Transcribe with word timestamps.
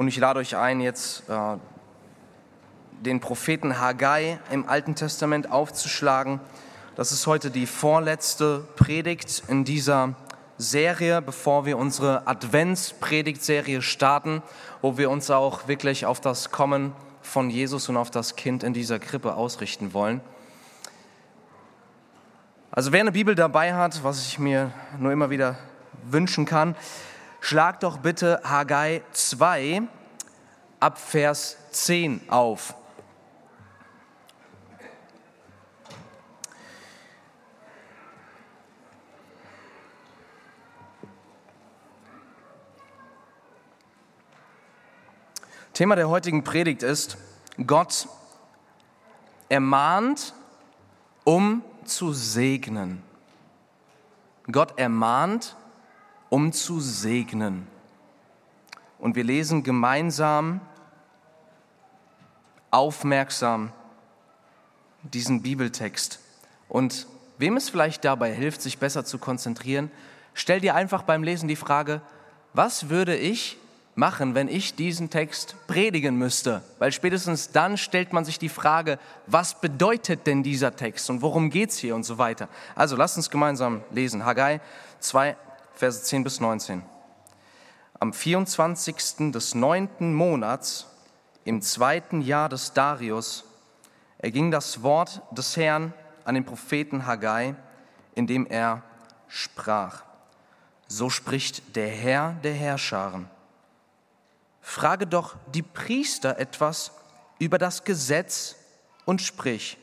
Und 0.00 0.08
ich 0.08 0.16
lade 0.16 0.40
euch 0.40 0.56
ein, 0.56 0.80
jetzt 0.80 1.28
äh, 1.28 1.58
den 3.02 3.20
Propheten 3.20 3.78
Haggai 3.78 4.38
im 4.50 4.66
Alten 4.66 4.94
Testament 4.94 5.52
aufzuschlagen. 5.52 6.40
Das 6.96 7.12
ist 7.12 7.26
heute 7.26 7.50
die 7.50 7.66
vorletzte 7.66 8.66
Predigt 8.76 9.42
in 9.48 9.66
dieser 9.66 10.14
Serie, 10.56 11.20
bevor 11.20 11.66
wir 11.66 11.76
unsere 11.76 12.26
Adventspredigtserie 12.26 13.82
starten, 13.82 14.42
wo 14.80 14.96
wir 14.96 15.10
uns 15.10 15.30
auch 15.30 15.68
wirklich 15.68 16.06
auf 16.06 16.18
das 16.18 16.50
Kommen 16.50 16.94
von 17.20 17.50
Jesus 17.50 17.90
und 17.90 17.98
auf 17.98 18.10
das 18.10 18.36
Kind 18.36 18.62
in 18.62 18.72
dieser 18.72 18.98
Krippe 18.98 19.34
ausrichten 19.34 19.92
wollen. 19.92 20.22
Also 22.70 22.90
wer 22.90 23.00
eine 23.00 23.12
Bibel 23.12 23.34
dabei 23.34 23.74
hat, 23.74 24.02
was 24.02 24.26
ich 24.26 24.38
mir 24.38 24.72
nur 24.98 25.12
immer 25.12 25.28
wieder 25.28 25.58
wünschen 26.04 26.46
kann, 26.46 26.74
schlag 27.40 27.80
doch 27.80 27.98
bitte 27.98 28.40
Haggai 28.44 29.02
2 29.12 29.82
ab 30.78 30.98
Vers 30.98 31.56
10 31.72 32.28
auf. 32.30 32.74
Thema 45.80 45.96
der 45.96 46.10
heutigen 46.10 46.44
Predigt 46.44 46.82
ist, 46.82 47.16
Gott 47.66 48.06
ermahnt, 49.48 50.34
um 51.24 51.64
zu 51.86 52.12
segnen. 52.12 53.02
Gott 54.52 54.78
ermahnt, 54.78 55.56
um 56.30 56.52
zu 56.52 56.80
segnen. 56.80 57.66
Und 58.98 59.16
wir 59.16 59.24
lesen 59.24 59.62
gemeinsam, 59.62 60.60
aufmerksam 62.70 63.72
diesen 65.02 65.42
Bibeltext. 65.42 66.20
Und 66.68 67.06
wem 67.38 67.56
es 67.56 67.68
vielleicht 67.68 68.04
dabei 68.04 68.32
hilft, 68.32 68.62
sich 68.62 68.78
besser 68.78 69.04
zu 69.04 69.18
konzentrieren, 69.18 69.90
stell 70.34 70.60
dir 70.60 70.74
einfach 70.74 71.02
beim 71.02 71.22
Lesen 71.22 71.48
die 71.48 71.56
Frage, 71.56 72.00
was 72.52 72.88
würde 72.88 73.16
ich 73.16 73.56
machen, 73.94 74.34
wenn 74.34 74.48
ich 74.48 74.74
diesen 74.74 75.10
Text 75.10 75.56
predigen 75.66 76.16
müsste? 76.16 76.62
Weil 76.78 76.92
spätestens 76.92 77.50
dann 77.50 77.76
stellt 77.76 78.12
man 78.12 78.24
sich 78.24 78.38
die 78.38 78.48
Frage, 78.48 78.98
was 79.26 79.60
bedeutet 79.60 80.26
denn 80.26 80.42
dieser 80.42 80.76
Text 80.76 81.10
und 81.10 81.22
worum 81.22 81.50
geht 81.50 81.70
es 81.70 81.78
hier 81.78 81.94
und 81.94 82.04
so 82.04 82.18
weiter. 82.18 82.48
Also 82.76 82.94
lasst 82.94 83.16
uns 83.16 83.30
gemeinsam 83.30 83.82
lesen. 83.90 84.24
Haggai 84.24 84.60
2, 85.00 85.36
Verse 85.80 86.02
10 86.02 86.24
bis 86.24 86.40
19. 86.40 86.82
Am 87.98 88.12
24. 88.12 89.32
des 89.32 89.54
neunten 89.54 90.14
Monats, 90.14 90.86
im 91.44 91.60
zweiten 91.62 92.20
Jahr 92.20 92.48
des 92.48 92.72
Darius, 92.72 93.44
erging 94.18 94.50
das 94.50 94.82
Wort 94.82 95.22
des 95.32 95.56
Herrn 95.56 95.92
an 96.24 96.34
den 96.34 96.44
Propheten 96.44 97.06
Haggai, 97.06 97.54
indem 98.14 98.46
er 98.46 98.82
sprach. 99.26 100.04
So 100.86 101.10
spricht 101.10 101.74
der 101.74 101.88
Herr 101.88 102.36
der 102.44 102.54
Herrscharen 102.54 103.28
frage 104.70 105.06
doch 105.06 105.36
die 105.52 105.62
Priester 105.62 106.38
etwas 106.38 106.92
über 107.38 107.58
das 107.58 107.82
Gesetz 107.82 108.54
und 109.04 109.20
sprich, 109.20 109.78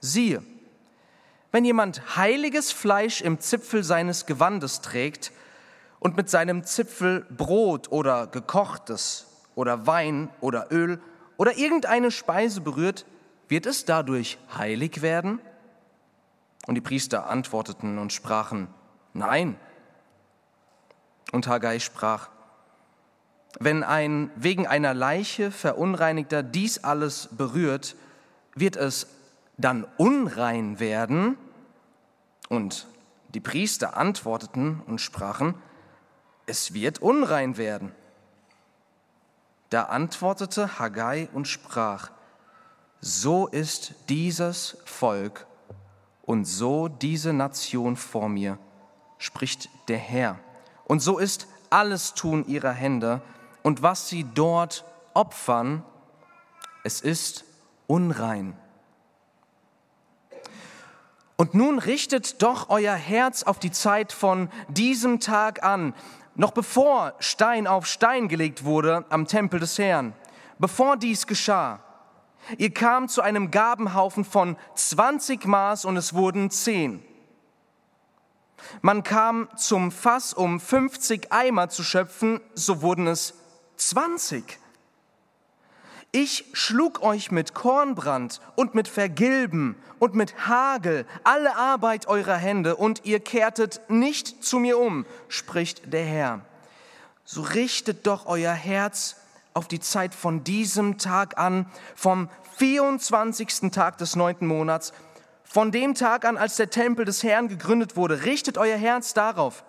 siehe, 0.00 0.42
wenn 1.52 1.64
jemand 1.66 2.16
heiliges 2.16 2.72
Fleisch 2.72 3.20
im 3.20 3.38
Zipfel 3.38 3.84
seines 3.84 4.26
Gewandes 4.26 4.80
trägt 4.80 5.32
und 6.00 6.16
mit 6.16 6.28
seinem 6.28 6.64
Zipfel 6.64 7.26
Brot 7.30 7.92
oder 7.92 8.26
gekochtes 8.26 9.26
oder 9.54 9.86
Wein 9.86 10.30
oder 10.40 10.72
Öl 10.72 11.00
oder 11.36 11.58
irgendeine 11.58 12.10
Speise 12.10 12.62
berührt, 12.62 13.04
wird 13.48 13.66
es 13.66 13.84
dadurch 13.84 14.38
heilig 14.56 15.02
werden? 15.02 15.40
Und 16.66 16.76
die 16.76 16.80
Priester 16.80 17.28
antworteten 17.28 17.98
und 17.98 18.12
sprachen, 18.12 18.68
nein. 19.12 19.56
Und 21.32 21.46
Haggai 21.46 21.80
sprach, 21.80 22.30
wenn 23.60 23.82
ein 23.82 24.30
wegen 24.36 24.66
einer 24.66 24.94
Leiche 24.94 25.50
verunreinigter 25.50 26.42
dies 26.42 26.82
alles 26.82 27.28
berührt, 27.32 27.94
wird 28.54 28.76
es 28.76 29.06
dann 29.62 29.86
unrein 29.96 30.78
werden? 30.78 31.38
Und 32.48 32.86
die 33.34 33.40
Priester 33.40 33.96
antworteten 33.96 34.82
und 34.86 35.00
sprachen, 35.00 35.54
es 36.46 36.74
wird 36.74 36.98
unrein 36.98 37.56
werden. 37.56 37.92
Da 39.70 39.84
antwortete 39.84 40.78
Haggai 40.78 41.28
und 41.32 41.48
sprach, 41.48 42.10
so 43.00 43.46
ist 43.46 43.94
dieses 44.08 44.76
Volk 44.84 45.46
und 46.22 46.44
so 46.44 46.88
diese 46.88 47.32
Nation 47.32 47.96
vor 47.96 48.28
mir, 48.28 48.58
spricht 49.18 49.70
der 49.88 49.98
Herr. 49.98 50.38
Und 50.84 51.00
so 51.00 51.18
ist 51.18 51.46
alles 51.70 52.14
Tun 52.14 52.46
ihrer 52.46 52.72
Hände, 52.72 53.22
und 53.62 53.82
was 53.82 54.08
sie 54.08 54.24
dort 54.24 54.84
opfern, 55.14 55.84
es 56.84 57.00
ist 57.00 57.44
unrein. 57.86 58.58
Und 61.42 61.54
nun 61.54 61.80
richtet 61.80 62.40
doch 62.40 62.68
euer 62.68 62.94
Herz 62.94 63.42
auf 63.42 63.58
die 63.58 63.72
Zeit 63.72 64.12
von 64.12 64.48
diesem 64.68 65.18
Tag 65.18 65.64
an, 65.64 65.92
noch 66.36 66.52
bevor 66.52 67.14
Stein 67.18 67.66
auf 67.66 67.84
Stein 67.84 68.28
gelegt 68.28 68.62
wurde 68.62 69.04
am 69.08 69.26
Tempel 69.26 69.58
des 69.58 69.76
Herrn, 69.76 70.14
bevor 70.60 70.96
dies 70.96 71.26
geschah. 71.26 71.80
Ihr 72.58 72.72
kam 72.72 73.08
zu 73.08 73.22
einem 73.22 73.50
Gabenhaufen 73.50 74.24
von 74.24 74.56
20 74.76 75.44
Maß 75.44 75.84
und 75.84 75.96
es 75.96 76.14
wurden 76.14 76.48
10. 76.48 77.02
Man 78.80 79.02
kam 79.02 79.48
zum 79.56 79.90
Fass, 79.90 80.32
um 80.34 80.60
50 80.60 81.32
Eimer 81.32 81.68
zu 81.68 81.82
schöpfen, 81.82 82.40
so 82.54 82.82
wurden 82.82 83.08
es 83.08 83.34
20. 83.78 84.60
Ich 86.14 86.44
schlug 86.52 87.00
euch 87.02 87.30
mit 87.30 87.54
Kornbrand 87.54 88.42
und 88.54 88.74
mit 88.74 88.86
Vergilben 88.86 89.76
und 89.98 90.14
mit 90.14 90.46
Hagel 90.46 91.06
alle 91.24 91.56
Arbeit 91.56 92.06
eurer 92.06 92.36
Hände 92.36 92.76
und 92.76 93.06
ihr 93.06 93.18
kehrtet 93.18 93.80
nicht 93.88 94.44
zu 94.44 94.58
mir 94.58 94.78
um, 94.78 95.06
spricht 95.28 95.90
der 95.90 96.04
Herr. 96.04 96.40
So 97.24 97.40
richtet 97.40 98.06
doch 98.06 98.26
euer 98.26 98.52
Herz 98.52 99.16
auf 99.54 99.68
die 99.68 99.80
Zeit 99.80 100.14
von 100.14 100.44
diesem 100.44 100.98
Tag 100.98 101.38
an, 101.38 101.64
vom 101.94 102.28
24. 102.58 103.70
Tag 103.72 103.96
des 103.96 104.14
neunten 104.14 104.46
Monats, 104.46 104.92
von 105.44 105.72
dem 105.72 105.94
Tag 105.94 106.26
an, 106.26 106.36
als 106.36 106.56
der 106.56 106.68
Tempel 106.68 107.06
des 107.06 107.22
Herrn 107.22 107.48
gegründet 107.48 107.96
wurde. 107.96 108.24
Richtet 108.24 108.58
euer 108.58 108.76
Herz 108.76 109.14
darauf. 109.14 109.64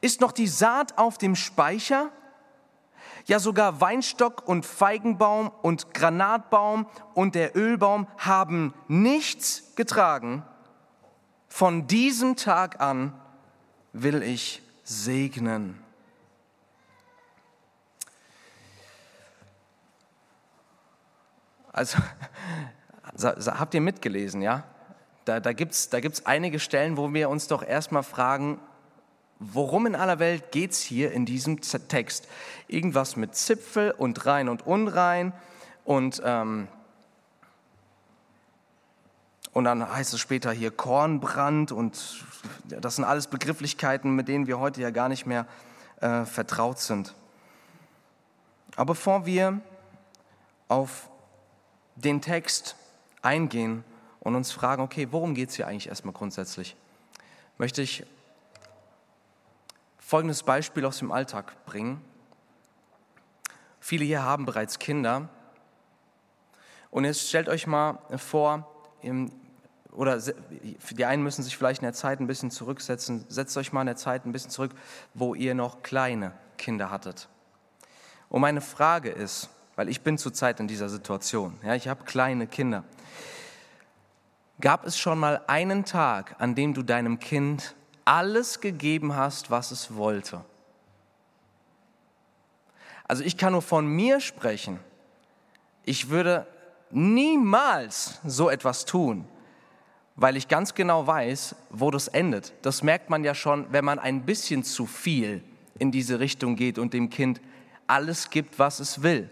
Ist 0.00 0.22
noch 0.22 0.32
die 0.32 0.48
Saat 0.48 0.96
auf 0.96 1.18
dem 1.18 1.36
Speicher? 1.36 2.10
Ja, 3.26 3.38
sogar 3.38 3.80
Weinstock 3.80 4.46
und 4.46 4.66
Feigenbaum 4.66 5.50
und 5.62 5.94
Granatbaum 5.94 6.86
und 7.14 7.34
der 7.34 7.56
Ölbaum 7.56 8.06
haben 8.18 8.74
nichts 8.86 9.74
getragen. 9.76 10.42
Von 11.48 11.86
diesem 11.86 12.36
Tag 12.36 12.80
an 12.80 13.14
will 13.92 14.22
ich 14.22 14.60
segnen. 14.82 15.82
Also, 21.72 21.98
habt 23.22 23.74
ihr 23.74 23.80
mitgelesen, 23.80 24.42
ja? 24.42 24.64
Da, 25.24 25.40
da 25.40 25.52
gibt 25.54 25.72
es 25.72 25.88
da 25.88 26.00
gibt's 26.00 26.26
einige 26.26 26.60
Stellen, 26.60 26.98
wo 26.98 27.12
wir 27.14 27.30
uns 27.30 27.48
doch 27.48 27.62
erstmal 27.62 28.02
fragen, 28.02 28.60
Worum 29.38 29.86
in 29.86 29.96
aller 29.96 30.18
Welt 30.18 30.52
geht 30.52 30.72
es 30.72 30.80
hier 30.80 31.12
in 31.12 31.26
diesem 31.26 31.60
Text? 31.60 32.28
Irgendwas 32.68 33.16
mit 33.16 33.34
Zipfel 33.34 33.90
und 33.90 34.26
rein 34.26 34.48
und 34.48 34.66
unrein 34.66 35.32
und, 35.84 36.22
ähm, 36.24 36.68
und 39.52 39.64
dann 39.64 39.88
heißt 39.88 40.14
es 40.14 40.20
später 40.20 40.52
hier 40.52 40.70
Kornbrand 40.70 41.72
und 41.72 42.24
das 42.68 42.96
sind 42.96 43.04
alles 43.04 43.26
Begrifflichkeiten, 43.26 44.14
mit 44.14 44.28
denen 44.28 44.46
wir 44.46 44.58
heute 44.58 44.80
ja 44.80 44.90
gar 44.90 45.08
nicht 45.08 45.26
mehr 45.26 45.46
äh, 46.00 46.24
vertraut 46.24 46.78
sind. 46.78 47.14
Aber 48.76 48.94
bevor 48.94 49.26
wir 49.26 49.60
auf 50.68 51.08
den 51.96 52.20
Text 52.20 52.76
eingehen 53.22 53.84
und 54.20 54.34
uns 54.34 54.52
fragen, 54.52 54.82
okay, 54.82 55.08
worum 55.10 55.34
geht 55.34 55.50
es 55.50 55.56
hier 55.56 55.66
eigentlich 55.66 55.88
erstmal 55.88 56.14
grundsätzlich, 56.14 56.76
möchte 57.58 57.82
ich 57.82 58.04
folgendes 60.14 60.44
Beispiel 60.44 60.84
aus 60.84 60.98
dem 60.98 61.10
Alltag 61.10 61.66
bringen. 61.66 62.00
Viele 63.80 64.04
hier 64.04 64.22
haben 64.22 64.44
bereits 64.44 64.78
Kinder. 64.78 65.28
Und 66.92 67.04
jetzt 67.04 67.28
stellt 67.28 67.48
euch 67.48 67.66
mal 67.66 67.98
vor, 68.16 68.72
oder 69.90 70.20
die 70.20 71.04
einen 71.04 71.24
müssen 71.24 71.42
sich 71.42 71.56
vielleicht 71.56 71.82
in 71.82 71.86
der 71.86 71.94
Zeit 71.94 72.20
ein 72.20 72.28
bisschen 72.28 72.52
zurücksetzen. 72.52 73.24
Setzt 73.28 73.56
euch 73.56 73.72
mal 73.72 73.80
in 73.80 73.88
der 73.88 73.96
Zeit 73.96 74.24
ein 74.24 74.30
bisschen 74.30 74.52
zurück, 74.52 74.70
wo 75.14 75.34
ihr 75.34 75.56
noch 75.56 75.82
kleine 75.82 76.30
Kinder 76.58 76.92
hattet. 76.92 77.28
Und 78.28 78.40
meine 78.40 78.60
Frage 78.60 79.10
ist, 79.10 79.50
weil 79.74 79.88
ich 79.88 80.02
bin 80.02 80.16
zurzeit 80.16 80.60
in 80.60 80.68
dieser 80.68 80.88
Situation, 80.88 81.58
ja, 81.64 81.74
ich 81.74 81.88
habe 81.88 82.04
kleine 82.04 82.46
Kinder. 82.46 82.84
Gab 84.60 84.86
es 84.86 84.96
schon 84.96 85.18
mal 85.18 85.42
einen 85.48 85.84
Tag, 85.84 86.36
an 86.38 86.54
dem 86.54 86.72
du 86.72 86.84
deinem 86.84 87.18
Kind 87.18 87.74
alles 88.04 88.60
gegeben 88.60 89.16
hast, 89.16 89.50
was 89.50 89.70
es 89.70 89.94
wollte? 89.96 90.44
Also 93.06 93.22
ich 93.22 93.36
kann 93.36 93.52
nur 93.52 93.62
von 93.62 93.86
mir 93.86 94.20
sprechen. 94.20 94.80
Ich 95.84 96.08
würde 96.08 96.46
niemals 96.90 98.20
so 98.24 98.48
etwas 98.48 98.84
tun, 98.84 99.26
weil 100.16 100.36
ich 100.36 100.48
ganz 100.48 100.74
genau 100.74 101.06
weiß, 101.06 101.54
wo 101.70 101.90
das 101.90 102.08
endet. 102.08 102.52
Das 102.62 102.82
merkt 102.82 103.10
man 103.10 103.24
ja 103.24 103.34
schon, 103.34 103.66
wenn 103.72 103.84
man 103.84 103.98
ein 103.98 104.24
bisschen 104.24 104.64
zu 104.64 104.86
viel 104.86 105.42
in 105.78 105.90
diese 105.90 106.20
Richtung 106.20 106.56
geht 106.56 106.78
und 106.78 106.94
dem 106.94 107.10
Kind 107.10 107.40
alles 107.86 108.30
gibt, 108.30 108.58
was 108.58 108.80
es 108.80 109.02
will. 109.02 109.28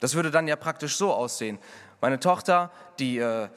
Das 0.00 0.14
würde 0.14 0.30
dann 0.30 0.48
ja 0.48 0.56
praktisch 0.56 0.96
so 0.96 1.12
aussehen. 1.12 1.58
Meine 2.00 2.20
Tochter, 2.20 2.70
die 2.98 3.18
äh, 3.18 3.48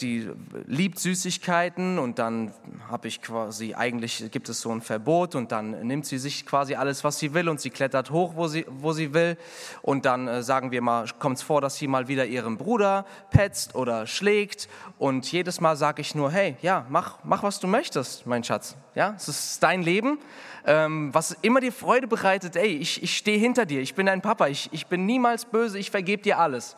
die 0.00 0.30
liebt 0.66 1.00
Süßigkeiten 1.00 1.98
und 1.98 2.20
dann 2.20 2.52
habe 2.88 3.08
ich 3.08 3.20
quasi, 3.20 3.74
eigentlich 3.74 4.30
gibt 4.30 4.48
es 4.48 4.60
so 4.60 4.70
ein 4.70 4.80
Verbot 4.80 5.34
und 5.34 5.50
dann 5.50 5.86
nimmt 5.86 6.06
sie 6.06 6.18
sich 6.18 6.46
quasi 6.46 6.76
alles, 6.76 7.02
was 7.02 7.18
sie 7.18 7.34
will 7.34 7.48
und 7.48 7.60
sie 7.60 7.70
klettert 7.70 8.12
hoch, 8.12 8.36
wo 8.36 8.46
sie, 8.46 8.64
wo 8.68 8.92
sie 8.92 9.12
will. 9.12 9.36
Und 9.82 10.04
dann 10.04 10.28
äh, 10.28 10.44
sagen 10.44 10.70
wir 10.70 10.82
mal, 10.82 11.06
kommt 11.18 11.38
es 11.38 11.42
vor, 11.42 11.60
dass 11.60 11.76
sie 11.76 11.88
mal 11.88 12.06
wieder 12.06 12.26
ihren 12.26 12.58
Bruder 12.58 13.06
petzt 13.30 13.74
oder 13.74 14.06
schlägt. 14.06 14.68
Und 14.98 15.30
jedes 15.32 15.60
Mal 15.60 15.76
sage 15.76 16.00
ich 16.00 16.14
nur, 16.14 16.30
hey, 16.30 16.56
ja, 16.62 16.86
mach, 16.88 17.18
mach 17.24 17.42
was 17.42 17.58
du 17.58 17.66
möchtest, 17.66 18.24
mein 18.24 18.44
Schatz, 18.44 18.76
ja, 18.94 19.14
es 19.16 19.26
ist 19.26 19.62
dein 19.64 19.82
Leben, 19.82 20.18
ähm, 20.64 21.12
was 21.12 21.32
immer 21.42 21.60
dir 21.60 21.72
Freude 21.72 22.06
bereitet, 22.06 22.54
ey, 22.54 22.76
ich, 22.76 23.02
ich 23.02 23.16
stehe 23.16 23.38
hinter 23.38 23.66
dir, 23.66 23.80
ich 23.80 23.96
bin 23.96 24.06
dein 24.06 24.22
Papa, 24.22 24.46
ich, 24.46 24.68
ich 24.72 24.86
bin 24.86 25.06
niemals 25.06 25.44
böse, 25.44 25.78
ich 25.78 25.90
vergebe 25.90 26.22
dir 26.22 26.38
alles. 26.38 26.76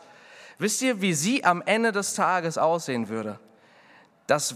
Wisst 0.59 0.81
ihr, 0.81 1.01
wie 1.01 1.13
sie 1.13 1.45
am 1.45 1.63
Ende 1.65 1.93
des 1.93 2.13
Tages 2.13 2.57
aussehen 2.57 3.07
würde? 3.07 3.39
Das, 4.27 4.55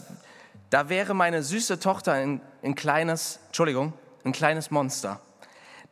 da 0.69 0.89
wäre 0.89 1.13
meine 1.13 1.41
süße 1.41 1.79
Tochter 1.79 2.11
ein, 2.11 2.41
ein 2.61 2.75
kleines, 2.75 3.39
Entschuldigung, 3.47 3.93
ein 4.25 4.33
kleines 4.33 4.69
Monster, 4.69 5.21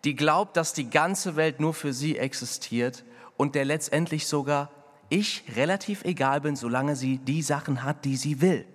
die 0.03 0.15
glaubt, 0.15 0.57
dass 0.57 0.73
die 0.73 0.89
ganze 0.89 1.37
Welt 1.37 1.61
nur 1.61 1.73
für 1.73 1.93
sie 1.93 2.17
existiert 2.17 3.05
und 3.37 3.55
der 3.55 3.63
letztendlich 3.63 4.27
sogar 4.27 4.69
ich 5.07 5.43
relativ 5.55 6.03
egal 6.03 6.41
bin, 6.41 6.57
solange 6.57 6.97
sie 6.97 7.17
die 7.17 7.41
Sachen 7.41 7.83
hat, 7.83 8.03
die 8.03 8.17
sie 8.17 8.41
will. 8.41 8.65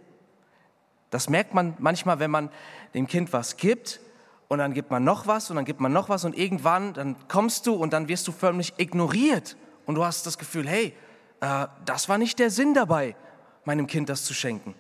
Das 1.11 1.29
merkt 1.29 1.53
man 1.53 1.75
manchmal, 1.79 2.19
wenn 2.19 2.31
man 2.31 2.51
dem 2.95 3.07
Kind 3.07 3.33
was 3.35 3.59
gibt 3.59 4.01
und 4.49 4.59
dann 4.59 4.73
gibt 4.73 4.91
man 4.91 5.05
noch 5.05 5.27
was 5.27 5.51
und 5.51 5.57
dann 5.57 5.67
gibt 5.67 5.81
man 5.81 5.93
noch 5.93 6.09
was 6.09 6.25
und 6.25 6.37
irgendwann 6.37 6.95
dann 6.95 7.17
kommst 7.29 7.67
du 7.67 7.75
und 7.75 7.93
dann 7.93 8.09
wirst 8.09 8.27
du 8.27 8.33
förmlich 8.33 8.73
ignoriert 8.79 9.57
und 9.85 9.97
du 9.97 10.05
hast 10.05 10.27
das 10.27 10.39
Gefühl, 10.39 10.67
hey, 10.67 10.95
äh, 11.41 11.67
das 11.85 12.09
war 12.09 12.19
nicht 12.19 12.39
der 12.39 12.51
Sinn 12.51 12.75
dabei, 12.75 13.17
meinem 13.65 13.87
Kind 13.87 14.09
das 14.09 14.25
zu 14.25 14.35
schenken. 14.35 14.75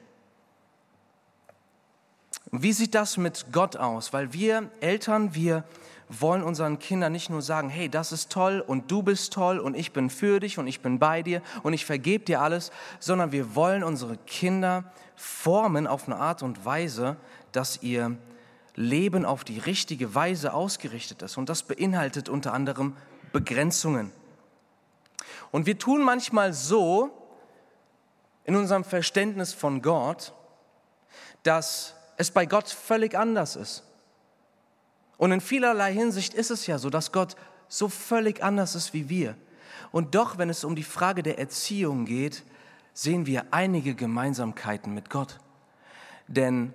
Wie 2.52 2.72
sieht 2.72 2.94
das 2.94 3.16
mit 3.16 3.46
Gott 3.52 3.76
aus? 3.76 4.12
Weil 4.12 4.32
wir 4.32 4.70
Eltern, 4.80 5.34
wir 5.34 5.64
wollen 6.08 6.42
unseren 6.42 6.78
Kindern 6.78 7.12
nicht 7.12 7.30
nur 7.30 7.42
sagen, 7.42 7.68
hey, 7.68 7.88
das 7.88 8.12
ist 8.12 8.30
toll 8.30 8.62
und 8.64 8.90
du 8.90 9.02
bist 9.02 9.32
toll 9.32 9.58
und 9.58 9.74
ich 9.74 9.92
bin 9.92 10.10
für 10.10 10.38
dich 10.38 10.58
und 10.58 10.68
ich 10.68 10.80
bin 10.80 10.98
bei 10.98 11.22
dir 11.22 11.42
und 11.64 11.72
ich 11.72 11.84
vergebe 11.84 12.24
dir 12.24 12.40
alles, 12.40 12.70
sondern 13.00 13.32
wir 13.32 13.56
wollen 13.56 13.82
unsere 13.82 14.16
Kinder 14.16 14.84
formen 15.16 15.86
auf 15.86 16.06
eine 16.06 16.16
Art 16.16 16.42
und 16.42 16.64
Weise, 16.64 17.16
dass 17.52 17.82
ihr 17.82 18.16
Leben 18.76 19.24
auf 19.24 19.42
die 19.42 19.58
richtige 19.58 20.14
Weise 20.14 20.52
ausgerichtet 20.54 21.22
ist. 21.22 21.38
Und 21.38 21.48
das 21.48 21.62
beinhaltet 21.62 22.28
unter 22.28 22.52
anderem 22.52 22.94
Begrenzungen. 23.32 24.12
Und 25.50 25.66
wir 25.66 25.78
tun 25.78 26.02
manchmal 26.02 26.52
so 26.52 27.10
in 28.44 28.56
unserem 28.56 28.84
Verständnis 28.84 29.52
von 29.52 29.82
Gott, 29.82 30.32
dass 31.42 31.94
es 32.16 32.30
bei 32.30 32.46
Gott 32.46 32.68
völlig 32.68 33.16
anders 33.16 33.56
ist. 33.56 33.82
Und 35.18 35.32
in 35.32 35.40
vielerlei 35.40 35.92
Hinsicht 35.92 36.34
ist 36.34 36.50
es 36.50 36.66
ja 36.66 36.78
so, 36.78 36.90
dass 36.90 37.12
Gott 37.12 37.36
so 37.68 37.88
völlig 37.88 38.42
anders 38.42 38.74
ist 38.74 38.92
wie 38.92 39.08
wir. 39.08 39.36
Und 39.92 40.14
doch, 40.14 40.38
wenn 40.38 40.50
es 40.50 40.64
um 40.64 40.76
die 40.76 40.82
Frage 40.82 41.22
der 41.22 41.38
Erziehung 41.38 42.04
geht, 42.04 42.44
sehen 42.92 43.26
wir 43.26 43.46
einige 43.50 43.94
Gemeinsamkeiten 43.94 44.94
mit 44.94 45.10
Gott. 45.10 45.38
Denn 46.28 46.72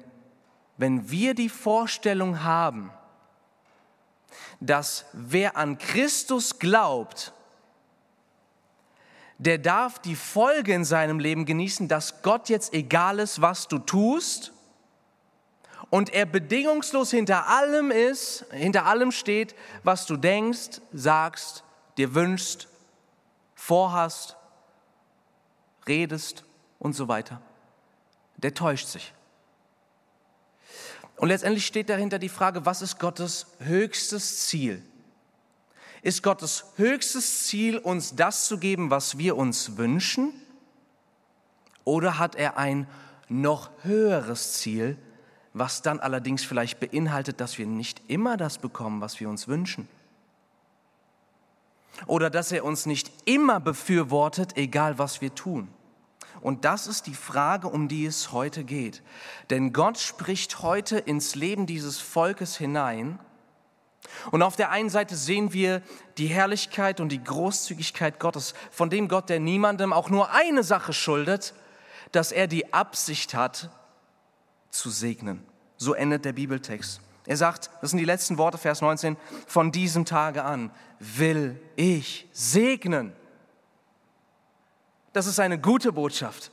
wenn 0.77 1.09
wir 1.09 1.33
die 1.33 1.49
Vorstellung 1.49 2.43
haben, 2.43 2.91
dass 4.59 5.05
wer 5.13 5.57
an 5.57 5.77
Christus 5.77 6.59
glaubt, 6.59 7.33
der 9.41 9.57
darf 9.57 9.97
die 9.97 10.15
Folge 10.15 10.71
in 10.71 10.85
seinem 10.85 11.17
Leben 11.17 11.45
genießen, 11.45 11.87
dass 11.87 12.21
Gott 12.21 12.47
jetzt 12.47 12.75
egal 12.75 13.17
ist, 13.17 13.41
was 13.41 13.67
du 13.67 13.79
tust 13.79 14.53
und 15.89 16.13
er 16.13 16.27
bedingungslos 16.27 17.09
hinter 17.09 17.47
allem 17.47 17.89
ist, 17.89 18.45
hinter 18.51 18.85
allem 18.85 19.11
steht, 19.11 19.55
was 19.81 20.05
du 20.05 20.15
denkst, 20.15 20.79
sagst, 20.93 21.63
dir 21.97 22.13
wünschst, 22.13 22.67
vorhast, 23.55 24.37
redest 25.87 26.43
und 26.77 26.93
so 26.93 27.07
weiter. 27.07 27.41
Der 28.37 28.53
täuscht 28.53 28.89
sich. 28.89 29.11
Und 31.15 31.29
letztendlich 31.29 31.65
steht 31.65 31.89
dahinter 31.89 32.19
die 32.19 32.29
Frage, 32.29 32.67
was 32.67 32.83
ist 32.83 32.99
Gottes 32.99 33.47
höchstes 33.57 34.47
Ziel? 34.47 34.83
Ist 36.03 36.23
Gottes 36.23 36.65
höchstes 36.77 37.45
Ziel, 37.45 37.77
uns 37.77 38.15
das 38.15 38.47
zu 38.47 38.57
geben, 38.57 38.89
was 38.89 39.17
wir 39.17 39.37
uns 39.37 39.77
wünschen? 39.77 40.33
Oder 41.83 42.17
hat 42.17 42.35
er 42.35 42.57
ein 42.57 42.87
noch 43.29 43.69
höheres 43.83 44.53
Ziel, 44.53 44.97
was 45.53 45.81
dann 45.81 45.99
allerdings 45.99 46.43
vielleicht 46.43 46.79
beinhaltet, 46.79 47.39
dass 47.39 47.57
wir 47.57 47.67
nicht 47.67 48.01
immer 48.07 48.35
das 48.35 48.57
bekommen, 48.57 49.01
was 49.01 49.19
wir 49.19 49.29
uns 49.29 49.47
wünschen? 49.47 49.87
Oder 52.07 52.29
dass 52.29 52.51
er 52.51 52.65
uns 52.65 52.87
nicht 52.87 53.11
immer 53.25 53.59
befürwortet, 53.59 54.57
egal 54.57 54.97
was 54.97 55.21
wir 55.21 55.35
tun? 55.35 55.67
Und 56.41 56.65
das 56.65 56.87
ist 56.87 57.05
die 57.05 57.13
Frage, 57.13 57.67
um 57.67 57.87
die 57.87 58.05
es 58.05 58.31
heute 58.31 58.63
geht. 58.63 59.03
Denn 59.51 59.71
Gott 59.71 59.99
spricht 59.99 60.63
heute 60.63 60.97
ins 60.97 61.35
Leben 61.35 61.67
dieses 61.67 61.99
Volkes 61.99 62.57
hinein 62.57 63.19
und 64.31 64.41
auf 64.41 64.55
der 64.55 64.71
einen 64.71 64.89
Seite 64.89 65.15
sehen 65.15 65.53
wir 65.53 65.81
die 66.17 66.27
Herrlichkeit 66.27 66.99
und 66.99 67.09
die 67.09 67.23
Großzügigkeit 67.23 68.19
Gottes, 68.19 68.53
von 68.71 68.89
dem 68.89 69.07
Gott, 69.07 69.29
der 69.29 69.39
niemandem 69.39 69.93
auch 69.93 70.09
nur 70.09 70.31
eine 70.31 70.63
Sache 70.63 70.93
schuldet, 70.93 71.53
dass 72.11 72.31
er 72.31 72.47
die 72.47 72.73
Absicht 72.73 73.33
hat, 73.33 73.69
zu 74.69 74.89
segnen. 74.89 75.45
So 75.77 75.93
endet 75.93 76.25
der 76.25 76.33
Bibeltext. 76.33 77.01
Er 77.25 77.37
sagt, 77.37 77.69
das 77.81 77.91
sind 77.91 77.99
die 77.99 78.05
letzten 78.05 78.37
Worte, 78.37 78.57
Vers 78.57 78.81
19, 78.81 79.17
von 79.47 79.71
diesem 79.71 80.05
Tage 80.05 80.43
an 80.43 80.71
will 80.99 81.59
ich 81.75 82.27
segnen. 82.31 83.13
Das 85.13 85.27
ist 85.27 85.39
eine 85.39 85.59
gute 85.59 85.91
Botschaft. 85.91 86.51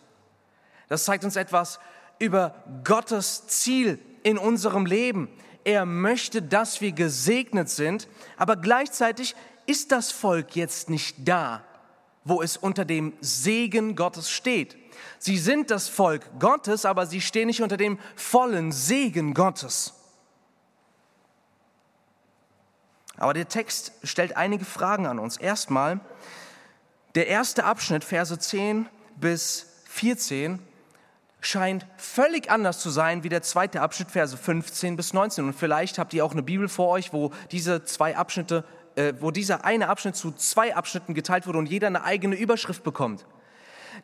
Das 0.88 1.04
zeigt 1.04 1.24
uns 1.24 1.36
etwas 1.36 1.78
über 2.18 2.54
Gottes 2.84 3.46
Ziel 3.46 3.98
in 4.22 4.38
unserem 4.38 4.86
Leben. 4.86 5.28
Er 5.64 5.86
möchte, 5.86 6.42
dass 6.42 6.80
wir 6.80 6.92
gesegnet 6.92 7.68
sind, 7.68 8.08
aber 8.36 8.56
gleichzeitig 8.56 9.34
ist 9.66 9.92
das 9.92 10.10
Volk 10.10 10.56
jetzt 10.56 10.88
nicht 10.88 11.16
da, 11.28 11.62
wo 12.24 12.42
es 12.42 12.56
unter 12.56 12.84
dem 12.84 13.12
Segen 13.20 13.96
Gottes 13.96 14.30
steht. 14.30 14.76
Sie 15.18 15.38
sind 15.38 15.70
das 15.70 15.88
Volk 15.88 16.22
Gottes, 16.38 16.84
aber 16.84 17.06
sie 17.06 17.20
stehen 17.20 17.48
nicht 17.48 17.62
unter 17.62 17.76
dem 17.76 17.98
vollen 18.16 18.72
Segen 18.72 19.34
Gottes. 19.34 19.94
Aber 23.18 23.34
der 23.34 23.48
Text 23.48 23.92
stellt 24.04 24.36
einige 24.36 24.64
Fragen 24.64 25.06
an 25.06 25.18
uns. 25.18 25.36
Erstmal, 25.36 26.00
der 27.14 27.26
erste 27.26 27.64
Abschnitt, 27.64 28.04
Verse 28.04 28.38
10 28.38 28.88
bis 29.16 29.66
14, 29.86 30.60
scheint 31.40 31.86
völlig 31.96 32.50
anders 32.50 32.80
zu 32.80 32.90
sein 32.90 33.22
wie 33.22 33.28
der 33.28 33.42
zweite 33.42 33.80
Abschnitt, 33.80 34.10
Verse 34.10 34.36
15 34.36 34.96
bis 34.96 35.12
19. 35.12 35.46
Und 35.46 35.52
vielleicht 35.52 35.98
habt 35.98 36.12
ihr 36.14 36.24
auch 36.24 36.32
eine 36.32 36.42
Bibel 36.42 36.68
vor 36.68 36.88
euch, 36.88 37.12
wo 37.12 37.30
diese 37.50 37.84
zwei 37.84 38.16
Abschnitte, 38.16 38.64
äh, 38.96 39.14
wo 39.20 39.30
dieser 39.30 39.64
eine 39.64 39.88
Abschnitt 39.88 40.16
zu 40.16 40.32
zwei 40.32 40.74
Abschnitten 40.74 41.14
geteilt 41.14 41.46
wurde 41.46 41.58
und 41.58 41.68
jeder 41.68 41.86
eine 41.86 42.04
eigene 42.04 42.36
Überschrift 42.36 42.82
bekommt. 42.82 43.24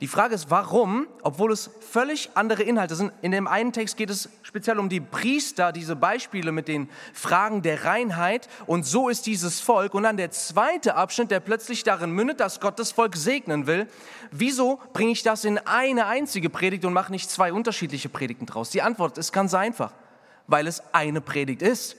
Die 0.01 0.09
Frage 0.09 0.35
ist, 0.35 0.51
warum, 0.51 1.07
obwohl 1.23 1.53
es 1.53 1.71
völlig 1.81 2.31
andere 2.35 2.63
Inhalte 2.63 2.97
sind. 2.97 3.13
In 3.23 3.33
dem 3.33 3.47
einen 3.47 3.73
Text 3.73 3.97
geht 3.97 4.11
es 4.11 4.29
speziell 4.43 4.79
um 4.79 4.89
die 4.89 5.01
Priester, 5.01 5.73
diese 5.73 5.95
Beispiele 5.97 6.53
mit 6.53 6.69
den 6.69 6.89
Fragen 7.13 7.63
der 7.63 7.85
Reinheit. 7.85 8.49
Und 8.67 8.85
so 8.85 9.09
ist 9.09 9.27
dieses 9.27 9.61
Volk. 9.61 9.95
Und 9.95 10.03
dann 10.03 10.17
der 10.17 10.31
zweite 10.31 10.97
Abschnitt, 10.97 11.31
der 11.31 11.41
plötzlich 11.41 11.85
darin 11.85 12.11
mündet, 12.11 12.41
dass 12.41 12.61
Gott 12.61 12.79
das 12.79 12.93
Volk 12.93 13.17
segnen 13.17 13.67
will. 13.67 13.87
Wieso 14.31 14.81
bringe 14.93 15.13
ich 15.13 15.23
das 15.23 15.45
in 15.45 15.59
eine 15.59 16.07
einzige 16.07 16.51
Predigt 16.51 16.85
und 16.85 16.93
mache 16.93 17.13
nicht 17.13 17.31
zwei 17.31 17.53
unterschiedliche 17.53 18.09
Predigten 18.09 18.47
draus? 18.47 18.71
Die 18.71 18.83
Antwort 18.83 19.19
ist 19.19 19.33
ganz 19.33 19.55
einfach, 19.55 19.93
weil 20.47 20.67
es 20.67 20.83
eine 20.93 21.21
Predigt 21.21 21.63
ist. 21.63 21.97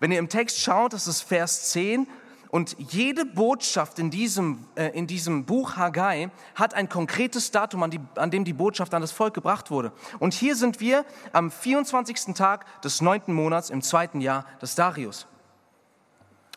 Wenn 0.00 0.10
ihr 0.10 0.18
im 0.18 0.28
Text 0.28 0.58
schaut, 0.58 0.92
das 0.92 1.06
ist 1.06 1.22
Vers 1.22 1.70
10, 1.70 2.08
Und 2.52 2.76
jede 2.78 3.24
Botschaft 3.24 3.98
in 3.98 4.10
diesem, 4.10 4.66
äh, 4.74 4.88
in 4.88 5.06
diesem 5.06 5.46
Buch 5.46 5.76
Haggai 5.76 6.28
hat 6.54 6.74
ein 6.74 6.90
konkretes 6.90 7.50
Datum, 7.50 7.82
an, 7.82 7.90
die, 7.90 8.00
an 8.14 8.30
dem 8.30 8.44
die 8.44 8.52
Botschaft 8.52 8.92
an 8.92 9.00
das 9.00 9.10
Volk 9.10 9.32
gebracht 9.32 9.70
wurde. 9.70 9.90
Und 10.18 10.34
hier 10.34 10.54
sind 10.54 10.78
wir 10.78 11.06
am 11.32 11.50
24. 11.50 12.34
Tag 12.34 12.66
des 12.82 13.00
neunten 13.00 13.32
Monats 13.32 13.70
im 13.70 13.80
zweiten 13.80 14.20
Jahr 14.20 14.44
des 14.60 14.74
Darius. 14.74 15.26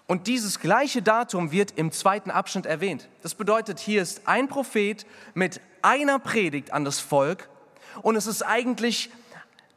Und 0.06 0.28
dieses 0.28 0.60
gleiche 0.60 1.02
Datum 1.02 1.54
wird 1.54 1.72
im 1.78 1.94
zweiten 1.94 2.30
Abschnitt 2.30 2.66
erwähnt. 2.66 3.08
Das 3.22 3.34
bedeutet, 3.34 3.80
hier 3.80 4.02
ist 4.02 4.28
ein 4.28 4.50
Prophet 4.50 5.06
mit 5.34 5.62
einer 5.82 6.20
Predigt 6.20 6.74
an 6.74 6.84
das 6.84 7.00
Volk 7.00 7.48
und 8.02 8.18
es 8.18 8.28
ist 8.28 8.42
eigentlich 8.42 9.12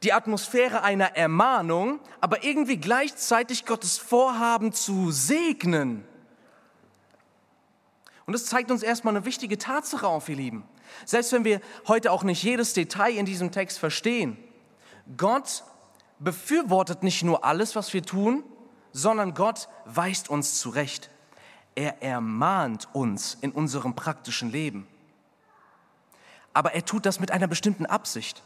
die 0.03 0.13
Atmosphäre 0.13 0.83
einer 0.83 1.17
Ermahnung, 1.17 2.01
aber 2.21 2.45
irgendwie 2.45 2.77
gleichzeitig 2.77 3.67
Gottes 3.67 3.99
Vorhaben 3.99 4.73
zu 4.73 5.11
segnen. 5.11 6.05
Und 8.27 8.33
das 8.33 8.47
zeigt 8.47 8.71
uns 8.71 8.83
erstmal 8.83 9.17
eine 9.17 9.25
wichtige 9.25 9.59
Tatsache 9.59 10.07
auf, 10.07 10.29
ihr 10.29 10.37
Lieben. 10.37 10.65
Selbst 11.05 11.33
wenn 11.33 11.45
wir 11.45 11.61
heute 11.87 12.13
auch 12.13 12.23
nicht 12.23 12.43
jedes 12.43 12.75
Detail 12.75 13.17
in 13.17 13.27
diesem 13.27 13.51
Text 13.51 13.79
verstehen, 13.79 14.37
Gott 15.17 15.65
befürwortet 16.19 17.03
nicht 17.03 17.23
nur 17.23 17.45
alles, 17.45 17.75
was 17.75 17.93
wir 17.95 18.03
tun, 18.03 18.45
sondern 18.93 19.35
Gott 19.35 19.69
weist 19.87 20.29
uns 20.29 20.61
zurecht. 20.61 21.11
Er 21.75 22.03
ermahnt 22.03 22.89
uns 22.93 23.39
in 23.41 23.53
unserem 23.53 23.95
praktischen 23.95 24.51
Leben. 24.51 24.87
Aber 26.53 26.75
er 26.75 26.85
tut 26.85 27.07
das 27.07 27.21
mit 27.21 27.31
einer 27.31 27.47
bestimmten 27.47 27.87
Absicht. 27.87 28.43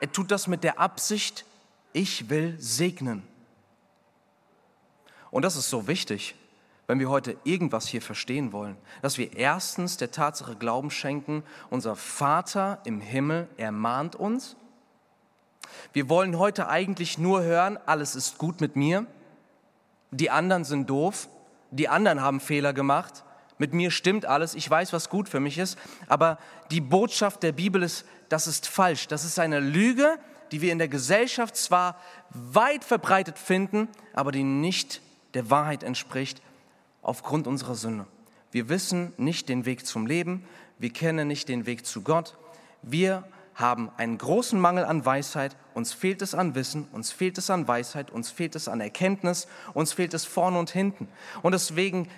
Er 0.00 0.12
tut 0.12 0.30
das 0.30 0.46
mit 0.46 0.64
der 0.64 0.78
Absicht, 0.78 1.44
ich 1.92 2.28
will 2.28 2.56
segnen. 2.58 3.22
Und 5.30 5.42
das 5.42 5.56
ist 5.56 5.70
so 5.70 5.88
wichtig, 5.88 6.34
wenn 6.86 6.98
wir 7.00 7.10
heute 7.10 7.36
irgendwas 7.44 7.86
hier 7.86 8.02
verstehen 8.02 8.52
wollen, 8.52 8.76
dass 9.02 9.18
wir 9.18 9.36
erstens 9.36 9.96
der 9.96 10.10
Tatsache 10.10 10.56
Glauben 10.56 10.90
schenken, 10.90 11.42
unser 11.70 11.96
Vater 11.96 12.80
im 12.84 13.00
Himmel 13.00 13.48
ermahnt 13.56 14.14
uns. 14.14 14.56
Wir 15.92 16.08
wollen 16.08 16.38
heute 16.38 16.68
eigentlich 16.68 17.18
nur 17.18 17.42
hören, 17.42 17.78
alles 17.86 18.14
ist 18.14 18.38
gut 18.38 18.60
mit 18.60 18.76
mir, 18.76 19.06
die 20.10 20.30
anderen 20.30 20.64
sind 20.64 20.88
doof, 20.88 21.28
die 21.70 21.88
anderen 21.88 22.20
haben 22.20 22.38
Fehler 22.38 22.72
gemacht, 22.72 23.24
mit 23.58 23.72
mir 23.72 23.90
stimmt 23.90 24.26
alles, 24.26 24.54
ich 24.54 24.68
weiß, 24.68 24.92
was 24.92 25.08
gut 25.08 25.28
für 25.28 25.40
mich 25.40 25.58
ist, 25.58 25.78
aber 26.06 26.38
die 26.70 26.80
Botschaft 26.80 27.42
der 27.42 27.52
Bibel 27.52 27.82
ist, 27.82 28.04
das 28.28 28.46
ist 28.46 28.66
falsch. 28.66 29.08
Das 29.08 29.24
ist 29.24 29.38
eine 29.38 29.60
Lüge, 29.60 30.18
die 30.52 30.60
wir 30.60 30.72
in 30.72 30.78
der 30.78 30.88
Gesellschaft 30.88 31.56
zwar 31.56 32.00
weit 32.30 32.84
verbreitet 32.84 33.38
finden, 33.38 33.88
aber 34.12 34.32
die 34.32 34.44
nicht 34.44 35.00
der 35.34 35.50
Wahrheit 35.50 35.82
entspricht 35.82 36.40
aufgrund 37.02 37.46
unserer 37.46 37.74
Sünde. 37.74 38.06
Wir 38.52 38.68
wissen 38.68 39.12
nicht 39.16 39.48
den 39.48 39.64
Weg 39.66 39.86
zum 39.86 40.06
Leben, 40.06 40.44
wir 40.78 40.90
kennen 40.90 41.28
nicht 41.28 41.48
den 41.48 41.66
Weg 41.66 41.86
zu 41.86 42.02
Gott. 42.02 42.36
Wir 42.82 43.24
haben 43.54 43.90
einen 43.96 44.18
großen 44.18 44.60
Mangel 44.60 44.84
an 44.84 45.04
Weisheit, 45.04 45.56
uns 45.72 45.92
fehlt 45.92 46.20
es 46.20 46.34
an 46.34 46.54
Wissen, 46.54 46.86
uns 46.92 47.10
fehlt 47.10 47.38
es 47.38 47.48
an 47.48 47.66
Weisheit, 47.66 48.10
uns 48.10 48.30
fehlt 48.30 48.54
es 48.54 48.68
an 48.68 48.80
Erkenntnis, 48.80 49.48
uns 49.72 49.94
fehlt 49.94 50.12
es 50.12 50.26
vorne 50.26 50.58
und 50.58 50.70
hinten. 50.70 51.08
Und 51.42 51.52
deswegen 51.52 52.08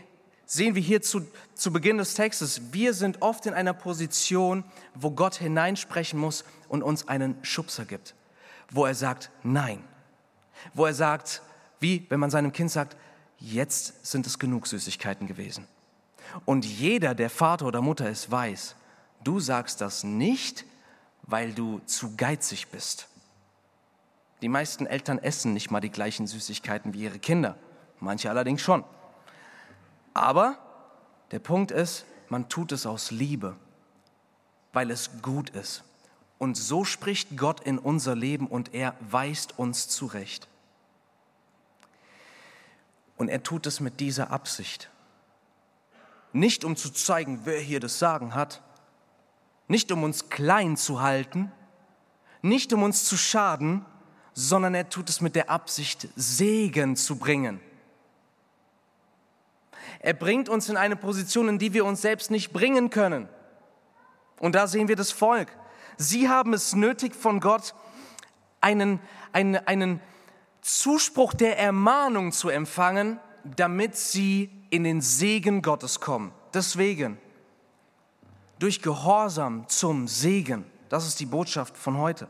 sehen 0.49 0.75
wir 0.75 0.83
hier 0.83 1.03
zu, 1.03 1.27
zu 1.55 1.73
Beginn 1.73 1.99
des 1.99 2.15
Textes, 2.15 2.73
wir 2.73 2.95
sind 2.95 3.21
oft 3.21 3.45
in 3.45 3.53
einer 3.53 3.75
Position, 3.75 4.65
wo 4.95 5.11
Gott 5.11 5.35
hineinsprechen 5.35 6.19
muss 6.19 6.43
und 6.69 6.83
uns 6.83 7.07
einen 7.07 7.37
Schubser 7.43 7.85
gibt, 7.85 8.15
wo 8.71 8.87
er 8.87 8.95
sagt, 8.95 9.31
nein, 9.43 9.85
wo 10.73 10.87
er 10.87 10.95
sagt, 10.95 11.43
wie 11.81 12.07
wenn 12.09 12.19
man 12.19 12.31
seinem 12.31 12.53
Kind 12.53 12.71
sagt, 12.71 12.97
jetzt 13.39 14.07
sind 14.07 14.27
es 14.27 14.39
genug 14.39 14.67
Süßigkeiten 14.67 15.27
gewesen. 15.27 15.67
Und 16.47 16.65
jeder, 16.65 17.15
der 17.15 17.31
Vater 17.31 17.67
oder 17.67 17.83
Mutter 17.83 18.09
ist, 18.09 18.31
weiß, 18.31 18.75
du 19.23 19.41
sagst 19.41 19.83
das 19.83 20.03
nicht, 20.03 20.65
weil 21.25 21.53
du 21.53 21.81
zu 21.85 22.17
geizig 22.17 22.69
bist. 22.69 23.07
Die 24.41 24.49
meisten 24.49 24.87
Eltern 24.87 25.19
essen 25.19 25.53
nicht 25.53 25.71
mal 25.71 25.81
die 25.81 25.91
gleichen 25.91 26.27
Süßigkeiten 26.27 26.95
wie 26.95 27.03
ihre 27.03 27.19
Kinder, 27.19 27.59
manche 28.01 28.31
allerdings 28.31 28.63
schon. 28.63 28.83
Aber 30.19 30.59
der 31.31 31.39
Punkt 31.39 31.71
ist, 31.71 32.05
man 32.29 32.49
tut 32.49 32.73
es 32.73 32.87
aus 32.87 33.13
Liebe, 33.13 33.55
weil 34.73 34.91
es 34.91 35.23
gut 35.23 35.51
ist. 35.51 35.85
Und 36.39 36.57
so 36.57 36.85
spricht 36.85 37.37
Gott 37.37 37.61
in 37.61 37.79
unser 37.79 38.17
Leben 38.17 38.49
und 38.49 38.75
er 38.75 38.97
weist 38.99 39.61
uns 39.61 39.89
zurecht. 39.89 40.49
Und 43.17 43.29
er 43.29 43.45
tut 43.45 43.67
es 43.67 43.79
mit 43.79 44.01
dieser 44.01 44.33
Absicht. 44.33 44.91
Nicht 46.33 46.65
um 46.65 46.75
zu 46.75 46.91
zeigen, 46.91 47.43
wer 47.45 47.61
hier 47.61 47.79
das 47.79 48.01
Sagen 48.01 48.35
hat, 48.35 48.61
nicht 49.69 49.93
um 49.93 50.03
uns 50.03 50.31
klein 50.31 50.77
zu 50.77 51.01
halten, 51.01 51.53
nicht 52.43 52.73
um 52.73 52.83
uns 52.83 53.05
zu 53.05 53.17
schaden, 53.17 53.85
sondern 54.35 54.75
er 54.75 54.89
tut 54.89 55.11
es 55.11 55.21
mit 55.21 55.37
der 55.37 55.49
Absicht, 55.49 56.09
Segen 56.17 56.97
zu 56.97 57.17
bringen. 57.17 57.61
Er 60.01 60.15
bringt 60.15 60.49
uns 60.49 60.69
in 60.69 60.77
eine 60.77 60.97
Position, 60.97 61.49
in 61.49 61.59
die 61.59 61.73
wir 61.73 61.85
uns 61.85 62.03
selbst 62.03 62.31
nicht 62.31 62.53
bringen 62.53 62.91
können. 62.91 63.29
Und 64.39 64.55
da 64.55 64.67
sehen 64.67 64.89
wir 64.89 64.97
das 64.97 65.11
Volk. 65.11 65.49
Sie 65.97 66.29
haben 66.29 66.53
es 66.53 66.75
nötig 66.75 67.15
von 67.15 67.41
Gott, 67.41 67.75
einen, 68.61 69.01
einen, 69.33 69.57
einen 69.67 70.01
Zuspruch 70.61 71.35
der 71.35 71.59
Ermahnung 71.59 72.33
zu 72.33 72.49
empfangen, 72.49 73.19
damit 73.57 73.97
sie 73.97 74.51
in 74.71 74.85
den 74.85 75.01
Segen 75.01 75.63
Gottes 75.63 76.01
kommen. 76.01 76.33
Deswegen, 76.55 77.19
durch 78.59 78.83
Gehorsam 78.83 79.69
zum 79.69 80.09
Segen. 80.09 80.65
Das 80.89 81.07
ist 81.07 81.21
die 81.21 81.27
Botschaft 81.27 81.77
von 81.77 81.99
heute. 81.99 82.29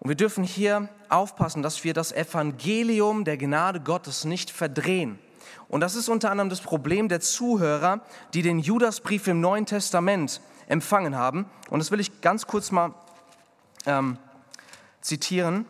Und 0.00 0.08
wir 0.08 0.16
dürfen 0.16 0.44
hier 0.44 0.88
aufpassen, 1.08 1.62
dass 1.62 1.84
wir 1.84 1.94
das 1.94 2.12
Evangelium 2.12 3.24
der 3.24 3.36
Gnade 3.36 3.80
Gottes 3.80 4.24
nicht 4.24 4.50
verdrehen. 4.50 5.18
Und 5.68 5.80
das 5.80 5.94
ist 5.96 6.08
unter 6.08 6.30
anderem 6.30 6.48
das 6.48 6.60
Problem 6.60 7.08
der 7.08 7.20
Zuhörer, 7.20 8.00
die 8.34 8.42
den 8.42 8.58
Judasbrief 8.58 9.26
im 9.26 9.40
Neuen 9.40 9.66
Testament 9.66 10.40
empfangen 10.68 11.16
haben. 11.16 11.46
Und 11.70 11.80
das 11.80 11.90
will 11.90 12.00
ich 12.00 12.20
ganz 12.20 12.46
kurz 12.46 12.70
mal 12.70 12.94
ähm, 13.84 14.18
zitieren. 15.00 15.66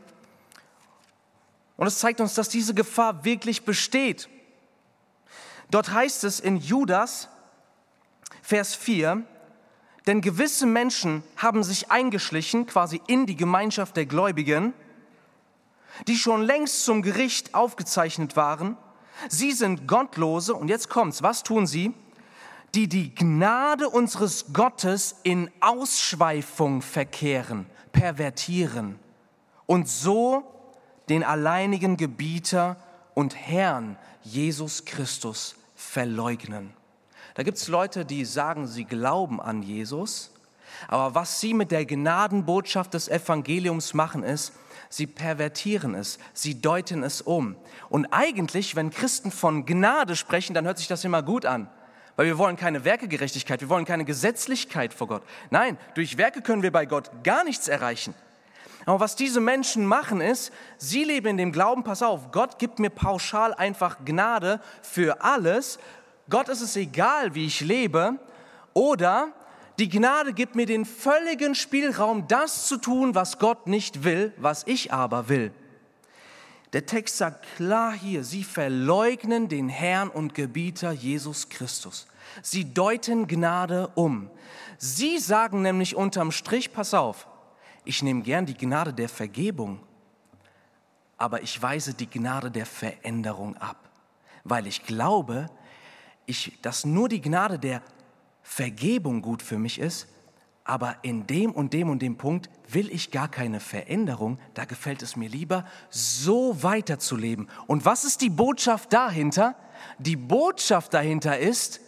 Und 1.77 1.87
es 1.87 1.99
zeigt 1.99 2.21
uns, 2.21 2.35
dass 2.35 2.49
diese 2.49 2.75
Gefahr 2.75 3.25
wirklich 3.25 3.65
besteht. 3.65 4.29
Dort 5.71 5.93
heißt 5.93 6.25
es 6.25 6.41
in 6.41 6.57
Judas, 6.57 7.29
Vers 8.43 8.75
4, 8.75 9.23
denn 10.07 10.21
gewisse 10.21 10.67
Menschen 10.67 11.25
haben 11.37 11.65
sich 11.65 11.91
eingeschlichen, 11.91 12.67
quasi 12.67 13.01
in 13.09 13.27
die 13.27 13.37
Gemeinschaft 13.37 13.97
der 13.97 14.07
Gläubigen, 14.07 14.73
die 16.07 16.17
schon 16.17 16.43
längst 16.43 16.85
zum 16.85 17.03
Gericht 17.03 17.55
aufgezeichnet 17.55 18.37
waren 18.37 18.77
Sie 19.29 19.53
sind 19.53 19.87
Gottlose 19.89 20.55
und 20.55 20.69
jetzt 20.69 20.89
kommt's. 20.89 21.23
Was 21.23 21.43
tun 21.43 21.67
sie? 21.67 21.95
Die 22.75 22.89
die 22.89 23.15
Gnade 23.15 23.89
unseres 23.89 24.53
Gottes 24.53 25.17
in 25.23 25.51
Ausschweifung 25.61 26.83
verkehren, 26.83 27.67
pervertieren 27.93 28.99
und 29.67 29.89
so 29.89 30.45
den 31.09 31.25
alleinigen 31.25 31.97
Gebieter 31.97 32.77
und 33.15 33.35
Herrn 33.37 33.97
Jesus 34.23 34.85
Christus 34.85 35.57
verleugnen. 35.75 36.73
Da 37.35 37.43
gibt 37.43 37.59
es 37.59 37.69
Leute, 37.69 38.05
die 38.05 38.25
sagen, 38.25 38.67
sie 38.67 38.85
glauben 38.85 39.41
an 39.41 39.63
Jesus, 39.63 40.33
aber 40.89 41.15
was 41.15 41.41
sie 41.41 41.55
mit 41.55 41.71
der 41.71 41.87
Gnadenbotschaft 41.87 42.95
des 42.95 43.09
Evangeliums 43.09 43.95
machen, 43.95 44.23
ist, 44.23 44.53
sie 44.89 45.07
pervertieren 45.07 45.95
es, 45.95 46.19
sie 46.33 46.61
deuten 46.61 47.03
es 47.03 47.21
um. 47.21 47.57
Und 47.89 48.07
eigentlich, 48.07 48.77
wenn 48.77 48.91
Christen 48.91 49.31
von 49.31 49.67
Gnade 49.67 50.17
sprechen, 50.17 50.55
dann 50.55 50.67
hört 50.67 50.79
sich 50.79 50.89
das 50.89 51.05
immer 51.05 51.23
gut 51.23 51.47
an. 51.47 51.69
Weil 52.17 52.27
wir 52.27 52.39
wollen 52.39 52.57
keine 52.57 52.85
Werkegerechtigkeit, 52.85 53.61
wir 53.61 53.69
wollen 53.69 53.85
keine 53.85 54.05
Gesetzlichkeit 54.05 54.95
vor 54.95 55.07
Gott. 55.07 55.23
Nein, 55.51 55.77
durch 55.95 56.17
Werke 56.17 56.41
können 56.41 56.63
wir 56.63 56.73
bei 56.73 56.87
Gott 56.87 57.11
gar 57.23 57.45
nichts 57.45 57.69
erreichen. 57.69 58.15
Aber 58.87 59.01
was 59.01 59.17
diese 59.17 59.41
Menschen 59.41 59.85
machen 59.85 60.21
ist, 60.21 60.53
sie 60.79 61.05
leben 61.05 61.27
in 61.27 61.37
dem 61.37 61.53
Glauben, 61.53 61.83
pass 61.83 62.03
auf, 62.03 62.31
Gott 62.31 62.59
gibt 62.59 62.79
mir 62.79 62.89
pauschal 62.89 63.53
einfach 63.53 63.99
Gnade 64.05 64.61
für 64.81 65.23
alles. 65.23 65.79
Gott 66.31 66.49
ist 66.49 66.61
es 66.63 66.77
egal, 66.77 67.35
wie 67.35 67.47
ich 67.47 67.61
lebe. 67.61 68.19
Oder 68.73 69.33
die 69.79 69.89
Gnade 69.89 70.33
gibt 70.33 70.55
mir 70.55 70.67
den 70.67 70.85
völligen 70.85 71.55
Spielraum, 71.55 72.29
das 72.29 72.67
zu 72.67 72.79
tun, 72.79 73.15
was 73.15 73.39
Gott 73.39 73.67
nicht 73.67 74.05
will, 74.05 74.33
was 74.37 74.67
ich 74.67 74.93
aber 74.93 75.29
will. 75.29 75.53
Der 76.73 76.87
Text 76.87 77.19
sagt 77.19 77.47
klar 77.57 77.93
hier, 77.93 78.25
sie 78.25 78.45
verleugnen 78.45 79.49
den 79.49 79.69
Herrn 79.69 80.09
und 80.09 80.35
Gebieter 80.35 80.93
Jesus 80.93 81.49
Christus. 81.49 82.07
Sie 82.43 82.73
deuten 82.75 83.27
Gnade 83.27 83.89
um. 83.95 84.31
Sie 84.79 85.19
sagen 85.19 85.63
nämlich 85.63 85.95
unterm 85.95 86.33
Strich, 86.33 86.73
pass 86.73 86.93
auf, 86.93 87.27
ich 87.85 88.03
nehme 88.03 88.23
gern 88.23 88.47
die 88.47 88.57
Gnade 88.57 88.93
der 88.93 89.09
Vergebung, 89.09 89.81
aber 91.17 91.43
ich 91.43 91.63
weise 91.63 91.95
die 91.95 92.11
Gnade 92.11 92.51
der 92.51 92.67
Veränderung 92.67 93.57
ab. 93.57 93.87
weil 94.49 94.67
ich 94.67 94.85
glaube, 94.85 95.49
ich, 96.27 96.59
dass 96.63 96.85
nur 96.85 97.09
die 97.09 97.21
Gnade 97.21 97.59
der 97.59 97.83
Vergebung 98.49 99.23
gut 99.23 99.43
für 99.43 99.59
mich 99.59 99.81
ist, 99.81 100.07
aber 100.63 100.97
in 101.03 101.27
dem 101.27 101.51
und 101.51 101.73
dem 101.73 101.91
und 101.91 102.01
dem 102.01 102.17
Punkt 102.17 102.49
will 102.69 102.91
ich 102.93 103.11
gar 103.11 103.29
keine 103.29 103.59
Veränderung, 103.59 104.39
da 104.55 104.65
gefällt 104.65 105.03
es 105.03 105.17
mir 105.17 105.29
lieber, 105.29 105.67
so 105.91 106.63
weiterzuleben. 106.63 107.51
Und 107.67 107.85
was 107.85 108.05
ist 108.05 108.21
die 108.21 108.31
Botschaft 108.31 108.93
dahinter? 108.93 109.57
Die 109.99 110.15
Botschaft 110.15 110.95
dahinter 110.95 111.39
ist, 111.39 111.81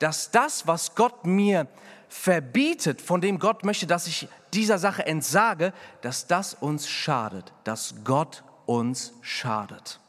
dass 0.00 0.32
das, 0.32 0.66
was 0.66 0.96
Gott 0.96 1.24
mir 1.24 1.68
verbietet, 2.08 3.00
von 3.00 3.20
dem 3.20 3.38
Gott 3.38 3.64
möchte, 3.64 3.86
dass 3.86 4.08
ich 4.08 4.28
dieser 4.52 4.78
Sache 4.78 5.06
entsage, 5.06 5.72
dass 6.02 6.26
das 6.26 6.52
uns 6.52 6.88
schadet, 6.88 7.52
dass 7.62 7.94
Gott 8.04 8.42
uns 8.66 9.14
schadet. 9.22 10.00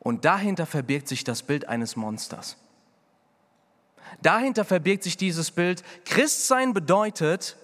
Und 0.00 0.24
dahinter 0.24 0.64
verbirgt 0.64 1.06
sich 1.06 1.22
das 1.22 1.42
Bild 1.42 1.68
eines 1.68 1.96
Monsters. 1.96 2.56
Dahinter 4.22 4.64
verbirgt 4.64 5.04
sich 5.04 5.16
dieses 5.16 5.50
Bild. 5.50 5.82
Christsein 6.04 6.74
bedeutet 6.74 7.56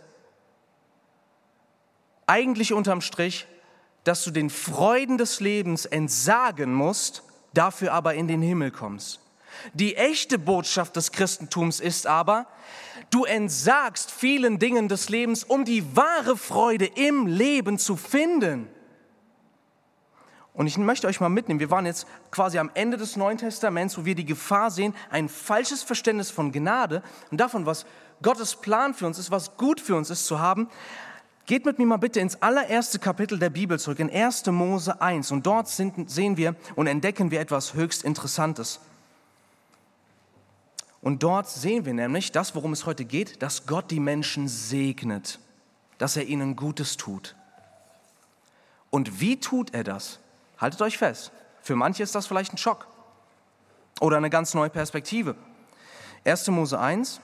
eigentlich 2.26 2.72
unterm 2.72 3.00
Strich, 3.00 3.46
dass 4.04 4.24
du 4.24 4.30
den 4.30 4.50
Freuden 4.50 5.18
des 5.18 5.40
Lebens 5.40 5.86
entsagen 5.86 6.72
musst, 6.72 7.22
dafür 7.54 7.92
aber 7.92 8.14
in 8.14 8.28
den 8.28 8.42
Himmel 8.42 8.70
kommst. 8.70 9.20
Die 9.72 9.96
echte 9.96 10.38
Botschaft 10.38 10.96
des 10.96 11.12
Christentums 11.12 11.80
ist 11.80 12.06
aber, 12.06 12.46
du 13.10 13.24
entsagst 13.24 14.10
vielen 14.10 14.58
Dingen 14.58 14.88
des 14.88 15.08
Lebens, 15.08 15.44
um 15.44 15.64
die 15.64 15.96
wahre 15.96 16.36
Freude 16.36 16.86
im 16.86 17.26
Leben 17.26 17.78
zu 17.78 17.96
finden. 17.96 18.68
Und 20.54 20.68
ich 20.68 20.78
möchte 20.78 21.08
euch 21.08 21.20
mal 21.20 21.28
mitnehmen, 21.28 21.58
wir 21.58 21.70
waren 21.70 21.84
jetzt 21.84 22.06
quasi 22.30 22.58
am 22.58 22.70
Ende 22.74 22.96
des 22.96 23.16
Neuen 23.16 23.38
Testaments, 23.38 23.98
wo 23.98 24.04
wir 24.04 24.14
die 24.14 24.24
Gefahr 24.24 24.70
sehen, 24.70 24.94
ein 25.10 25.28
falsches 25.28 25.82
Verständnis 25.82 26.30
von 26.30 26.52
Gnade 26.52 27.02
und 27.32 27.40
davon, 27.40 27.66
was 27.66 27.84
Gottes 28.22 28.54
Plan 28.54 28.94
für 28.94 29.06
uns 29.06 29.18
ist, 29.18 29.32
was 29.32 29.56
gut 29.56 29.80
für 29.80 29.96
uns 29.96 30.10
ist 30.10 30.26
zu 30.26 30.38
haben. 30.38 30.68
Geht 31.46 31.66
mit 31.66 31.78
mir 31.78 31.86
mal 31.86 31.96
bitte 31.96 32.20
ins 32.20 32.40
allererste 32.40 33.00
Kapitel 33.00 33.38
der 33.38 33.50
Bibel 33.50 33.78
zurück, 33.80 33.98
in 33.98 34.10
1. 34.10 34.46
Mose 34.46 35.00
1. 35.00 35.32
Und 35.32 35.44
dort 35.44 35.68
sind, 35.68 36.08
sehen 36.08 36.36
wir 36.36 36.54
und 36.76 36.86
entdecken 36.86 37.32
wir 37.32 37.40
etwas 37.40 37.74
höchst 37.74 38.04
Interessantes. 38.04 38.80
Und 41.02 41.22
dort 41.22 41.50
sehen 41.50 41.84
wir 41.84 41.92
nämlich 41.92 42.32
das, 42.32 42.54
worum 42.54 42.72
es 42.72 42.86
heute 42.86 43.04
geht, 43.04 43.42
dass 43.42 43.66
Gott 43.66 43.90
die 43.90 44.00
Menschen 44.00 44.48
segnet, 44.48 45.40
dass 45.98 46.16
er 46.16 46.24
ihnen 46.24 46.54
Gutes 46.56 46.96
tut. 46.96 47.34
Und 48.88 49.20
wie 49.20 49.38
tut 49.38 49.74
er 49.74 49.84
das? 49.84 50.20
Haltet 50.64 50.80
euch 50.80 50.96
fest. 50.96 51.30
Für 51.60 51.76
manche 51.76 52.02
ist 52.02 52.14
das 52.14 52.26
vielleicht 52.26 52.54
ein 52.54 52.56
Schock 52.56 52.86
oder 54.00 54.16
eine 54.16 54.30
ganz 54.30 54.54
neue 54.54 54.70
Perspektive. 54.70 55.36
1. 56.24 56.48
Mose 56.48 56.80
1, 56.80 57.20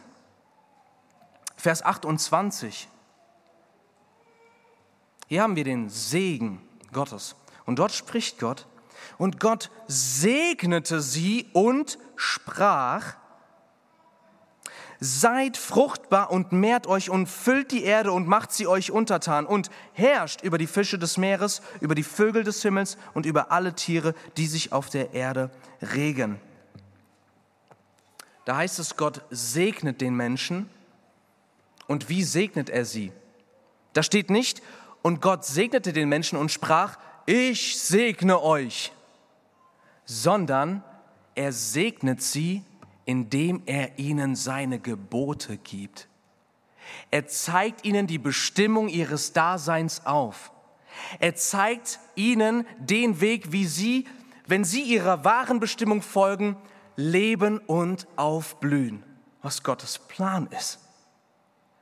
Vers 1.57 1.83
28. 1.83 2.87
Hier 5.27 5.43
haben 5.43 5.57
wir 5.57 5.65
den 5.65 5.89
Segen 5.89 6.61
Gottes. 6.93 7.35
Und 7.65 7.79
dort 7.79 7.93
spricht 7.93 8.39
Gott. 8.39 8.67
Und 9.17 9.41
Gott 9.41 9.71
segnete 9.87 11.01
sie 11.01 11.49
und 11.55 11.99
sprach, 12.17 13.15
Seid 15.03 15.57
fruchtbar 15.57 16.31
und 16.31 16.53
mehrt 16.53 16.87
euch 16.87 17.09
und 17.09 17.27
füllt 17.27 17.73
die 17.73 17.85
Erde 17.85 18.13
und 18.13 18.29
macht 18.29 18.53
sie 18.53 18.67
euch 18.67 18.91
untertan 18.91 19.47
und 19.47 19.71
herrscht 19.95 20.43
über 20.43 20.59
die 20.59 20.67
Fische 20.67 20.99
des 20.99 21.17
Meeres, 21.17 21.63
über 21.81 21.95
die 21.95 22.03
Vögel 22.03 22.45
des 22.45 22.61
Himmels 22.61 22.99
und 23.15 23.25
über 23.25 23.51
alle 23.51 23.75
Tiere, 23.75 24.15
die 24.37 24.47
sich 24.47 24.73
auf 24.73 24.91
der 24.91 25.15
Erde 25.15 25.51
regen. 25.81 26.39
Da 28.45 28.57
heißt 28.57 28.79
es, 28.79 28.97
Gott 28.97 29.23
segnet 29.31 30.01
den 30.01 30.15
Menschen. 30.15 30.69
Und 31.87 32.09
wie 32.09 32.23
segnet 32.23 32.69
er 32.69 32.85
sie? 32.85 33.13
Da 33.95 34.03
steht 34.03 34.29
nicht, 34.29 34.63
und 35.03 35.23
Gott 35.23 35.45
segnete 35.45 35.93
den 35.93 36.09
Menschen 36.09 36.39
und 36.39 36.53
sprach, 36.53 36.99
ich 37.27 37.81
segne 37.81 38.43
euch, 38.43 38.93
sondern 40.05 40.83
er 41.35 41.53
segnet 41.53 42.23
sie 42.23 42.65
indem 43.05 43.63
er 43.67 43.99
ihnen 43.99 44.37
seine 44.37 44.79
Gebote 44.79 45.57
gibt. 45.59 46.09
Er 47.11 47.27
zeigt 47.27 47.85
ihnen 47.85 48.07
die 48.07 48.19
Bestimmung 48.19 48.89
ihres 48.89 49.33
Daseins 49.33 50.07
auf. 50.07 50.53
Er 51.19 51.35
zeigt 51.35 52.01
ihnen 52.15 52.67
den 52.79 53.21
Weg, 53.21 53.53
wie 53.53 53.67
sie, 53.67 54.07
wenn 54.47 54.65
sie 54.65 54.83
ihrer 54.83 55.25
wahren 55.25 55.61
Bestimmung 55.61 56.03
folgen, 56.03 56.57
leben 56.97 57.59
und 57.59 58.07
aufblühen, 58.17 59.05
was 59.43 59.63
Gottes 59.63 59.99
Plan 59.99 60.49
ist. 60.49 60.81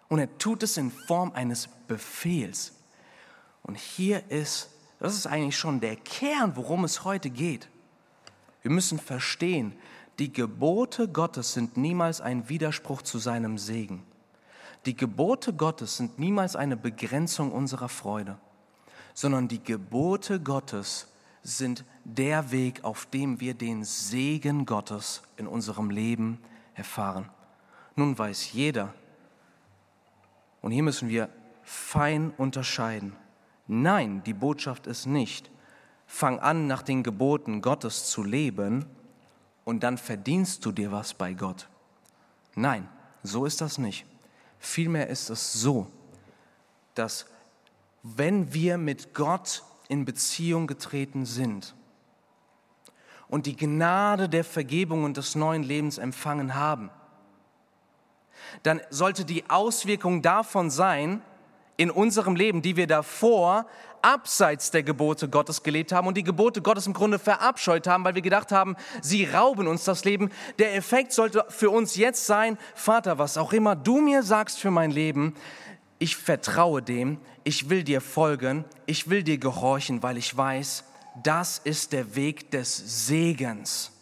Und 0.08 0.18
er 0.18 0.38
tut 0.38 0.62
es 0.62 0.76
in 0.76 0.90
Form 0.90 1.32
eines 1.32 1.68
Befehls. 1.86 2.74
Und 3.62 3.76
hier 3.76 4.30
ist, 4.30 4.70
das 5.00 5.14
ist 5.14 5.26
eigentlich 5.26 5.56
schon 5.58 5.80
der 5.80 5.96
Kern, 5.96 6.56
worum 6.56 6.84
es 6.84 7.04
heute 7.04 7.30
geht. 7.30 7.68
Wir 8.62 8.70
müssen 8.70 8.98
verstehen, 8.98 9.74
die 10.18 10.32
Gebote 10.32 11.08
Gottes 11.08 11.52
sind 11.52 11.76
niemals 11.76 12.20
ein 12.20 12.48
Widerspruch 12.48 13.02
zu 13.02 13.18
seinem 13.18 13.56
Segen. 13.56 14.02
Die 14.84 14.96
Gebote 14.96 15.52
Gottes 15.52 15.96
sind 15.96 16.18
niemals 16.18 16.56
eine 16.56 16.76
Begrenzung 16.76 17.52
unserer 17.52 17.88
Freude, 17.88 18.38
sondern 19.14 19.48
die 19.48 19.62
Gebote 19.62 20.40
Gottes 20.40 21.08
sind 21.42 21.84
der 22.04 22.50
Weg, 22.50 22.84
auf 22.84 23.06
dem 23.06 23.40
wir 23.40 23.54
den 23.54 23.84
Segen 23.84 24.66
Gottes 24.66 25.22
in 25.36 25.46
unserem 25.46 25.90
Leben 25.90 26.38
erfahren. 26.74 27.28
Nun 27.96 28.18
weiß 28.18 28.52
jeder, 28.52 28.94
und 30.60 30.72
hier 30.72 30.82
müssen 30.82 31.08
wir 31.08 31.28
fein 31.62 32.32
unterscheiden. 32.36 33.14
Nein, 33.68 34.22
die 34.24 34.34
Botschaft 34.34 34.86
ist 34.86 35.06
nicht, 35.06 35.50
fang 36.06 36.40
an, 36.40 36.66
nach 36.66 36.82
den 36.82 37.02
Geboten 37.02 37.60
Gottes 37.62 38.06
zu 38.06 38.24
leben, 38.24 38.86
und 39.68 39.80
dann 39.80 39.98
verdienst 39.98 40.64
du 40.64 40.72
dir 40.72 40.92
was 40.92 41.12
bei 41.12 41.34
Gott. 41.34 41.68
Nein, 42.54 42.88
so 43.22 43.44
ist 43.44 43.60
das 43.60 43.76
nicht. 43.76 44.06
Vielmehr 44.58 45.08
ist 45.08 45.28
es 45.28 45.52
so, 45.52 45.86
dass 46.94 47.26
wenn 48.02 48.54
wir 48.54 48.78
mit 48.78 49.12
Gott 49.12 49.62
in 49.88 50.06
Beziehung 50.06 50.68
getreten 50.68 51.26
sind 51.26 51.74
und 53.28 53.44
die 53.44 53.56
Gnade 53.56 54.30
der 54.30 54.42
Vergebung 54.42 55.04
und 55.04 55.18
des 55.18 55.34
neuen 55.34 55.64
Lebens 55.64 55.98
empfangen 55.98 56.54
haben, 56.54 56.88
dann 58.62 58.80
sollte 58.88 59.26
die 59.26 59.50
Auswirkung 59.50 60.22
davon 60.22 60.70
sein, 60.70 61.20
in 61.76 61.90
unserem 61.90 62.36
Leben, 62.36 62.60
die 62.62 62.76
wir 62.76 62.86
davor 62.86 63.66
abseits 64.02 64.70
der 64.70 64.82
Gebote 64.82 65.28
Gottes 65.28 65.62
gelebt 65.62 65.92
haben 65.92 66.06
und 66.06 66.16
die 66.16 66.22
Gebote 66.22 66.62
Gottes 66.62 66.86
im 66.86 66.92
Grunde 66.92 67.18
verabscheut 67.18 67.86
haben, 67.86 68.04
weil 68.04 68.14
wir 68.14 68.22
gedacht 68.22 68.52
haben, 68.52 68.76
sie 69.02 69.24
rauben 69.24 69.66
uns 69.66 69.84
das 69.84 70.04
Leben. 70.04 70.30
Der 70.58 70.74
Effekt 70.74 71.12
sollte 71.12 71.44
für 71.48 71.70
uns 71.70 71.96
jetzt 71.96 72.26
sein, 72.26 72.58
Vater, 72.74 73.18
was 73.18 73.36
auch 73.36 73.52
immer 73.52 73.76
du 73.76 74.00
mir 74.00 74.22
sagst 74.22 74.58
für 74.58 74.70
mein 74.70 74.90
Leben, 74.90 75.34
ich 75.98 76.16
vertraue 76.16 76.82
dem, 76.82 77.18
ich 77.44 77.70
will 77.70 77.82
dir 77.82 78.00
folgen, 78.00 78.64
ich 78.86 79.10
will 79.10 79.22
dir 79.22 79.38
gehorchen, 79.38 80.02
weil 80.02 80.16
ich 80.16 80.36
weiß, 80.36 80.84
das 81.22 81.58
ist 81.58 81.92
der 81.92 82.14
Weg 82.14 82.50
des 82.50 83.06
Segens. 83.06 83.97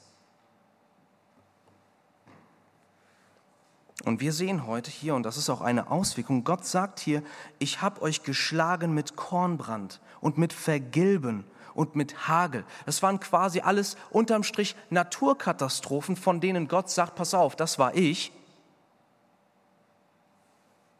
Und 4.06 4.20
wir 4.20 4.32
sehen 4.32 4.68
heute 4.68 4.88
hier, 4.88 5.16
und 5.16 5.24
das 5.24 5.36
ist 5.36 5.50
auch 5.50 5.60
eine 5.60 5.90
Auswirkung, 5.90 6.44
Gott 6.44 6.64
sagt 6.64 7.00
hier, 7.00 7.24
ich 7.58 7.82
habe 7.82 8.02
euch 8.02 8.22
geschlagen 8.22 8.94
mit 8.94 9.16
Kornbrand 9.16 10.00
und 10.20 10.38
mit 10.38 10.52
Vergilben 10.52 11.42
und 11.74 11.96
mit 11.96 12.28
Hagel. 12.28 12.64
Das 12.86 13.02
waren 13.02 13.18
quasi 13.18 13.62
alles 13.62 13.96
unterm 14.10 14.44
Strich 14.44 14.76
Naturkatastrophen, 14.90 16.14
von 16.14 16.40
denen 16.40 16.68
Gott 16.68 16.88
sagt, 16.88 17.16
pass 17.16 17.34
auf, 17.34 17.56
das 17.56 17.80
war 17.80 17.96
ich. 17.96 18.30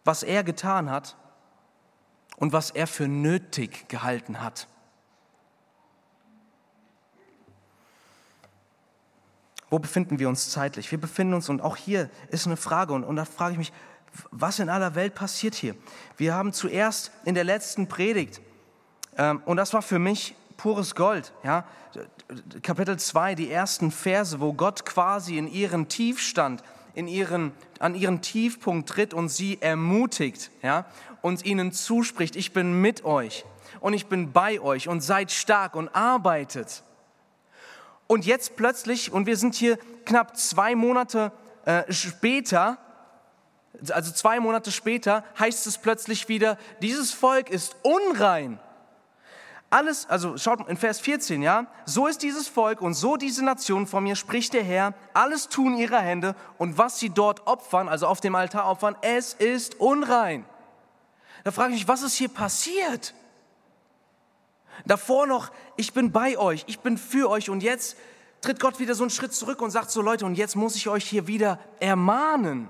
Was 0.03 0.25
er 0.25 0.43
getan 0.43 0.91
hat 0.91 1.17
und 2.39 2.53
was 2.53 2.71
er 2.71 2.89
für 2.89 3.07
nötig 3.07 3.89
gehalten 3.89 4.43
hat. 4.43 4.67
Wo 9.69 9.79
befinden 9.79 10.19
wir 10.19 10.29
uns 10.29 10.51
zeitlich? 10.51 10.91
Wir 10.91 11.01
befinden 11.01 11.35
uns, 11.35 11.49
und 11.49 11.61
auch 11.61 11.77
hier 11.77 12.09
ist 12.29 12.47
eine 12.47 12.57
Frage, 12.57 12.93
und, 12.93 13.05
und 13.05 13.17
da 13.17 13.25
frage 13.25 13.53
ich 13.53 13.59
mich, 13.59 13.73
was 14.31 14.59
in 14.59 14.69
aller 14.69 14.95
Welt 14.95 15.15
passiert 15.15 15.55
hier? 15.55 15.75
Wir 16.17 16.35
haben 16.35 16.53
zuerst 16.53 17.11
in 17.25 17.35
der 17.35 17.45
letzten 17.45 17.89
Predigt, 17.89 18.41
ähm, 19.17 19.43
und 19.45 19.57
das 19.57 19.73
war 19.73 19.83
für 19.83 19.99
mich 19.99 20.35
pures 20.57 20.95
Gold, 20.95 21.33
ja, 21.43 21.65
Kapitel 22.63 22.99
2, 22.99 23.35
die 23.35 23.51
ersten 23.51 23.91
Verse, 23.91 24.41
wo 24.41 24.53
Gott 24.53 24.85
quasi 24.85 25.39
in 25.39 25.49
ihren 25.49 25.89
Tiefstand, 25.89 26.63
in 26.95 27.09
ihren, 27.09 27.53
an 27.79 27.95
ihren 27.95 28.23
Tiefpunkt 28.23 28.89
tritt 28.89 29.15
und 29.15 29.29
sie 29.29 29.61
ermutigt, 29.61 30.51
ja, 30.63 30.87
und 31.23 31.45
ihnen 31.45 31.73
zuspricht, 31.73 32.37
ich 32.37 32.53
bin 32.53 32.81
mit 32.81 33.05
euch 33.05 33.45
und 33.81 33.93
ich 33.93 34.07
bin 34.07 34.33
bei 34.33 34.61
euch 34.61 34.89
und 34.89 35.03
seid 35.03 35.31
stark 35.31 35.75
und 35.75 35.89
arbeitet. 35.95 36.83
Und 38.07 38.25
jetzt 38.27 38.57
plötzlich, 38.57 39.13
und 39.13 39.27
wir 39.27 39.37
sind 39.37 39.55
hier 39.55 39.79
knapp 40.05 40.37
zwei 40.37 40.75
Monate 40.75 41.33
äh, 41.65 41.93
später, 41.93 42.79
also 43.91 44.13
zwei 44.13 44.41
Monate 44.41 44.71
später, 44.71 45.25
heißt 45.39 45.67
es 45.67 45.79
plötzlich 45.79 46.29
wieder, 46.29 46.57
dieses 46.81 47.13
Volk 47.13 47.51
ist 47.51 47.77
unrein. 47.83 48.61
Alles, 49.69 50.09
also 50.09 50.39
schaut 50.39 50.69
in 50.69 50.77
Vers 50.77 51.01
14, 51.01 51.43
ja, 51.43 51.67
so 51.85 52.07
ist 52.07 52.23
dieses 52.23 52.47
Volk 52.47 52.81
und 52.81 52.95
so 52.95 53.17
diese 53.17 53.45
Nation 53.45 53.89
von 53.89 54.05
mir, 54.05 54.15
spricht 54.15 54.55
der 54.55 54.63
Herr, 54.63 54.95
alles 55.13 55.49
tun 55.49 55.77
ihre 55.77 55.99
Hände 55.99 56.37
und 56.57 56.79
was 56.79 57.01
sie 57.01 57.11
dort 57.11 57.49
opfern, 57.49 57.89
also 57.89 58.07
auf 58.07 58.21
dem 58.21 58.37
Altar 58.37 58.71
opfern, 58.71 58.97
es 59.03 59.35
ist 59.35 59.81
unrein. 59.81 60.45
Da 61.43 61.51
frage 61.51 61.75
ich 61.75 61.81
mich, 61.81 61.89
was 61.89 62.03
ist 62.03 62.15
hier 62.15 62.29
passiert? 62.29 63.13
Davor 64.85 65.27
noch, 65.27 65.51
ich 65.77 65.93
bin 65.93 66.13
bei 66.13 66.37
euch, 66.39 66.65
ich 66.67 66.81
bin 66.81 66.99
für 66.99 67.31
euch 67.31 67.51
und 67.51 67.63
jetzt 67.63 67.97
tritt 68.41 68.61
Gott 68.61 68.79
wieder 68.79 68.95
so 68.95 69.05
einen 69.05 69.11
Schritt 69.11 69.33
zurück 69.33 69.63
und 69.63 69.71
sagt 69.71 69.91
so 69.91 70.03
Leute, 70.03 70.27
und 70.27 70.37
jetzt 70.37 70.57
muss 70.57 70.77
ich 70.77 70.89
euch 70.89 71.05
hier 71.09 71.27
wieder 71.27 71.59
ermahnen. 71.81 72.69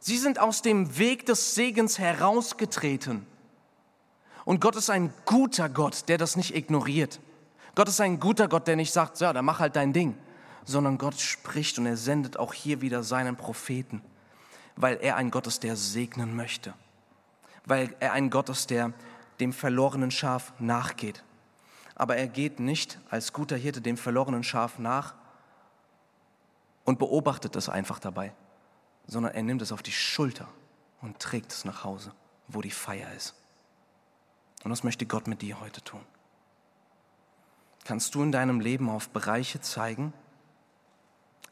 Sie 0.00 0.18
sind 0.18 0.38
aus 0.38 0.62
dem 0.62 0.98
Weg 0.98 1.26
des 1.26 1.54
Segens 1.54 1.98
herausgetreten. 1.98 3.26
Und 4.44 4.60
Gott 4.60 4.76
ist 4.76 4.90
ein 4.90 5.12
guter 5.24 5.68
Gott, 5.68 6.08
der 6.08 6.18
das 6.18 6.36
nicht 6.36 6.54
ignoriert. 6.54 7.20
Gott 7.74 7.88
ist 7.88 8.00
ein 8.00 8.20
guter 8.20 8.48
Gott, 8.48 8.66
der 8.66 8.76
nicht 8.76 8.92
sagt, 8.92 9.20
ja, 9.20 9.32
dann 9.32 9.44
mach 9.44 9.60
halt 9.60 9.76
dein 9.76 9.92
Ding, 9.92 10.16
sondern 10.64 10.98
Gott 10.98 11.18
spricht 11.18 11.78
und 11.78 11.86
er 11.86 11.96
sendet 11.96 12.36
auch 12.38 12.52
hier 12.52 12.80
wieder 12.80 13.02
seinen 13.02 13.36
Propheten, 13.36 14.02
weil 14.76 14.98
er 15.00 15.16
ein 15.16 15.30
Gott 15.30 15.46
ist, 15.46 15.62
der 15.62 15.76
segnen 15.76 16.36
möchte, 16.36 16.74
weil 17.64 17.94
er 18.00 18.12
ein 18.12 18.30
Gott 18.30 18.48
ist, 18.48 18.70
der 18.70 18.92
dem 19.40 19.52
verlorenen 19.52 20.10
Schaf 20.10 20.52
nachgeht 20.58 21.24
aber 21.94 22.16
er 22.16 22.26
geht 22.26 22.60
nicht 22.60 22.98
als 23.10 23.32
guter 23.32 23.56
Hirte 23.56 23.80
dem 23.80 23.96
verlorenen 23.96 24.42
Schaf 24.42 24.78
nach 24.78 25.14
und 26.84 26.98
beobachtet 26.98 27.56
es 27.56 27.68
einfach 27.68 27.98
dabei, 27.98 28.32
sondern 29.06 29.34
er 29.34 29.42
nimmt 29.42 29.62
es 29.62 29.72
auf 29.72 29.82
die 29.82 29.92
Schulter 29.92 30.48
und 31.00 31.18
trägt 31.18 31.52
es 31.52 31.64
nach 31.64 31.84
Hause, 31.84 32.12
wo 32.48 32.60
die 32.60 32.70
Feier 32.70 33.12
ist. 33.12 33.34
Und 34.64 34.70
das 34.70 34.82
möchte 34.82 35.06
Gott 35.06 35.26
mit 35.26 35.42
dir 35.42 35.60
heute 35.60 35.82
tun. 35.82 36.00
Kannst 37.84 38.14
du 38.14 38.22
in 38.22 38.32
deinem 38.32 38.60
Leben 38.60 38.88
auf 38.88 39.10
Bereiche 39.10 39.60
zeigen, 39.60 40.14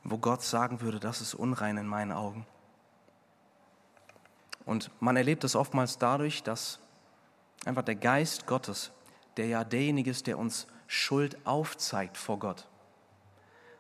wo 0.03 0.19
Gott 0.19 0.43
sagen 0.43 0.81
würde, 0.81 0.99
das 0.99 1.21
ist 1.21 1.35
unrein 1.35 1.77
in 1.77 1.87
meinen 1.87 2.11
Augen? 2.11 2.47
Und 4.65 4.91
man 5.01 5.17
erlebt 5.17 5.45
es 5.45 5.55
oftmals 5.55 5.99
dadurch, 5.99 6.43
dass 6.43 6.79
einfach 7.65 7.83
der 7.83 7.97
Geist 7.97 8.47
Gottes 8.47 8.93
der 9.37 9.47
ja 9.47 9.65
derjenige 9.65 10.11
ist, 10.11 10.27
der 10.27 10.39
uns 10.39 10.67
Schuld 10.87 11.47
aufzeigt 11.47 12.17
vor 12.17 12.39
Gott. 12.39 12.67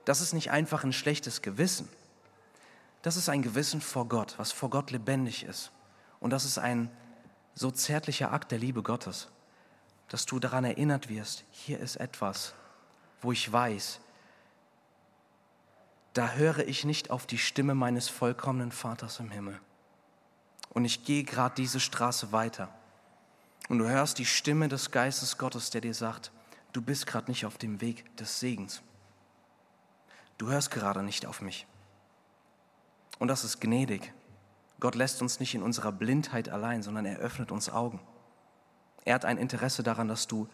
Das 0.04 0.20
ist 0.20 0.32
nicht 0.32 0.50
einfach 0.50 0.84
ein 0.84 0.92
schlechtes 0.92 1.42
Gewissen. 1.42 1.88
Das 3.02 3.16
ist 3.16 3.28
ein 3.28 3.42
Gewissen 3.42 3.80
vor 3.80 4.08
Gott, 4.08 4.34
was 4.38 4.52
vor 4.52 4.70
Gott 4.70 4.90
lebendig 4.90 5.44
ist. 5.44 5.70
Und 6.20 6.30
das 6.30 6.44
ist 6.44 6.58
ein 6.58 6.90
so 7.54 7.70
zärtlicher 7.70 8.32
Akt 8.32 8.50
der 8.50 8.58
Liebe 8.58 8.82
Gottes, 8.82 9.28
dass 10.08 10.26
du 10.26 10.38
daran 10.38 10.64
erinnert 10.64 11.08
wirst, 11.08 11.44
hier 11.50 11.78
ist 11.80 11.96
etwas, 11.96 12.54
wo 13.20 13.32
ich 13.32 13.52
weiß, 13.52 14.00
da 16.12 16.32
höre 16.32 16.60
ich 16.68 16.84
nicht 16.84 17.10
auf 17.10 17.26
die 17.26 17.38
Stimme 17.38 17.74
meines 17.74 18.08
vollkommenen 18.08 18.72
Vaters 18.72 19.18
im 19.20 19.30
Himmel. 19.30 19.58
Und 20.70 20.84
ich 20.84 21.04
gehe 21.04 21.24
gerade 21.24 21.54
diese 21.54 21.80
Straße 21.80 22.32
weiter. 22.32 22.68
Und 23.68 23.78
du 23.78 23.88
hörst 23.88 24.18
die 24.18 24.26
Stimme 24.26 24.68
des 24.68 24.90
Geistes 24.90 25.38
Gottes, 25.38 25.70
der 25.70 25.80
dir 25.80 25.94
sagt, 25.94 26.32
du 26.72 26.82
bist 26.82 27.06
gerade 27.06 27.30
nicht 27.30 27.46
auf 27.46 27.58
dem 27.58 27.80
Weg 27.80 28.14
des 28.16 28.40
Segens. 28.40 28.82
Du 30.38 30.50
hörst 30.50 30.70
gerade 30.70 31.02
nicht 31.02 31.26
auf 31.26 31.40
mich. 31.40 31.66
Und 33.18 33.28
das 33.28 33.44
ist 33.44 33.60
gnädig. 33.60 34.12
Gott 34.80 34.96
lässt 34.96 35.22
uns 35.22 35.38
nicht 35.38 35.54
in 35.54 35.62
unserer 35.62 35.92
Blindheit 35.92 36.48
allein, 36.48 36.82
sondern 36.82 37.06
er 37.06 37.18
öffnet 37.18 37.52
uns 37.52 37.70
Augen. 37.70 38.00
Er 39.04 39.14
hat 39.14 39.24
ein 39.24 39.38
Interesse 39.38 39.82
daran, 39.82 40.08
dass 40.08 40.26
du 40.26 40.48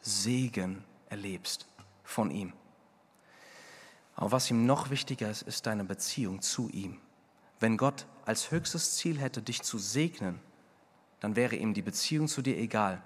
Segen 0.00 0.84
erlebst 1.08 1.66
von 2.04 2.30
ihm. 2.30 2.52
Aber 4.14 4.32
was 4.32 4.50
ihm 4.50 4.66
noch 4.66 4.90
wichtiger 4.90 5.30
ist, 5.30 5.42
ist 5.42 5.66
deine 5.66 5.84
Beziehung 5.84 6.42
zu 6.42 6.68
ihm. 6.68 7.00
Wenn 7.60 7.76
Gott 7.76 8.06
als 8.24 8.50
höchstes 8.50 8.96
Ziel 8.96 9.18
hätte, 9.18 9.42
dich 9.42 9.62
zu 9.62 9.78
segnen, 9.78 10.40
dann 11.22 11.36
wäre 11.36 11.54
ihm 11.54 11.72
die 11.72 11.82
Beziehung 11.82 12.26
zu 12.26 12.42
dir 12.42 12.58
egal. 12.58 13.00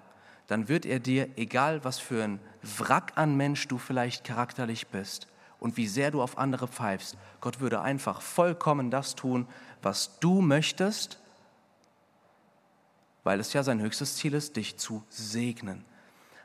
Dann 0.46 0.68
wird 0.68 0.86
er 0.86 1.00
dir, 1.00 1.28
egal 1.36 1.84
was 1.84 1.98
für 1.98 2.24
ein 2.24 2.40
Wrack 2.78 3.12
an 3.16 3.36
Mensch 3.36 3.68
du 3.68 3.76
vielleicht 3.76 4.24
charakterlich 4.24 4.86
bist 4.86 5.28
und 5.60 5.76
wie 5.76 5.86
sehr 5.86 6.10
du 6.10 6.22
auf 6.22 6.38
andere 6.38 6.66
pfeifst, 6.66 7.18
Gott 7.42 7.60
würde 7.60 7.82
einfach 7.82 8.22
vollkommen 8.22 8.90
das 8.90 9.16
tun, 9.16 9.46
was 9.82 10.18
du 10.18 10.40
möchtest, 10.40 11.20
weil 13.22 13.38
es 13.38 13.52
ja 13.52 13.62
sein 13.62 13.82
höchstes 13.82 14.16
Ziel 14.16 14.32
ist, 14.32 14.56
dich 14.56 14.78
zu 14.78 15.04
segnen. 15.10 15.84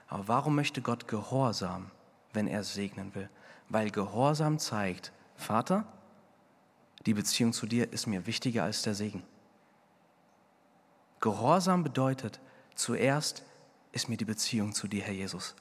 Aber 0.09 0.27
warum 0.27 0.55
möchte 0.55 0.81
Gott 0.81 1.07
Gehorsam, 1.07 1.89
wenn 2.33 2.47
er 2.47 2.65
segnen 2.65 3.15
will? 3.15 3.29
Weil 3.69 3.91
Gehorsam 3.91 4.59
zeigt, 4.59 5.13
Vater, 5.37 5.85
die 7.05 7.13
Beziehung 7.13 7.53
zu 7.53 7.65
dir 7.65 7.93
ist 7.93 8.07
mir 8.07 8.25
wichtiger 8.27 8.63
als 8.63 8.81
der 8.81 8.93
Segen. 8.93 9.23
Gehorsam 11.21 11.83
bedeutet, 11.83 12.39
zuerst 12.75 13.43
ist 13.91 14.09
mir 14.09 14.17
die 14.17 14.25
Beziehung 14.25 14.73
zu 14.73 14.87
dir, 14.87 15.03
Herr 15.03 15.13
Jesus, 15.13 15.55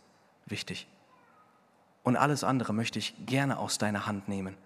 wichtig. 0.47 0.89
Und 2.03 2.17
alles 2.17 2.45
andere 2.45 2.73
möchte 2.73 2.99
ich 2.99 3.15
gerne 3.27 3.59
aus 3.59 3.79
deiner 3.79 4.07
Hand 4.07 4.27
nehmen. 4.27 4.57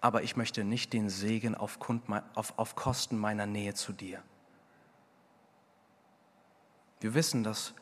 Aber 0.00 0.22
ich 0.22 0.36
möchte 0.36 0.64
nicht 0.64 0.92
den 0.92 1.08
Segen 1.08 1.54
auf, 1.54 1.78
auf, 2.34 2.58
auf 2.58 2.74
Kosten 2.74 3.16
meiner 3.16 3.46
Nähe 3.46 3.74
zu 3.74 3.92
dir. 3.92 4.22
Wir 7.00 7.14
wissen, 7.14 7.44
dass 7.44 7.72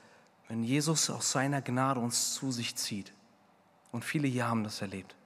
wenn 0.48 0.62
Jesus 0.62 1.08
aus 1.08 1.32
seiner 1.32 1.62
Gnade 1.62 2.00
uns 2.00 2.34
zu 2.34 2.52
sich 2.52 2.76
zieht, 2.76 3.12
und 3.92 4.04
viele 4.04 4.26
hier 4.28 4.48
haben 4.48 4.64
das 4.64 4.80
erlebt, 4.80 5.16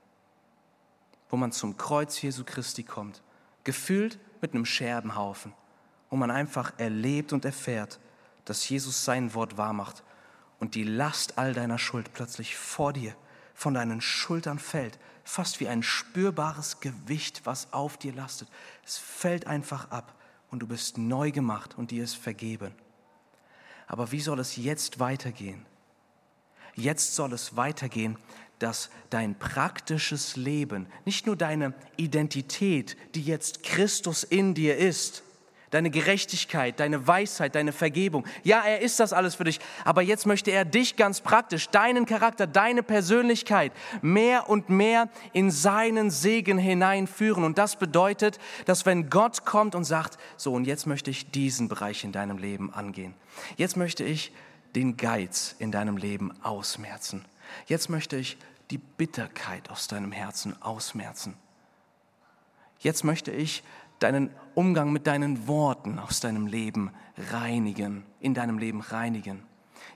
wo 1.29 1.37
man 1.37 1.53
zum 1.53 1.77
Kreuz 1.77 2.21
Jesu 2.21 2.45
Christi 2.45 2.83
kommt, 2.83 3.23
gefüllt 3.65 4.19
mit 4.41 4.55
einem 4.55 4.65
Scherbenhaufen, 4.65 5.53
wo 6.17 6.19
man 6.19 6.31
einfach 6.31 6.73
erlebt 6.79 7.35
und 7.35 7.45
erfährt, 7.45 8.01
dass 8.47 8.67
Jesus 8.67 9.05
sein 9.05 9.35
Wort 9.35 9.59
wahrmacht 9.59 10.03
und 10.59 10.75
die 10.75 10.83
Last 10.83 11.37
all 11.37 11.53
deiner 11.53 11.79
Schuld 11.79 12.15
plötzlich 12.15 12.57
vor 12.57 12.95
dir, 12.95 13.15
von 13.53 13.75
deinen 13.75 14.01
Schultern 14.01 14.59
fällt, 14.59 14.99
fast 15.25 15.61
wie 15.61 15.69
ein 15.69 15.83
spürbares 15.83 16.81
Gewicht, 16.81 17.43
was 17.45 17.71
auf 17.75 17.99
dir 17.99 18.15
lastet. 18.15 18.49
Es 18.83 18.97
fällt 18.97 19.47
einfach 19.47 19.91
ab 19.91 20.15
und 20.51 20.61
du 20.61 20.67
bist 20.67 20.97
neu 20.97 21.33
gemacht 21.33 21.77
und 21.77 21.91
dir 21.91 22.03
ist 22.03 22.17
vergeben. 22.17 22.73
Aber 23.87 24.11
wie 24.11 24.23
soll 24.23 24.41
es 24.41 24.57
jetzt 24.57 24.99
weitergehen? 24.99 25.67
Jetzt 26.77 27.15
soll 27.15 27.35
es 27.35 27.57
weitergehen, 27.57 28.17
dass 28.59 28.89
dein 29.11 29.39
praktisches 29.39 30.37
Leben, 30.37 30.87
nicht 31.05 31.27
nur 31.27 31.37
deine 31.37 31.75
Identität, 31.99 32.97
die 33.15 33.23
jetzt 33.23 33.63
Christus 33.65 34.25
in 34.25 34.55
dir 34.55 34.79
ist, 34.79 35.23
deine 35.77 35.91
Gerechtigkeit, 35.91 36.81
deine 36.81 37.07
Weisheit, 37.07 37.55
deine 37.55 37.71
Vergebung. 37.71 38.27
Ja, 38.45 38.63
er 38.65 38.81
ist 38.81 38.99
das 38.99 39.13
alles 39.13 39.35
für 39.35 39.45
dich, 39.45 39.61
aber 39.85 40.01
jetzt 40.01 40.25
möchte 40.25 40.51
er 40.51 40.65
dich 40.65 40.97
ganz 40.97 41.21
praktisch, 41.21 41.69
deinen 41.69 42.07
Charakter, 42.07 42.47
deine 42.47 42.83
Persönlichkeit 42.83 43.73
mehr 44.01 44.49
und 44.49 44.71
mehr 44.71 45.11
in 45.35 45.51
seinen 45.51 46.11
Segen 46.11 46.57
hineinführen. 46.57 47.45
Und 47.45 47.59
das 47.59 47.77
bedeutet, 47.77 48.39
dass 48.65 48.87
wenn 48.87 49.11
Gott 49.11 49.45
kommt 49.45 49.75
und 49.75 49.85
sagt, 49.85 50.17
so 50.39 50.55
und 50.55 50.67
jetzt 50.67 50.87
möchte 50.87 51.11
ich 51.11 51.31
diesen 51.31 51.69
Bereich 51.69 52.05
in 52.05 52.13
deinem 52.13 52.39
Leben 52.39 52.73
angehen. 52.73 53.13
Jetzt 53.59 53.77
möchte 53.77 54.03
ich 54.03 54.33
den 54.75 54.97
Geiz 54.97 55.55
in 55.59 55.73
deinem 55.73 55.99
Leben 55.99 56.33
ausmerzen. 56.43 57.27
Jetzt 57.67 57.91
möchte 57.91 58.17
ich 58.17 58.39
die 58.71 58.79
Bitterkeit 58.79 59.71
aus 59.71 59.89
deinem 59.89 60.11
Herzen 60.11 60.61
ausmerzen. 60.63 61.35
Jetzt 62.79 63.05
möchte 63.05 63.31
ich 63.31 63.63
deinen 63.99 64.31
Umgang 64.55 64.93
mit 64.93 65.07
deinen 65.07 65.47
Worten 65.47 65.99
aus 65.99 66.21
deinem 66.21 66.47
Leben 66.47 66.91
reinigen, 67.31 68.05
in 68.21 68.35
deinem 68.35 68.59
Leben 68.59 68.81
reinigen. 68.81 69.43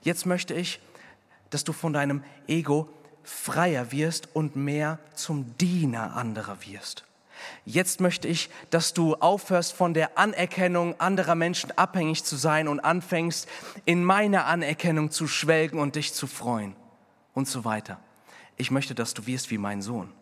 Jetzt 0.02 0.26
möchte 0.26 0.54
ich, 0.54 0.80
dass 1.50 1.64
du 1.64 1.72
von 1.72 1.92
deinem 1.92 2.22
Ego 2.46 2.88
freier 3.22 3.92
wirst 3.92 4.34
und 4.34 4.56
mehr 4.56 4.98
zum 5.14 5.56
Diener 5.58 6.16
anderer 6.16 6.58
wirst. 6.66 7.04
Jetzt 7.64 8.00
möchte 8.00 8.28
ich, 8.28 8.50
dass 8.70 8.92
du 8.92 9.14
aufhörst, 9.14 9.72
von 9.72 9.94
der 9.94 10.18
Anerkennung 10.18 10.98
anderer 11.00 11.34
Menschen 11.34 11.76
abhängig 11.76 12.24
zu 12.24 12.36
sein 12.36 12.68
und 12.68 12.80
anfängst, 12.80 13.48
in 13.84 14.04
meiner 14.04 14.46
Anerkennung 14.46 15.10
zu 15.10 15.26
schwelgen 15.26 15.78
und 15.78 15.96
dich 15.96 16.12
zu 16.12 16.26
freuen 16.26 16.76
und 17.34 17.48
so 17.48 17.64
weiter. 17.64 17.98
Ich 18.56 18.70
möchte, 18.70 18.94
dass 18.94 19.14
du 19.14 19.26
wirst 19.26 19.50
wie 19.50 19.58
mein 19.58 19.80
Sohn. 19.80 20.12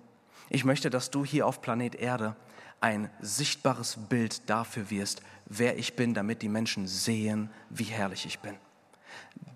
Ich 0.48 0.64
möchte, 0.64 0.90
dass 0.90 1.10
du 1.10 1.24
hier 1.24 1.46
auf 1.46 1.60
Planet 1.60 1.96
Erde 1.96 2.36
ein 2.80 3.10
sichtbares 3.20 3.96
Bild 4.08 4.48
dafür 4.48 4.90
wirst, 4.90 5.22
wer 5.46 5.78
ich 5.78 5.96
bin, 5.96 6.14
damit 6.14 6.42
die 6.42 6.48
Menschen 6.48 6.86
sehen, 6.86 7.50
wie 7.70 7.84
herrlich 7.84 8.26
ich 8.26 8.38
bin. 8.38 8.56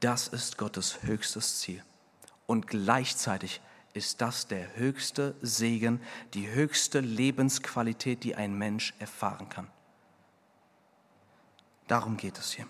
Das 0.01 0.29
ist 0.29 0.59
Gottes 0.59 1.03
höchstes 1.03 1.61
Ziel. 1.61 1.83
Und 2.47 2.67
gleichzeitig 2.67 3.61
ist 3.95 4.21
das 4.21 4.47
der 4.47 4.77
höchste 4.77 5.35
Segen, 5.43 6.01
die 6.35 6.49
höchste 6.49 7.01
Lebensqualität, 7.01 8.25
die 8.25 8.35
ein 8.35 8.57
Mensch 8.57 8.95
erfahren 8.99 9.49
kann. 9.49 9.69
Darum 11.87 12.17
geht 12.17 12.39
es 12.39 12.53
hier. 12.53 12.67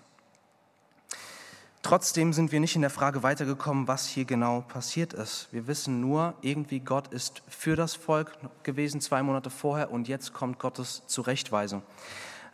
Trotzdem 1.83 2.31
sind 2.31 2.53
wir 2.53 2.61
nicht 2.61 2.77
in 2.77 2.81
der 2.81 2.89
Frage 2.89 3.23
weitergekommen, 3.23 3.89
was 3.89 4.07
hier 4.07 4.23
genau 4.23 4.61
passiert 4.61 5.11
ist. 5.11 5.49
Wir 5.51 5.67
wissen 5.67 5.99
nur, 5.99 6.33
irgendwie 6.39 6.79
Gott 6.79 7.09
ist 7.09 7.43
für 7.49 7.75
das 7.75 7.93
Volk 7.93 8.31
gewesen 8.63 9.01
zwei 9.01 9.21
Monate 9.21 9.49
vorher 9.49 9.91
und 9.91 10.07
jetzt 10.07 10.33
kommt 10.33 10.59
Gottes 10.59 11.03
Zurechtweisung. 11.07 11.83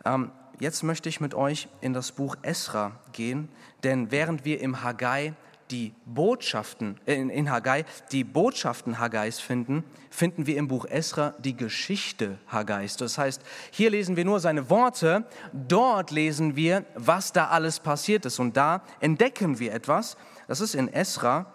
Ähm, 0.04 0.32
jetzt 0.58 0.82
möchte 0.82 1.08
ich 1.08 1.20
mit 1.20 1.34
euch 1.34 1.68
in 1.80 1.92
das 1.92 2.10
Buch 2.10 2.34
Esra 2.42 2.90
gehen, 3.12 3.48
denn 3.84 4.10
während 4.10 4.44
wir 4.44 4.60
im 4.60 4.82
Haggai 4.82 5.34
die 5.70 5.94
Botschaften, 6.04 6.98
äh, 7.06 7.14
in 7.14 7.50
Haggai 7.50 7.84
die 8.12 8.24
Botschaften 8.24 8.98
Haggais 8.98 9.40
finden, 9.40 9.84
finden 10.10 10.46
wir 10.46 10.56
im 10.56 10.68
Buch 10.68 10.84
Esra 10.86 11.34
die 11.38 11.56
Geschichte 11.56 12.38
Haggais. 12.48 12.96
Das 12.96 13.18
heißt, 13.18 13.42
hier 13.70 13.90
lesen 13.90 14.16
wir 14.16 14.24
nur 14.24 14.40
seine 14.40 14.68
Worte, 14.70 15.24
dort 15.52 16.10
lesen 16.10 16.56
wir, 16.56 16.84
was 16.94 17.32
da 17.32 17.48
alles 17.48 17.80
passiert 17.80 18.24
ist. 18.26 18.38
Und 18.38 18.56
da 18.56 18.82
entdecken 19.00 19.58
wir 19.58 19.72
etwas. 19.72 20.16
Das 20.48 20.60
ist 20.60 20.74
in 20.74 20.88
Esra. 20.88 21.46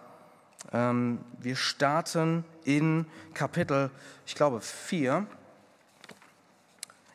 Ähm, 0.72 1.20
wir 1.38 1.56
starten 1.56 2.44
in 2.64 3.06
Kapitel, 3.34 3.90
ich 4.26 4.34
glaube, 4.34 4.60
4. 4.60 5.26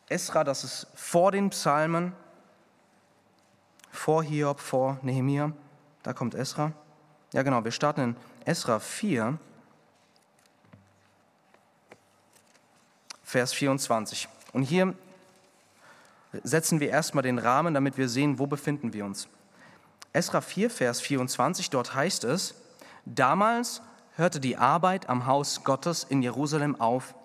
Esra, 0.08 0.44
das 0.44 0.64
ist 0.64 0.88
vor 0.94 1.32
den 1.32 1.50
Psalmen, 1.50 2.14
vor 3.92 4.24
Hiob, 4.24 4.60
vor 4.60 5.00
Nehemiah. 5.02 5.54
Da 6.04 6.14
kommt 6.14 6.36
Esra. 6.36 6.74
Ja, 7.34 7.44
genau, 7.44 7.64
wir 7.64 7.72
starten 7.72 8.02
in 8.02 8.16
Esra 8.46 8.80
4, 8.80 9.38
Vers 13.24 13.54
24. 13.54 14.28
Und 14.52 14.64
hier 14.64 14.94
setzen 16.44 16.82
wir 16.82 16.90
erstmal 16.90 17.24
den 17.24 17.40
Rahmen, 17.40 17.74
damit 17.74 17.98
wir 17.98 18.10
sehen, 18.10 18.38
wo 18.38 18.48
befinden 18.48 18.92
wir 18.92 19.06
uns. 19.06 19.30
Esra 20.12 20.42
4, 20.42 20.70
Vers 20.70 21.00
24, 21.00 21.70
dort 21.70 21.96
heißt 21.96 22.26
es, 22.26 22.56
damals 23.06 23.82
hörte 24.18 24.42
die 24.42 24.58
Arbeit 24.58 25.08
am 25.08 25.26
Haus 25.26 25.64
Gottes 25.64 26.04
in 26.04 26.22
Jerusalem 26.22 26.80
auf 26.82 27.16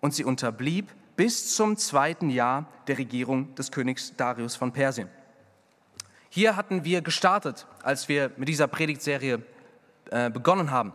und 0.00 0.14
sie 0.14 0.24
unterblieb 0.24 0.92
bis 1.14 1.54
zum 1.54 1.76
zweiten 1.76 2.28
Jahr 2.28 2.66
der 2.88 2.98
Regierung 2.98 3.54
des 3.54 3.70
Königs 3.70 4.16
Darius 4.16 4.56
von 4.56 4.72
Persien. 4.72 5.08
Hier 6.34 6.56
hatten 6.56 6.82
wir 6.82 7.00
gestartet, 7.00 7.64
als 7.84 8.08
wir 8.08 8.32
mit 8.36 8.48
dieser 8.48 8.66
Predigtserie 8.66 9.40
äh, 10.10 10.30
begonnen 10.30 10.72
haben. 10.72 10.92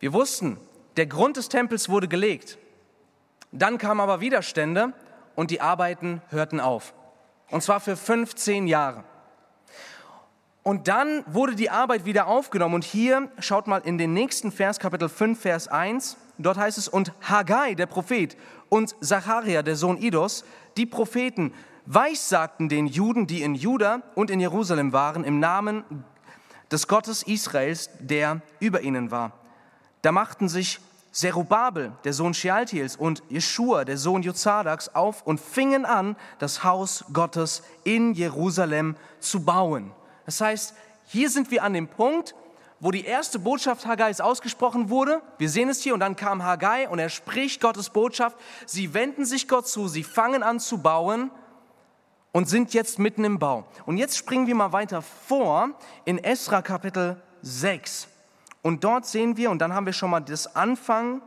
Wir 0.00 0.12
wussten, 0.12 0.58
der 0.98 1.06
Grund 1.06 1.38
des 1.38 1.48
Tempels 1.48 1.88
wurde 1.88 2.08
gelegt. 2.08 2.58
Dann 3.52 3.78
kamen 3.78 4.00
aber 4.02 4.20
Widerstände 4.20 4.92
und 5.34 5.50
die 5.50 5.62
Arbeiten 5.62 6.20
hörten 6.28 6.60
auf. 6.60 6.92
Und 7.48 7.62
zwar 7.62 7.80
für 7.80 7.96
15 7.96 8.66
Jahre. 8.66 9.02
Und 10.62 10.88
dann 10.88 11.24
wurde 11.26 11.54
die 11.54 11.70
Arbeit 11.70 12.04
wieder 12.04 12.26
aufgenommen. 12.26 12.74
Und 12.74 12.84
hier 12.84 13.30
schaut 13.38 13.66
mal 13.66 13.78
in 13.78 13.96
den 13.96 14.12
nächsten 14.12 14.52
Vers, 14.52 14.78
Kapitel 14.78 15.08
5, 15.08 15.40
Vers 15.40 15.68
1. 15.68 16.18
Dort 16.36 16.58
heißt 16.58 16.76
es, 16.76 16.86
und 16.86 17.14
Haggai, 17.22 17.74
der 17.74 17.86
Prophet, 17.86 18.36
und 18.68 18.94
Zacharia, 19.02 19.62
der 19.62 19.76
Sohn 19.76 19.96
Idos, 19.96 20.44
die 20.76 20.84
Propheten, 20.84 21.54
weissagten 21.88 22.68
den 22.68 22.86
Juden, 22.86 23.26
die 23.26 23.42
in 23.42 23.54
Juda 23.54 24.02
und 24.14 24.30
in 24.30 24.40
Jerusalem 24.40 24.92
waren, 24.92 25.24
im 25.24 25.40
Namen 25.40 25.84
des 26.70 26.86
Gottes 26.86 27.22
Israels, 27.22 27.88
der 27.98 28.42
über 28.60 28.82
ihnen 28.82 29.10
war. 29.10 29.32
Da 30.02 30.12
machten 30.12 30.50
sich 30.50 30.80
Zerubabel, 31.12 31.92
der 32.04 32.12
Sohn 32.12 32.34
Shealtiels, 32.34 32.94
und 32.94 33.22
Jeschua, 33.30 33.86
der 33.86 33.96
Sohn 33.96 34.22
Jozadaks, 34.22 34.94
auf 34.94 35.22
und 35.26 35.40
fingen 35.40 35.86
an, 35.86 36.16
das 36.38 36.62
Haus 36.62 37.06
Gottes 37.14 37.62
in 37.84 38.12
Jerusalem 38.12 38.94
zu 39.18 39.40
bauen. 39.40 39.90
Das 40.26 40.42
heißt, 40.42 40.74
hier 41.06 41.30
sind 41.30 41.50
wir 41.50 41.62
an 41.62 41.72
dem 41.72 41.88
Punkt, 41.88 42.34
wo 42.80 42.90
die 42.90 43.06
erste 43.06 43.38
Botschaft 43.38 43.86
Haggais 43.86 44.20
ausgesprochen 44.20 44.90
wurde. 44.90 45.22
Wir 45.38 45.48
sehen 45.48 45.70
es 45.70 45.82
hier 45.82 45.94
und 45.94 46.00
dann 46.00 46.16
kam 46.16 46.44
Haggai 46.44 46.86
und 46.86 46.98
er 46.98 47.08
spricht 47.08 47.62
Gottes 47.62 47.88
Botschaft. 47.88 48.36
Sie 48.66 48.92
wenden 48.92 49.24
sich 49.24 49.48
Gott 49.48 49.66
zu, 49.66 49.88
sie 49.88 50.04
fangen 50.04 50.42
an 50.42 50.60
zu 50.60 50.78
bauen 50.78 51.30
und 52.32 52.48
sind 52.48 52.74
jetzt 52.74 52.98
mitten 52.98 53.24
im 53.24 53.38
Bau. 53.38 53.66
Und 53.86 53.96
jetzt 53.96 54.16
springen 54.16 54.46
wir 54.46 54.54
mal 54.54 54.72
weiter 54.72 55.02
vor 55.02 55.70
in 56.04 56.18
Esra 56.22 56.62
Kapitel 56.62 57.20
6. 57.42 58.08
Und 58.62 58.84
dort 58.84 59.06
sehen 59.06 59.36
wir, 59.36 59.50
und 59.50 59.60
dann 59.60 59.72
haben 59.72 59.86
wir 59.86 59.92
schon 59.92 60.10
mal 60.10 60.20
das 60.20 60.54
Anfang, 60.54 61.22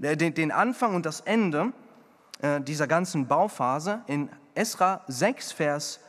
äh, 0.00 0.16
den 0.16 0.50
Anfang 0.50 0.94
und 0.94 1.06
das 1.06 1.20
Ende 1.20 1.72
äh, 2.40 2.60
dieser 2.60 2.86
ganzen 2.86 3.28
Bauphase. 3.28 4.02
In 4.06 4.28
Esra 4.54 5.02
6, 5.08 5.52
Vers 5.52 6.00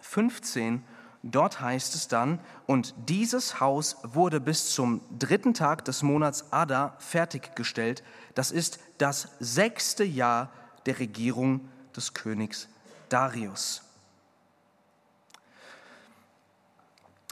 15, 0.00 0.64
ähm, 0.66 0.82
dort 1.22 1.60
heißt 1.60 1.94
es 1.94 2.08
dann, 2.08 2.38
und 2.66 2.94
dieses 3.08 3.60
Haus 3.60 3.96
wurde 4.02 4.40
bis 4.40 4.70
zum 4.70 5.00
dritten 5.18 5.54
Tag 5.54 5.84
des 5.84 6.02
Monats 6.02 6.52
Adar 6.52 6.94
fertiggestellt. 6.98 8.02
Das 8.34 8.50
ist 8.50 8.78
das 8.98 9.30
sechste 9.40 10.04
Jahr 10.04 10.50
der 10.86 10.98
Regierung 10.98 11.68
des 11.98 12.14
Königs 12.14 12.68
Darius. 13.08 13.82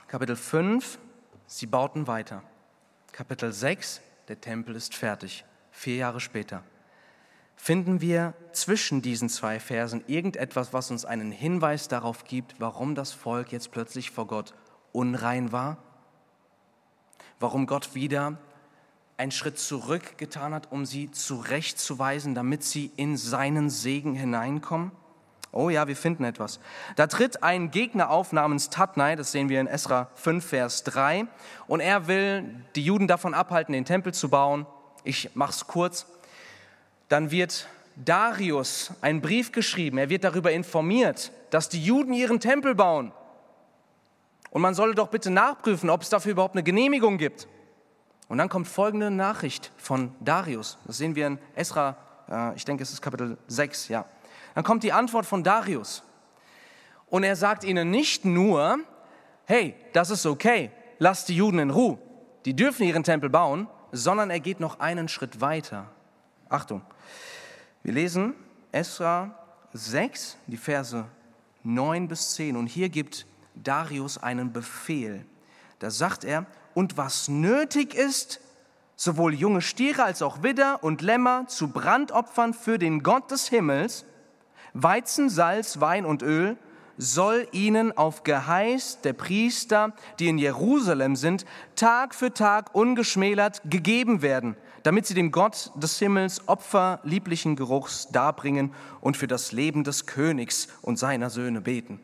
Kapitel 0.08 0.34
5, 0.34 0.98
sie 1.46 1.66
bauten 1.66 2.08
weiter. 2.08 2.42
Kapitel 3.12 3.52
6, 3.52 4.00
der 4.26 4.40
Tempel 4.40 4.74
ist 4.74 4.94
fertig. 4.94 5.44
Vier 5.70 5.96
Jahre 5.96 6.18
später. 6.18 6.64
Finden 7.54 8.00
wir 8.00 8.34
zwischen 8.52 9.02
diesen 9.02 9.28
zwei 9.28 9.60
Versen 9.60 10.02
irgendetwas, 10.08 10.72
was 10.72 10.90
uns 10.90 11.04
einen 11.04 11.30
Hinweis 11.30 11.86
darauf 11.86 12.24
gibt, 12.24 12.58
warum 12.58 12.94
das 12.94 13.12
Volk 13.12 13.52
jetzt 13.52 13.70
plötzlich 13.70 14.10
vor 14.10 14.26
Gott 14.26 14.52
unrein 14.92 15.52
war? 15.52 15.78
Warum 17.38 17.66
Gott 17.66 17.94
wieder 17.94 18.38
einen 19.16 19.30
Schritt 19.30 19.58
zurück 19.58 20.18
getan 20.18 20.52
hat, 20.52 20.70
um 20.70 20.84
sie 20.84 21.10
zurechtzuweisen, 21.10 22.34
damit 22.34 22.62
sie 22.62 22.90
in 22.96 23.16
seinen 23.16 23.70
Segen 23.70 24.14
hineinkommen? 24.14 24.92
Oh 25.52 25.70
ja, 25.70 25.88
wir 25.88 25.96
finden 25.96 26.24
etwas. 26.24 26.60
Da 26.96 27.06
tritt 27.06 27.42
ein 27.42 27.70
Gegner 27.70 28.10
auf 28.10 28.32
namens 28.32 28.68
Tatnai, 28.68 29.16
das 29.16 29.32
sehen 29.32 29.48
wir 29.48 29.58
in 29.60 29.66
Esra 29.66 30.10
5, 30.14 30.44
Vers 30.44 30.84
3, 30.84 31.26
und 31.66 31.80
er 31.80 32.08
will 32.08 32.44
die 32.74 32.84
Juden 32.84 33.08
davon 33.08 33.32
abhalten, 33.32 33.72
den 33.72 33.86
Tempel 33.86 34.12
zu 34.12 34.28
bauen. 34.28 34.66
Ich 35.02 35.34
mache 35.34 35.52
es 35.52 35.66
kurz. 35.66 36.06
Dann 37.08 37.30
wird 37.30 37.68
Darius 37.94 38.90
einen 39.00 39.22
Brief 39.22 39.52
geschrieben, 39.52 39.96
er 39.96 40.10
wird 40.10 40.24
darüber 40.24 40.52
informiert, 40.52 41.32
dass 41.48 41.70
die 41.70 41.82
Juden 41.82 42.12
ihren 42.12 42.40
Tempel 42.40 42.74
bauen. 42.74 43.12
Und 44.50 44.60
man 44.60 44.74
solle 44.74 44.94
doch 44.94 45.08
bitte 45.08 45.30
nachprüfen, 45.30 45.88
ob 45.88 46.02
es 46.02 46.10
dafür 46.10 46.32
überhaupt 46.32 46.54
eine 46.54 46.64
Genehmigung 46.64 47.16
gibt. 47.16 47.48
Und 48.28 48.38
dann 48.38 48.48
kommt 48.48 48.66
folgende 48.66 49.10
Nachricht 49.10 49.72
von 49.76 50.14
Darius. 50.20 50.78
Das 50.86 50.98
sehen 50.98 51.14
wir 51.14 51.26
in 51.26 51.38
Esra, 51.54 51.96
äh, 52.28 52.54
ich 52.56 52.64
denke, 52.64 52.82
es 52.82 52.92
ist 52.92 53.00
Kapitel 53.00 53.38
6, 53.46 53.88
ja. 53.88 54.04
Dann 54.54 54.64
kommt 54.64 54.82
die 54.82 54.92
Antwort 54.92 55.26
von 55.26 55.44
Darius. 55.44 56.02
Und 57.08 57.22
er 57.22 57.36
sagt 57.36 57.62
ihnen 57.62 57.90
nicht 57.90 58.24
nur, 58.24 58.78
hey, 59.44 59.76
das 59.92 60.10
ist 60.10 60.26
okay, 60.26 60.70
lasst 60.98 61.28
die 61.28 61.36
Juden 61.36 61.58
in 61.60 61.70
Ruhe, 61.70 61.98
die 62.44 62.54
dürfen 62.54 62.84
ihren 62.84 63.04
Tempel 63.04 63.30
bauen, 63.30 63.68
sondern 63.92 64.30
er 64.30 64.40
geht 64.40 64.60
noch 64.60 64.80
einen 64.80 65.08
Schritt 65.08 65.40
weiter. 65.40 65.86
Achtung, 66.48 66.82
wir 67.82 67.92
lesen 67.92 68.34
Esra 68.72 69.38
6, 69.72 70.38
die 70.46 70.56
Verse 70.56 71.06
9 71.62 72.08
bis 72.08 72.34
10. 72.34 72.56
Und 72.56 72.66
hier 72.66 72.88
gibt 72.88 73.26
Darius 73.54 74.18
einen 74.18 74.52
Befehl. 74.52 75.24
Da 75.78 75.90
sagt 75.90 76.24
er, 76.24 76.46
und 76.76 76.98
was 76.98 77.28
nötig 77.28 77.94
ist, 77.94 78.38
sowohl 78.96 79.32
junge 79.32 79.62
Stiere 79.62 80.04
als 80.04 80.20
auch 80.20 80.42
Widder 80.42 80.84
und 80.84 81.00
Lämmer 81.00 81.46
zu 81.48 81.68
Brandopfern 81.68 82.52
für 82.52 82.78
den 82.78 83.02
Gott 83.02 83.30
des 83.30 83.48
Himmels, 83.48 84.04
Weizen, 84.74 85.30
Salz, 85.30 85.80
Wein 85.80 86.04
und 86.04 86.22
Öl, 86.22 86.58
soll 86.98 87.48
ihnen 87.52 87.96
auf 87.96 88.24
Geheiß 88.24 89.00
der 89.00 89.14
Priester, 89.14 89.94
die 90.18 90.28
in 90.28 90.36
Jerusalem 90.36 91.16
sind, 91.16 91.46
Tag 91.76 92.14
für 92.14 92.34
Tag 92.34 92.74
ungeschmälert 92.74 93.62
gegeben 93.64 94.20
werden, 94.20 94.54
damit 94.82 95.06
sie 95.06 95.14
dem 95.14 95.32
Gott 95.32 95.70
des 95.76 95.98
Himmels 95.98 96.46
Opfer 96.46 97.00
lieblichen 97.04 97.56
Geruchs 97.56 98.08
darbringen 98.12 98.74
und 99.00 99.16
für 99.16 99.26
das 99.26 99.50
Leben 99.52 99.82
des 99.82 100.04
Königs 100.04 100.68
und 100.82 100.98
seiner 100.98 101.30
Söhne 101.30 101.62
beten. 101.62 102.00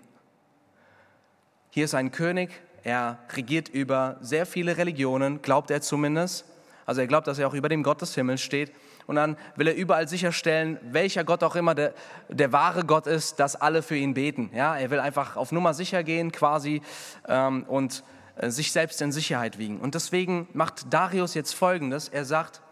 Hier 1.68 1.84
ist 1.84 1.94
ein 1.94 2.10
König, 2.10 2.62
er 2.82 3.18
regiert 3.34 3.68
über 3.68 4.16
sehr 4.20 4.46
viele 4.46 4.76
Religionen, 4.76 5.42
glaubt 5.42 5.70
er 5.70 5.80
zumindest. 5.80 6.44
Also 6.84 7.00
er 7.00 7.06
glaubt, 7.06 7.26
dass 7.26 7.38
er 7.38 7.46
auch 7.46 7.54
über 7.54 7.68
dem 7.68 7.82
Gott 7.82 8.02
des 8.02 8.14
Himmels 8.14 8.40
steht. 8.40 8.72
Und 9.06 9.16
dann 9.16 9.36
will 9.56 9.68
er 9.68 9.74
überall 9.74 10.08
sicherstellen, 10.08 10.78
welcher 10.82 11.24
Gott 11.24 11.42
auch 11.42 11.56
immer 11.56 11.74
der, 11.74 11.94
der 12.28 12.52
wahre 12.52 12.84
Gott 12.84 13.06
ist, 13.06 13.38
dass 13.40 13.56
alle 13.56 13.82
für 13.82 13.96
ihn 13.96 14.14
beten. 14.14 14.50
Ja, 14.54 14.76
er 14.76 14.90
will 14.90 15.00
einfach 15.00 15.36
auf 15.36 15.52
Nummer 15.52 15.74
sicher 15.74 16.02
gehen 16.02 16.32
quasi. 16.32 16.82
Ähm, 17.28 17.64
und 17.64 18.02
äh, 18.36 18.50
sich 18.50 18.72
selbst 18.72 19.02
in 19.02 19.12
Sicherheit 19.12 19.58
wiegen. 19.58 19.80
Und 19.80 19.94
deswegen 19.94 20.48
macht 20.52 20.92
Darius 20.92 21.34
jetzt 21.34 21.52
Folgendes. 21.54 22.08
Er 22.08 22.24
sagt, 22.24 22.62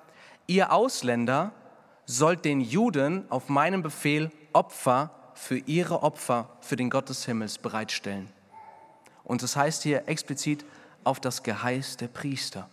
ihr 0.46 0.72
Ausländer 0.72 1.52
sollt 2.06 2.44
den 2.44 2.60
Juden 2.60 3.24
auf 3.30 3.48
meinen 3.48 3.82
Befehl 3.82 4.30
Opfer 4.52 5.10
für 5.34 5.58
ihre 5.58 6.02
Opfer 6.02 6.48
für 6.60 6.76
den 6.76 6.90
Gott 6.90 7.08
des 7.08 7.24
Himmels 7.24 7.58
bereitstellen. 7.58 8.28
Und 9.30 9.44
das 9.44 9.54
heißt 9.54 9.84
hier 9.84 10.08
explizit 10.08 10.64
auf 11.04 11.20
das 11.20 11.44
Geheiß 11.44 11.98
der 11.98 12.08
Priester. 12.08 12.68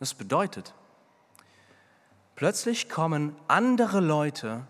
Das 0.00 0.14
bedeutet, 0.14 0.74
plötzlich 2.34 2.88
kommen 2.88 3.36
andere 3.46 4.00
Leute, 4.00 4.66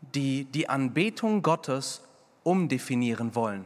die 0.00 0.46
die 0.46 0.68
Anbetung 0.68 1.44
Gottes 1.44 2.02
umdefinieren 2.42 3.36
wollen. 3.36 3.64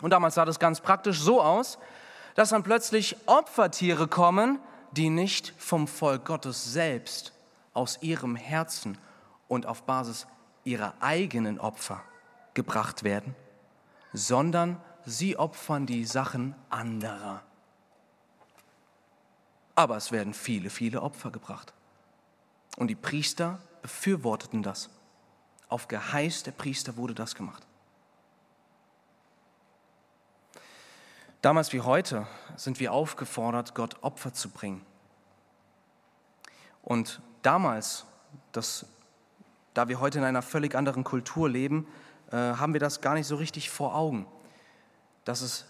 Und 0.00 0.08
damals 0.08 0.36
sah 0.36 0.46
das 0.46 0.58
ganz 0.58 0.80
praktisch 0.80 1.20
so 1.20 1.42
aus, 1.42 1.76
dass 2.34 2.48
dann 2.48 2.62
plötzlich 2.62 3.18
Opfertiere 3.26 4.08
kommen, 4.08 4.58
die 4.92 5.10
nicht 5.10 5.52
vom 5.58 5.86
Volk 5.86 6.24
Gottes 6.24 6.72
selbst 6.72 7.34
aus 7.74 7.98
ihrem 8.00 8.36
Herzen 8.36 8.96
und 9.48 9.66
auf 9.66 9.82
Basis 9.82 10.26
ihrer 10.64 10.94
eigenen 11.00 11.60
Opfer 11.60 12.02
gebracht 12.54 13.04
werden, 13.04 13.36
sondern 14.14 14.80
sie 15.04 15.36
opfern 15.36 15.86
die 15.86 16.06
Sachen 16.06 16.54
anderer. 16.70 17.42
Aber 19.74 19.96
es 19.96 20.12
werden 20.12 20.32
viele, 20.32 20.70
viele 20.70 21.02
Opfer 21.02 21.30
gebracht. 21.30 21.74
Und 22.76 22.86
die 22.86 22.94
Priester 22.94 23.58
befürworteten 23.82 24.62
das. 24.62 24.88
Auf 25.68 25.88
Geheiß 25.88 26.44
der 26.44 26.52
Priester 26.52 26.96
wurde 26.96 27.14
das 27.14 27.34
gemacht. 27.34 27.66
Damals 31.42 31.72
wie 31.72 31.80
heute 31.80 32.26
sind 32.56 32.78
wir 32.80 32.92
aufgefordert, 32.92 33.74
Gott 33.74 34.02
Opfer 34.02 34.32
zu 34.32 34.48
bringen. 34.48 34.86
Und 36.82 37.20
damals, 37.42 38.06
das, 38.52 38.86
da 39.74 39.88
wir 39.88 40.00
heute 40.00 40.18
in 40.18 40.24
einer 40.24 40.40
völlig 40.40 40.74
anderen 40.76 41.02
Kultur 41.02 41.50
leben, 41.50 41.86
äh, 42.34 42.56
haben 42.56 42.72
wir 42.72 42.80
das 42.80 43.00
gar 43.00 43.14
nicht 43.14 43.28
so 43.28 43.36
richtig 43.36 43.70
vor 43.70 43.94
Augen, 43.94 44.26
dass 45.24 45.40
es 45.40 45.66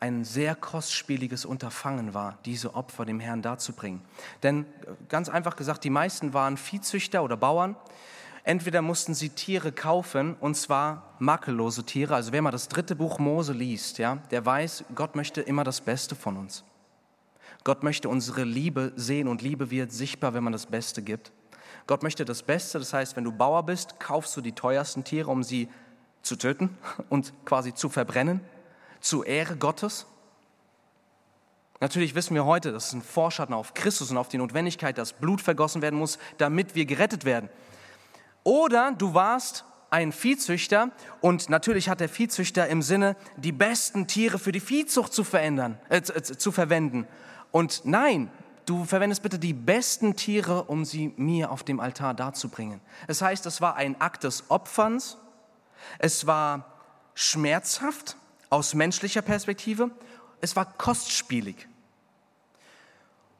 ein 0.00 0.24
sehr 0.24 0.56
kostspieliges 0.56 1.44
Unterfangen 1.44 2.14
war, 2.14 2.38
diese 2.44 2.74
Opfer 2.74 3.04
dem 3.04 3.20
Herrn 3.20 3.42
darzubringen. 3.42 4.00
Denn 4.42 4.66
ganz 5.08 5.28
einfach 5.28 5.54
gesagt, 5.54 5.84
die 5.84 5.90
meisten 5.90 6.34
waren 6.34 6.56
Viehzüchter 6.56 7.22
oder 7.22 7.36
Bauern. 7.36 7.76
Entweder 8.42 8.82
mussten 8.82 9.14
sie 9.14 9.28
Tiere 9.28 9.70
kaufen, 9.70 10.34
und 10.40 10.56
zwar 10.56 11.14
makellose 11.20 11.84
Tiere. 11.84 12.14
Also 12.14 12.32
wer 12.32 12.42
mal 12.42 12.50
das 12.50 12.68
dritte 12.68 12.96
Buch 12.96 13.18
Mose 13.18 13.52
liest, 13.52 13.98
ja, 13.98 14.16
der 14.30 14.44
weiß, 14.44 14.86
Gott 14.94 15.14
möchte 15.14 15.42
immer 15.42 15.62
das 15.62 15.80
Beste 15.80 16.16
von 16.16 16.38
uns. 16.38 16.64
Gott 17.62 17.84
möchte 17.84 18.08
unsere 18.08 18.42
Liebe 18.42 18.92
sehen 18.96 19.28
und 19.28 19.42
Liebe 19.42 19.70
wird 19.70 19.92
sichtbar, 19.92 20.34
wenn 20.34 20.42
man 20.42 20.54
das 20.54 20.66
Beste 20.66 21.02
gibt. 21.02 21.30
Gott 21.86 22.02
möchte 22.02 22.24
das 22.24 22.42
Beste, 22.42 22.78
das 22.78 22.94
heißt, 22.94 23.16
wenn 23.16 23.24
du 23.24 23.32
Bauer 23.32 23.64
bist, 23.64 24.00
kaufst 24.00 24.36
du 24.36 24.40
die 24.40 24.52
teuersten 24.52 25.04
Tiere, 25.04 25.30
um 25.30 25.42
sie 25.42 25.68
zu 26.22 26.36
töten 26.36 26.76
und 27.08 27.32
quasi 27.44 27.74
zu 27.74 27.88
verbrennen 27.88 28.40
zur 29.00 29.26
Ehre 29.26 29.56
Gottes? 29.56 30.06
Natürlich 31.80 32.14
wissen 32.14 32.34
wir 32.34 32.44
heute, 32.44 32.72
das 32.72 32.88
ist 32.88 32.92
ein 32.92 33.02
Vorschatten 33.02 33.54
auf 33.54 33.72
Christus 33.72 34.10
und 34.10 34.18
auf 34.18 34.28
die 34.28 34.36
Notwendigkeit, 34.36 34.98
dass 34.98 35.14
Blut 35.14 35.40
vergossen 35.40 35.80
werden 35.80 35.98
muss, 35.98 36.18
damit 36.36 36.74
wir 36.74 36.84
gerettet 36.84 37.24
werden. 37.24 37.48
Oder 38.44 38.92
du 38.92 39.14
warst 39.14 39.64
ein 39.88 40.12
Viehzüchter 40.12 40.90
und 41.20 41.48
natürlich 41.48 41.88
hat 41.88 42.00
der 42.00 42.08
Viehzüchter 42.08 42.68
im 42.68 42.82
Sinne, 42.82 43.16
die 43.36 43.52
besten 43.52 44.06
Tiere 44.06 44.38
für 44.38 44.52
die 44.52 44.60
Viehzucht 44.60 45.12
zu, 45.12 45.24
verändern, 45.24 45.78
äh, 45.88 46.02
zu 46.02 46.52
verwenden. 46.52 47.06
Und 47.50 47.82
nein, 47.84 48.30
du 48.66 48.84
verwendest 48.84 49.22
bitte 49.22 49.38
die 49.38 49.52
besten 49.52 50.16
Tiere, 50.16 50.64
um 50.64 50.84
sie 50.84 51.12
mir 51.16 51.50
auf 51.50 51.64
dem 51.64 51.80
Altar 51.80 52.14
darzubringen. 52.14 52.80
Das 53.08 53.22
heißt, 53.22 53.44
es 53.46 53.60
war 53.60 53.76
ein 53.76 54.00
Akt 54.00 54.24
des 54.24 54.44
Opferns, 54.48 55.16
es 55.98 56.26
war 56.26 56.66
schmerzhaft, 57.14 58.16
aus 58.50 58.74
menschlicher 58.74 59.22
Perspektive. 59.22 59.90
Es 60.40 60.56
war 60.56 60.66
kostspielig. 60.66 61.68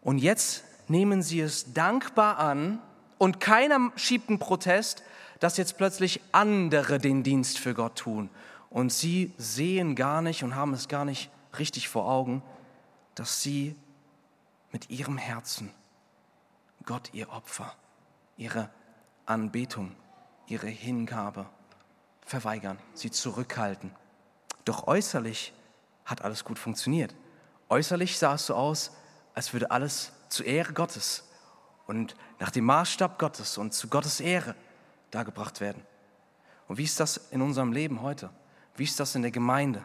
Und 0.02 0.18
jetzt 0.18 0.64
nehmen 0.88 1.22
sie 1.22 1.40
es 1.40 1.72
dankbar 1.72 2.38
an 2.38 2.80
und 3.18 3.40
keiner 3.40 3.92
schiebt 3.96 4.28
einen 4.28 4.38
Protest, 4.38 5.02
dass 5.40 5.56
jetzt 5.56 5.76
plötzlich 5.76 6.20
andere 6.32 6.98
den 6.98 7.22
Dienst 7.22 7.58
für 7.58 7.74
Gott 7.74 7.96
tun. 7.96 8.30
Und 8.70 8.92
sie 8.92 9.32
sehen 9.36 9.94
gar 9.94 10.22
nicht 10.22 10.44
und 10.44 10.54
haben 10.54 10.74
es 10.74 10.88
gar 10.88 11.04
nicht 11.04 11.30
richtig 11.58 11.88
vor 11.88 12.06
Augen, 12.06 12.42
dass 13.14 13.42
sie 13.42 13.74
mit 14.72 14.90
ihrem 14.90 15.18
Herzen 15.18 15.70
Gott 16.86 17.10
ihr 17.12 17.30
Opfer, 17.30 17.74
ihre 18.36 18.70
Anbetung, 19.26 19.94
ihre 20.46 20.68
Hingabe 20.68 21.46
verweigern, 22.30 22.78
sie 22.94 23.10
zurückhalten. 23.10 23.90
Doch 24.64 24.86
äußerlich 24.86 25.52
hat 26.04 26.22
alles 26.22 26.44
gut 26.44 26.58
funktioniert. 26.58 27.14
Äußerlich 27.68 28.18
sah 28.18 28.34
es 28.34 28.46
so 28.46 28.54
aus, 28.54 28.92
als 29.34 29.52
würde 29.52 29.70
alles 29.70 30.12
zur 30.28 30.46
Ehre 30.46 30.72
Gottes 30.72 31.28
und 31.86 32.14
nach 32.38 32.50
dem 32.50 32.64
Maßstab 32.64 33.18
Gottes 33.18 33.58
und 33.58 33.74
zu 33.74 33.88
Gottes 33.88 34.20
Ehre 34.20 34.54
dargebracht 35.10 35.60
werden. 35.60 35.82
Und 36.68 36.78
wie 36.78 36.84
ist 36.84 37.00
das 37.00 37.16
in 37.32 37.42
unserem 37.42 37.72
Leben 37.72 38.00
heute? 38.00 38.30
Wie 38.76 38.84
ist 38.84 39.00
das 39.00 39.16
in 39.16 39.22
der 39.22 39.32
Gemeinde? 39.32 39.82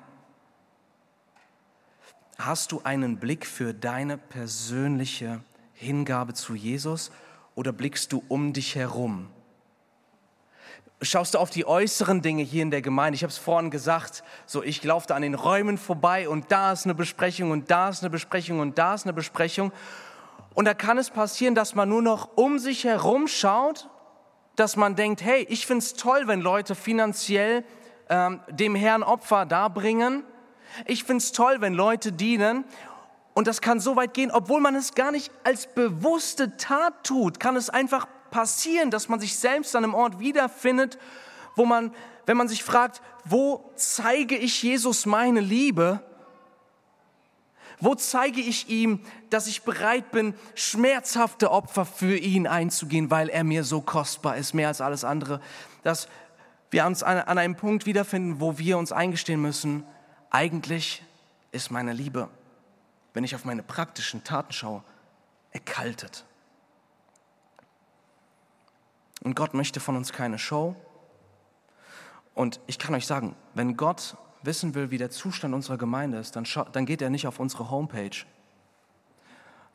Hast 2.38 2.72
du 2.72 2.82
einen 2.84 3.18
Blick 3.18 3.46
für 3.48 3.74
deine 3.74 4.20
persönliche 4.20 5.44
Hingabe 5.74 6.36
zu 6.36 6.54
Jesus 6.54 7.12
oder 7.56 7.72
blickst 7.72 8.12
du 8.12 8.24
um 8.28 8.54
dich 8.54 8.76
herum 8.76 9.32
schaust 11.02 11.34
du 11.34 11.40
auf 11.40 11.50
die 11.50 11.66
äußeren 11.66 12.22
Dinge 12.22 12.44
hier 12.44 12.62
in 12.62 12.72
der 12.72 12.82
Gemeinde. 12.82 13.16
Ich 13.16 13.24
habe 13.24 13.32
es 13.32 13.38
vorhin 13.38 13.70
gesagt, 13.70 14.24
so 14.46 14.64
ich 14.64 14.84
laufe 14.84 15.08
da 15.08 15.16
an 15.16 15.22
den 15.22 15.36
Räumen 15.36 15.78
vorbei 15.78 16.30
und 16.30 16.52
da 16.52 16.72
ist 16.72 16.86
eine 16.86 16.96
Besprechung 16.96 17.52
und 17.52 17.70
da 17.70 17.90
ist 17.90 18.02
eine 18.02 18.10
Besprechung 18.10 18.60
und 18.60 18.78
da 18.78 18.94
ist 18.94 19.06
eine 19.06 19.14
Besprechung. 19.14 19.72
Und 20.54 20.66
da 20.66 20.74
kann 20.74 20.98
es 20.98 21.10
passieren, 21.10 21.54
dass 21.54 21.76
man 21.76 21.90
nur 21.90 22.02
noch 22.02 22.30
um 22.36 22.60
sich 22.60 22.86
herum 22.86 23.28
schaut, 23.28 23.90
dass 24.56 24.78
man 24.78 24.96
denkt, 24.96 25.22
hey, 25.22 25.46
ich 25.50 25.68
finde 25.68 25.84
es 25.84 25.94
toll, 25.94 26.28
wenn 26.28 26.40
Leute 26.40 26.76
finanziell 26.76 27.66
ähm, 28.10 28.40
dem 28.50 28.74
Herrn 28.74 29.04
Opfer 29.04 29.46
darbringen. 29.46 30.24
Ich 30.86 31.04
finde 31.04 31.22
es 31.24 31.34
toll, 31.34 31.58
wenn 31.60 31.74
Leute 31.74 32.14
dienen. 32.14 32.64
Und 33.34 33.48
das 33.48 33.60
kann 33.60 33.82
so 33.82 33.98
weit 33.98 34.14
gehen, 34.14 34.32
obwohl 34.32 34.62
man 34.62 34.76
es 34.76 34.96
gar 34.96 35.12
nicht 35.12 35.30
als 35.44 35.68
bewusste 35.68 36.56
Tat 36.56 37.04
tut, 37.04 37.42
kann 37.42 37.58
es 37.58 37.70
einfach 37.70 38.08
passieren, 38.36 38.92
dass 38.92 39.08
man 39.08 39.22
sich 39.22 39.38
selbst 39.38 39.78
an 39.78 39.86
einem 39.86 39.94
Ort 39.94 40.20
wiederfindet, 40.20 40.98
wo 41.56 41.66
man, 41.66 41.96
wenn 42.26 42.36
man 42.36 42.50
sich 42.50 42.66
fragt, 42.66 43.02
wo 43.24 43.72
zeige 43.78 44.36
ich 44.36 44.62
Jesus 44.62 45.06
meine 45.06 45.40
Liebe? 45.40 46.02
Wo 47.80 47.96
zeige 47.96 48.42
ich 48.42 48.68
ihm, 48.68 49.00
dass 49.30 49.48
ich 49.48 49.62
bereit 49.62 50.12
bin, 50.12 50.34
schmerzhafte 50.54 51.50
Opfer 51.50 51.86
für 51.86 52.18
ihn 52.18 52.46
einzugehen, 52.46 53.10
weil 53.10 53.30
er 53.30 53.46
mir 53.46 53.64
so 53.64 53.80
kostbar 53.80 54.36
ist, 54.36 54.54
mehr 54.54 54.68
als 54.68 54.82
alles 54.82 55.06
andere? 55.06 55.40
Dass 55.84 56.10
wir 56.72 56.86
uns 56.86 57.04
an, 57.04 57.38
einem 57.38 57.56
Punkt 57.56 57.86
wiederfinden, 57.86 58.42
wo 58.42 58.58
wir 58.58 58.78
uns 58.78 58.92
eingestehen 58.92 59.42
müssen, 59.42 59.86
eigentlich 60.30 61.04
ist 61.54 61.72
meine 61.72 61.94
Liebe, 61.94 62.28
wenn 63.14 63.24
ich 63.24 63.34
auf 63.34 63.46
meine 63.46 63.64
praktischen 63.64 64.26
Taten 64.26 64.52
schaue, 64.52 64.84
erkaltet. 65.52 66.26
Und 69.26 69.36
Gott 69.36 69.56
möchte 69.56 69.80
von 69.80 69.98
uns 69.98 70.14
keine 70.14 70.38
Show. 70.38 70.76
Und 72.36 72.60
ich 72.68 72.78
kann 72.78 72.94
euch 72.94 73.08
sagen, 73.08 73.36
wenn 73.56 73.76
Gott 73.76 74.18
wissen 74.44 74.76
will, 74.76 74.92
wie 74.92 75.00
der 75.00 75.10
Zustand 75.10 75.56
unserer 75.56 75.78
Gemeinde 75.78 76.20
ist, 76.20 76.36
dann, 76.36 76.46
dann 76.72 76.86
geht 76.86 77.02
er 77.02 77.10
nicht 77.10 77.26
auf 77.26 77.40
unsere 77.40 77.72
Homepage 77.72 78.16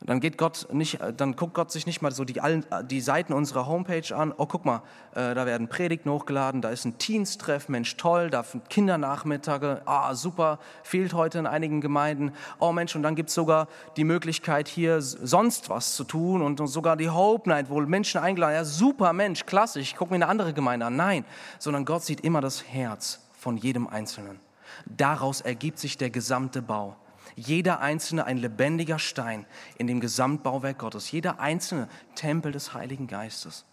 dann 0.03 0.19
geht 0.19 0.37
Gott 0.37 0.67
nicht, 0.71 0.99
dann 1.17 1.35
guckt 1.35 1.53
Gott 1.53 1.71
sich 1.71 1.85
nicht 1.85 2.01
mal 2.01 2.11
so 2.11 2.23
die, 2.23 2.41
die 2.89 3.01
Seiten 3.01 3.33
unserer 3.33 3.67
Homepage 3.67 4.15
an. 4.15 4.33
Oh, 4.35 4.47
guck 4.47 4.65
mal, 4.65 4.81
äh, 5.13 5.35
da 5.35 5.45
werden 5.45 5.67
Predigten 5.67 6.11
hochgeladen, 6.11 6.61
da 6.61 6.69
ist 6.69 6.85
ein 6.85 6.97
Teens-Treff, 6.97 7.69
Mensch, 7.69 7.97
toll, 7.97 8.31
da 8.31 8.43
sind 8.43 8.69
Kindernachmittage, 8.69 9.81
ah, 9.85 10.15
super, 10.15 10.57
fehlt 10.81 11.13
heute 11.13 11.37
in 11.37 11.45
einigen 11.45 11.81
Gemeinden. 11.81 12.31
Oh 12.59 12.71
Mensch, 12.71 12.95
und 12.95 13.03
dann 13.03 13.15
gibt's 13.15 13.35
sogar 13.35 13.67
die 13.95 14.03
Möglichkeit, 14.03 14.67
hier 14.67 15.01
sonst 15.01 15.69
was 15.69 15.95
zu 15.95 16.03
tun 16.03 16.41
und, 16.41 16.59
und 16.59 16.67
sogar 16.67 16.97
die 16.97 17.09
Hope 17.09 17.47
Night, 17.47 17.69
wo 17.69 17.79
Menschen 17.81 18.21
eingeladen, 18.21 18.55
ja, 18.55 18.65
super 18.65 19.13
Mensch, 19.13 19.45
klasse, 19.45 19.79
ich 19.79 19.95
gucke 19.95 20.11
mir 20.11 20.15
eine 20.15 20.27
andere 20.27 20.53
Gemeinde 20.53 20.87
an. 20.87 20.95
Nein, 20.95 21.25
sondern 21.59 21.85
Gott 21.85 22.03
sieht 22.03 22.21
immer 22.21 22.41
das 22.41 22.63
Herz 22.67 23.19
von 23.37 23.55
jedem 23.55 23.87
Einzelnen. 23.87 24.39
Daraus 24.85 25.41
ergibt 25.41 25.77
sich 25.77 25.97
der 25.97 26.09
gesamte 26.09 26.61
Bau. 26.61 26.95
Jeder 27.35 27.79
einzelne 27.79 28.25
ein 28.25 28.37
lebendiger 28.37 28.99
Stein 28.99 29.45
in 29.77 29.87
dem 29.87 29.99
Gesamtbauwerk 29.99 30.79
Gottes. 30.79 31.11
Jeder 31.11 31.39
einzelne 31.39 31.87
Tempel 32.15 32.51
des 32.51 32.73
Heiligen 32.73 33.07
Geistes. 33.07 33.65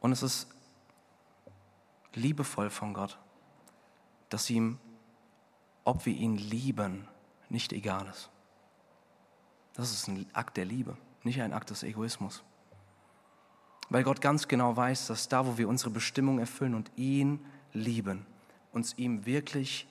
Und 0.00 0.12
es 0.12 0.22
ist 0.22 0.48
liebevoll 2.14 2.70
von 2.70 2.94
Gott, 2.94 3.18
dass 4.30 4.48
ihm, 4.50 4.78
ob 5.84 6.06
wir 6.06 6.14
ihn 6.14 6.36
lieben, 6.36 7.06
nicht 7.48 7.72
egal 7.72 8.06
ist. 8.08 8.30
Das 9.74 9.92
ist 9.92 10.08
ein 10.08 10.26
Akt 10.32 10.56
der 10.56 10.64
Liebe, 10.64 10.96
nicht 11.22 11.40
ein 11.40 11.52
Akt 11.52 11.70
des 11.70 11.82
Egoismus. 11.82 12.42
Weil 13.88 14.04
Gott 14.04 14.20
ganz 14.20 14.48
genau 14.48 14.76
weiß, 14.76 15.08
dass 15.08 15.28
da, 15.28 15.46
wo 15.46 15.58
wir 15.58 15.68
unsere 15.68 15.90
Bestimmung 15.90 16.38
erfüllen 16.38 16.74
und 16.74 16.90
ihn 16.96 17.44
lieben, 17.72 18.24
uns 18.72 18.94
ihm 18.96 19.26
wirklich 19.26 19.88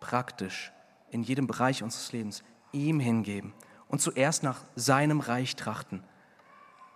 praktisch 0.00 0.72
in 1.10 1.22
jedem 1.22 1.46
Bereich 1.46 1.82
unseres 1.82 2.12
Lebens 2.12 2.42
ihm 2.72 3.00
hingeben 3.00 3.52
und 3.88 4.00
zuerst 4.00 4.42
nach 4.42 4.60
seinem 4.74 5.20
Reich 5.20 5.56
trachten, 5.56 6.02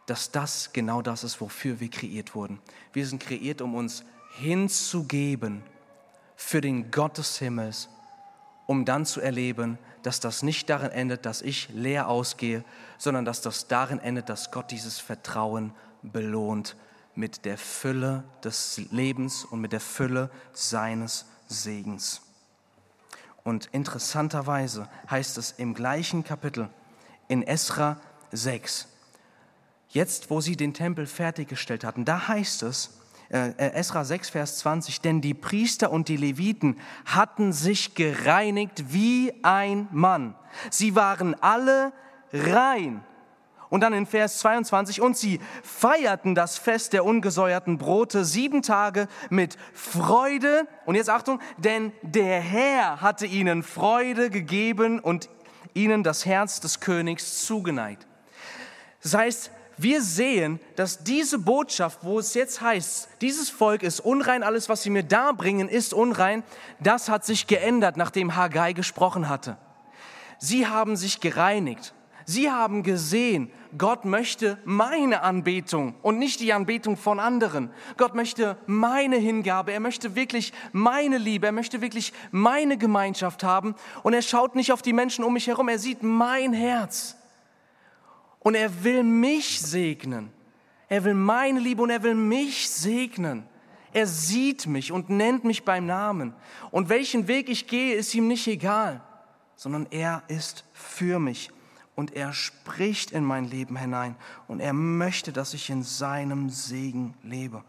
dass 0.06 0.30
das 0.32 0.72
genau 0.72 1.02
das 1.02 1.22
ist, 1.24 1.40
wofür 1.40 1.78
wir 1.80 1.88
kreiert 1.88 2.34
wurden. 2.34 2.60
Wir 2.92 3.06
sind 3.06 3.22
kreiert, 3.22 3.60
um 3.62 3.74
uns 3.74 4.04
hinzugeben 4.36 5.62
für 6.34 6.60
den 6.60 6.90
Gott 6.90 7.18
des 7.18 7.38
Himmels, 7.38 7.88
um 8.66 8.84
dann 8.84 9.06
zu 9.06 9.20
erleben, 9.20 9.78
dass 10.02 10.20
das 10.20 10.42
nicht 10.42 10.70
darin 10.70 10.90
endet, 10.90 11.26
dass 11.26 11.42
ich 11.42 11.68
leer 11.68 12.08
ausgehe, 12.08 12.64
sondern 12.98 13.24
dass 13.24 13.42
das 13.42 13.68
darin 13.68 13.98
endet, 13.98 14.28
dass 14.28 14.50
Gott 14.50 14.70
dieses 14.70 14.98
Vertrauen 14.98 15.72
belohnt 16.02 16.76
mit 17.14 17.44
der 17.44 17.58
Fülle 17.58 18.24
des 18.42 18.80
Lebens 18.90 19.44
und 19.44 19.60
mit 19.60 19.72
der 19.72 19.80
Fülle 19.80 20.30
seines 20.52 21.26
Segens. 21.46 22.22
Und 23.44 23.68
interessanterweise 23.72 24.88
heißt 25.10 25.38
es 25.38 25.52
im 25.52 25.74
gleichen 25.74 26.24
Kapitel 26.24 26.68
in 27.28 27.42
Esra 27.42 28.00
6, 28.32 28.88
jetzt 29.88 30.30
wo 30.30 30.40
sie 30.40 30.56
den 30.56 30.74
Tempel 30.74 31.06
fertiggestellt 31.06 31.84
hatten, 31.84 32.04
da 32.04 32.28
heißt 32.28 32.62
es, 32.64 33.00
äh, 33.30 33.50
äh, 33.50 33.74
Esra 33.74 34.04
6, 34.04 34.30
Vers 34.30 34.58
20, 34.58 35.00
denn 35.00 35.20
die 35.20 35.34
Priester 35.34 35.92
und 35.92 36.08
die 36.08 36.16
Leviten 36.16 36.78
hatten 37.06 37.52
sich 37.52 37.94
gereinigt 37.94 38.92
wie 38.92 39.32
ein 39.42 39.88
Mann. 39.92 40.34
Sie 40.70 40.96
waren 40.96 41.34
alle 41.40 41.92
rein. 42.32 43.04
Und 43.70 43.80
dann 43.82 43.92
in 43.92 44.04
Vers 44.04 44.38
22, 44.40 45.00
und 45.00 45.16
sie 45.16 45.40
feierten 45.62 46.34
das 46.34 46.58
Fest 46.58 46.92
der 46.92 47.04
ungesäuerten 47.04 47.78
Brote 47.78 48.24
sieben 48.24 48.62
Tage 48.62 49.06
mit 49.30 49.56
Freude. 49.72 50.66
Und 50.86 50.96
jetzt 50.96 51.08
Achtung, 51.08 51.40
denn 51.56 51.92
der 52.02 52.40
Herr 52.40 53.00
hatte 53.00 53.26
ihnen 53.26 53.62
Freude 53.62 54.28
gegeben 54.28 54.98
und 54.98 55.30
ihnen 55.72 56.02
das 56.02 56.26
Herz 56.26 56.60
des 56.60 56.80
Königs 56.80 57.44
zugeneigt. 57.46 58.06
Das 59.02 59.14
heißt, 59.14 59.52
wir 59.76 60.02
sehen, 60.02 60.60
dass 60.76 61.04
diese 61.04 61.38
Botschaft, 61.38 62.00
wo 62.02 62.18
es 62.18 62.34
jetzt 62.34 62.60
heißt, 62.60 63.08
dieses 63.22 63.48
Volk 63.48 63.82
ist 63.82 64.00
unrein, 64.00 64.42
alles, 64.42 64.68
was 64.68 64.82
sie 64.82 64.90
mir 64.90 65.04
darbringen, 65.04 65.70
ist 65.70 65.94
unrein, 65.94 66.42
das 66.80 67.08
hat 67.08 67.24
sich 67.24 67.46
geändert, 67.46 67.96
nachdem 67.96 68.36
Haggai 68.36 68.74
gesprochen 68.74 69.30
hatte. 69.30 69.56
Sie 70.38 70.66
haben 70.66 70.96
sich 70.96 71.20
gereinigt. 71.20 71.94
Sie 72.26 72.50
haben 72.50 72.82
gesehen, 72.82 73.50
Gott 73.78 74.04
möchte 74.04 74.58
meine 74.64 75.22
Anbetung 75.22 75.94
und 76.02 76.18
nicht 76.18 76.40
die 76.40 76.52
Anbetung 76.52 76.96
von 76.96 77.20
anderen. 77.20 77.70
Gott 77.96 78.14
möchte 78.14 78.56
meine 78.66 79.16
Hingabe, 79.16 79.72
er 79.72 79.80
möchte 79.80 80.14
wirklich 80.14 80.52
meine 80.72 81.18
Liebe, 81.18 81.46
er 81.46 81.52
möchte 81.52 81.80
wirklich 81.80 82.12
meine 82.30 82.76
Gemeinschaft 82.76 83.44
haben. 83.44 83.74
Und 84.02 84.14
er 84.14 84.22
schaut 84.22 84.54
nicht 84.56 84.72
auf 84.72 84.82
die 84.82 84.92
Menschen 84.92 85.24
um 85.24 85.32
mich 85.32 85.46
herum, 85.46 85.68
er 85.68 85.78
sieht 85.78 86.02
mein 86.02 86.52
Herz. 86.52 87.16
Und 88.40 88.54
er 88.54 88.84
will 88.84 89.02
mich 89.02 89.60
segnen. 89.60 90.32
Er 90.88 91.04
will 91.04 91.14
meine 91.14 91.60
Liebe 91.60 91.82
und 91.82 91.90
er 91.90 92.02
will 92.02 92.14
mich 92.14 92.68
segnen. 92.68 93.46
Er 93.92 94.06
sieht 94.06 94.66
mich 94.66 94.92
und 94.92 95.10
nennt 95.10 95.44
mich 95.44 95.64
beim 95.64 95.86
Namen. 95.86 96.34
Und 96.70 96.88
welchen 96.88 97.28
Weg 97.28 97.48
ich 97.48 97.66
gehe, 97.66 97.94
ist 97.94 98.14
ihm 98.14 98.28
nicht 98.28 98.46
egal, 98.46 99.00
sondern 99.56 99.86
er 99.90 100.22
ist 100.28 100.64
für 100.72 101.18
mich. 101.18 101.50
Und 102.00 102.16
er 102.16 102.32
spricht 102.32 103.10
in 103.10 103.24
mein 103.24 103.44
Leben 103.44 103.76
hinein. 103.76 104.16
Und 104.48 104.60
er 104.60 104.72
möchte, 104.72 105.34
dass 105.34 105.52
ich 105.52 105.68
in 105.68 105.82
seinem 105.82 106.48
Segen 106.48 107.12
lebe. 107.22 107.62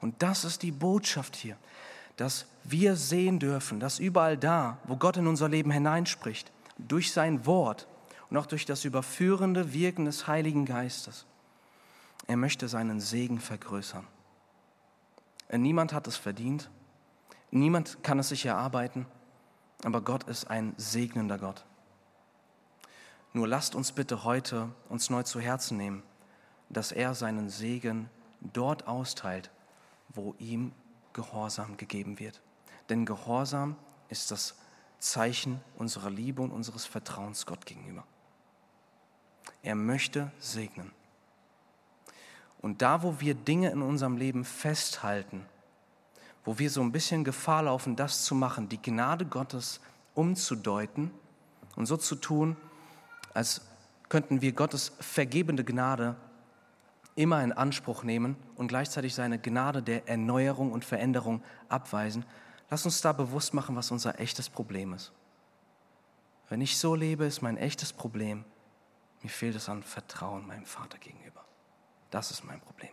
Und 0.00 0.24
das 0.24 0.44
ist 0.44 0.64
die 0.64 0.72
Botschaft 0.72 1.36
hier, 1.36 1.56
dass 2.16 2.46
wir 2.64 2.96
sehen 2.96 3.38
dürfen, 3.38 3.78
dass 3.78 4.00
überall 4.00 4.36
da, 4.36 4.78
wo 4.88 4.96
Gott 4.96 5.18
in 5.18 5.28
unser 5.28 5.48
Leben 5.48 5.70
hineinspricht, 5.70 6.50
durch 6.78 7.12
sein 7.12 7.46
Wort, 7.46 7.86
und 8.28 8.36
auch 8.36 8.46
durch 8.46 8.66
das 8.66 8.84
überführende 8.84 9.72
Wirken 9.72 10.06
des 10.06 10.26
Heiligen 10.26 10.64
Geistes. 10.64 11.24
Er 12.26 12.36
möchte 12.36 12.66
seinen 12.66 12.98
Segen 12.98 13.38
vergrößern. 13.38 14.04
Niemand 15.52 15.92
hat 15.92 16.08
es 16.08 16.16
verdient, 16.16 16.68
niemand 17.52 18.02
kann 18.02 18.18
es 18.18 18.30
sich 18.30 18.46
erarbeiten, 18.46 19.06
aber 19.84 20.00
Gott 20.00 20.24
ist 20.24 20.50
ein 20.50 20.74
segnender 20.76 21.38
Gott. 21.38 21.64
Nur 23.36 23.46
lasst 23.46 23.74
uns 23.74 23.92
bitte 23.92 24.24
heute 24.24 24.70
uns 24.88 25.10
neu 25.10 25.22
zu 25.22 25.40
Herzen 25.40 25.76
nehmen, 25.76 26.02
dass 26.70 26.90
er 26.90 27.14
seinen 27.14 27.50
Segen 27.50 28.08
dort 28.40 28.86
austeilt, 28.88 29.50
wo 30.08 30.34
ihm 30.38 30.72
Gehorsam 31.12 31.76
gegeben 31.76 32.18
wird. 32.18 32.40
Denn 32.88 33.04
Gehorsam 33.04 33.76
ist 34.08 34.30
das 34.30 34.54
Zeichen 35.00 35.60
unserer 35.76 36.08
Liebe 36.08 36.40
und 36.40 36.50
unseres 36.50 36.86
Vertrauens 36.86 37.44
Gott 37.44 37.66
gegenüber. 37.66 38.04
Er 39.62 39.74
möchte 39.74 40.32
segnen. 40.38 40.90
Und 42.62 42.80
da, 42.80 43.02
wo 43.02 43.20
wir 43.20 43.34
Dinge 43.34 43.68
in 43.68 43.82
unserem 43.82 44.16
Leben 44.16 44.46
festhalten, 44.46 45.44
wo 46.42 46.58
wir 46.58 46.70
so 46.70 46.80
ein 46.80 46.90
bisschen 46.90 47.22
Gefahr 47.22 47.64
laufen, 47.64 47.96
das 47.96 48.24
zu 48.24 48.34
machen, 48.34 48.70
die 48.70 48.80
Gnade 48.80 49.26
Gottes 49.26 49.80
umzudeuten 50.14 51.10
und 51.76 51.84
so 51.84 51.98
zu 51.98 52.14
tun, 52.14 52.56
als 53.36 53.60
könnten 54.08 54.40
wir 54.40 54.52
Gottes 54.52 54.92
vergebende 54.98 55.62
Gnade 55.62 56.16
immer 57.16 57.42
in 57.44 57.52
Anspruch 57.52 58.02
nehmen 58.02 58.36
und 58.56 58.68
gleichzeitig 58.68 59.14
seine 59.14 59.38
Gnade 59.38 59.82
der 59.82 60.08
Erneuerung 60.08 60.72
und 60.72 60.84
Veränderung 60.84 61.42
abweisen. 61.68 62.24
Lass 62.70 62.86
uns 62.86 63.02
da 63.02 63.12
bewusst 63.12 63.52
machen, 63.52 63.76
was 63.76 63.90
unser 63.90 64.20
echtes 64.20 64.48
Problem 64.48 64.94
ist. 64.94 65.12
Wenn 66.48 66.62
ich 66.62 66.78
so 66.78 66.94
lebe, 66.94 67.24
ist 67.24 67.42
mein 67.42 67.58
echtes 67.58 67.92
Problem, 67.92 68.44
mir 69.22 69.28
fehlt 69.28 69.56
es 69.56 69.68
an 69.68 69.82
Vertrauen 69.82 70.46
meinem 70.46 70.64
Vater 70.64 70.98
gegenüber. 70.98 71.44
Das 72.10 72.30
ist 72.30 72.44
mein 72.44 72.60
Problem. 72.60 72.92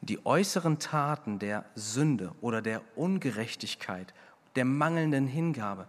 Die 0.00 0.24
äußeren 0.24 0.78
Taten 0.78 1.38
der 1.38 1.64
Sünde 1.74 2.32
oder 2.40 2.62
der 2.62 2.82
Ungerechtigkeit, 2.96 4.14
der 4.56 4.64
mangelnden 4.64 5.26
Hingabe, 5.26 5.86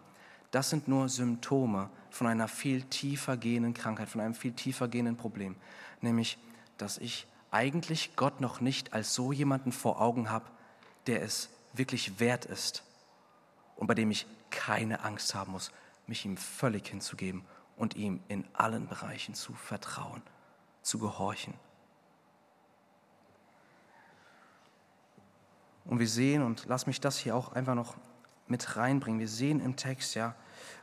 das 0.56 0.70
sind 0.70 0.88
nur 0.88 1.10
Symptome 1.10 1.90
von 2.10 2.28
einer 2.28 2.48
viel 2.48 2.84
tiefer 2.84 3.36
gehenden 3.36 3.74
Krankheit, 3.74 4.08
von 4.08 4.22
einem 4.22 4.34
viel 4.34 4.54
tiefer 4.54 4.88
gehenden 4.88 5.18
Problem. 5.18 5.58
Nämlich, 6.00 6.38
dass 6.78 6.98
ich 6.98 7.28
eigentlich 7.52 8.16
Gott 8.16 8.40
noch 8.40 8.62
nicht 8.62 8.94
als 8.94 9.14
so 9.14 9.34
jemanden 9.34 9.74
vor 9.74 10.00
Augen 10.00 10.30
habe, 10.30 10.46
der 11.08 11.24
es 11.24 11.50
wirklich 11.74 12.22
wert 12.22 12.46
ist 12.46 12.86
und 13.76 13.88
bei 13.88 13.96
dem 13.96 14.10
ich 14.12 14.28
keine 14.50 15.04
Angst 15.04 15.36
haben 15.36 15.52
muss, 15.52 15.74
mich 16.08 16.24
ihm 16.24 16.38
völlig 16.38 16.88
hinzugeben 16.88 17.44
und 17.76 17.98
ihm 17.98 18.22
in 18.30 18.46
allen 18.54 18.88
Bereichen 18.88 19.36
zu 19.36 19.54
vertrauen, 19.56 20.22
zu 20.82 21.00
gehorchen. 21.00 21.54
Und 25.84 26.00
wir 26.00 26.08
sehen, 26.08 26.44
und 26.44 26.64
lass 26.70 26.88
mich 26.88 27.02
das 27.02 27.18
hier 27.18 27.36
auch 27.36 27.52
einfach 27.52 27.76
noch 27.76 27.98
mit 28.48 28.78
reinbringen, 28.78 29.20
wir 29.20 29.28
sehen 29.28 29.60
im 29.60 29.76
Text, 29.76 30.16
ja, 30.16 30.34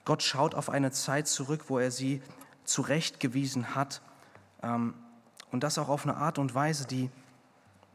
Gott 0.04 0.22
schaut 0.22 0.54
auf 0.54 0.70
eine 0.70 0.90
Zeit 0.90 1.28
zurück, 1.28 1.64
wo 1.68 1.78
er 1.78 1.90
sie 1.90 2.22
zurechtgewiesen 2.64 3.74
hat 3.74 4.02
ähm, 4.62 4.94
und 5.50 5.62
das 5.62 5.78
auch 5.78 5.88
auf 5.88 6.04
eine 6.04 6.16
Art 6.16 6.38
und 6.38 6.54
Weise, 6.54 6.86
die, 6.86 7.10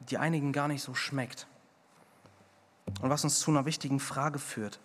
die 0.09 0.17
einigen 0.17 0.51
gar 0.51 0.67
nicht 0.67 0.81
so 0.83 0.93
schmeckt. 0.93 1.47
Und 3.01 3.09
was 3.09 3.23
uns 3.23 3.39
zu 3.39 3.51
einer 3.51 3.65
wichtigen 3.65 3.99
Frage 3.99 4.39
führt, 4.39 4.79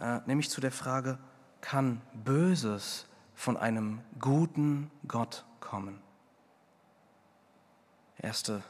äh, 0.00 0.20
nämlich 0.26 0.50
zu 0.50 0.60
der 0.60 0.72
Frage, 0.72 1.18
kann 1.60 2.00
Böses 2.24 3.06
von 3.34 3.56
einem 3.56 4.00
guten 4.18 4.90
Gott 5.06 5.44
kommen. 5.60 6.00
Erste, 8.18 8.62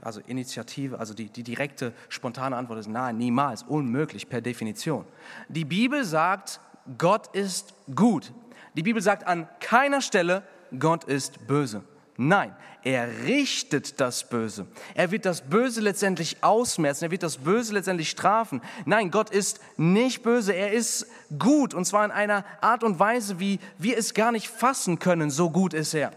also 0.00 0.20
Initiative, 0.20 0.98
also 0.98 1.14
die, 1.14 1.30
die 1.30 1.44
direkte, 1.44 1.94
spontane 2.08 2.56
Antwort 2.56 2.80
ist 2.80 2.88
nein, 2.88 3.16
niemals, 3.16 3.62
unmöglich 3.62 4.28
per 4.28 4.40
Definition. 4.40 5.04
Die 5.48 5.64
Bibel 5.64 6.04
sagt, 6.04 6.60
Gott 6.98 7.28
ist 7.34 7.74
gut. 7.94 8.32
Die 8.74 8.82
Bibel 8.82 9.02
sagt 9.02 9.26
an 9.26 9.48
keiner 9.60 10.00
Stelle, 10.00 10.42
Gott 10.78 11.04
ist 11.04 11.46
böse. 11.46 11.82
Nein, 12.16 12.54
er 12.84 13.24
richtet 13.24 14.00
das 14.00 14.28
Böse. 14.28 14.66
Er 14.94 15.10
wird 15.10 15.24
das 15.24 15.40
Böse 15.40 15.80
letztendlich 15.80 16.42
ausmerzen. 16.42 17.04
Er 17.04 17.10
wird 17.10 17.22
das 17.22 17.38
Böse 17.38 17.72
letztendlich 17.72 18.10
strafen. 18.10 18.60
Nein, 18.84 19.10
Gott 19.10 19.30
ist 19.30 19.60
nicht 19.76 20.22
böse. 20.22 20.52
Er 20.52 20.72
ist 20.72 21.06
gut. 21.38 21.74
Und 21.74 21.84
zwar 21.84 22.04
in 22.04 22.10
einer 22.10 22.44
Art 22.60 22.84
und 22.84 22.98
Weise, 22.98 23.40
wie 23.40 23.60
wir 23.78 23.96
es 23.96 24.14
gar 24.14 24.30
nicht 24.30 24.48
fassen 24.48 24.98
können. 24.98 25.30
So 25.30 25.50
gut 25.50 25.74
ist 25.74 25.94
er. 25.94 26.12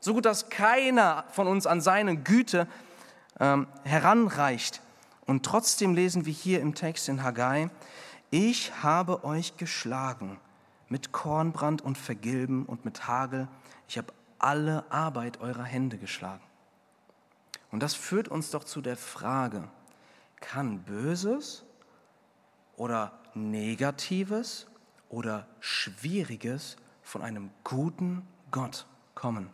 So 0.00 0.14
gut, 0.14 0.24
dass 0.24 0.48
keiner 0.48 1.24
von 1.30 1.46
uns 1.46 1.66
an 1.66 1.80
seine 1.80 2.16
Güte 2.16 2.68
ähm, 3.40 3.66
heranreicht. 3.84 4.80
Und 5.26 5.44
trotzdem 5.44 5.94
lesen 5.94 6.26
wir 6.26 6.32
hier 6.32 6.60
im 6.60 6.74
Text 6.74 7.08
in 7.08 7.22
Haggai, 7.22 7.70
ich 8.32 8.82
habe 8.82 9.24
euch 9.24 9.58
geschlagen 9.58 10.40
mit 10.88 11.12
Kornbrand 11.12 11.82
und 11.82 11.98
Vergilben 11.98 12.64
und 12.64 12.86
mit 12.86 13.06
Hagel. 13.06 13.46
Ich 13.88 13.98
habe 13.98 14.14
alle 14.38 14.90
Arbeit 14.90 15.40
eurer 15.42 15.64
Hände 15.64 15.98
geschlagen. 15.98 16.42
Und 17.70 17.82
das 17.82 17.94
führt 17.94 18.28
uns 18.28 18.50
doch 18.50 18.64
zu 18.64 18.80
der 18.80 18.96
Frage, 18.96 19.68
kann 20.40 20.80
Böses 20.80 21.64
oder 22.76 23.12
Negatives 23.34 24.66
oder 25.10 25.46
Schwieriges 25.60 26.78
von 27.02 27.20
einem 27.20 27.50
guten 27.64 28.26
Gott 28.50 28.86
kommen? 29.14 29.50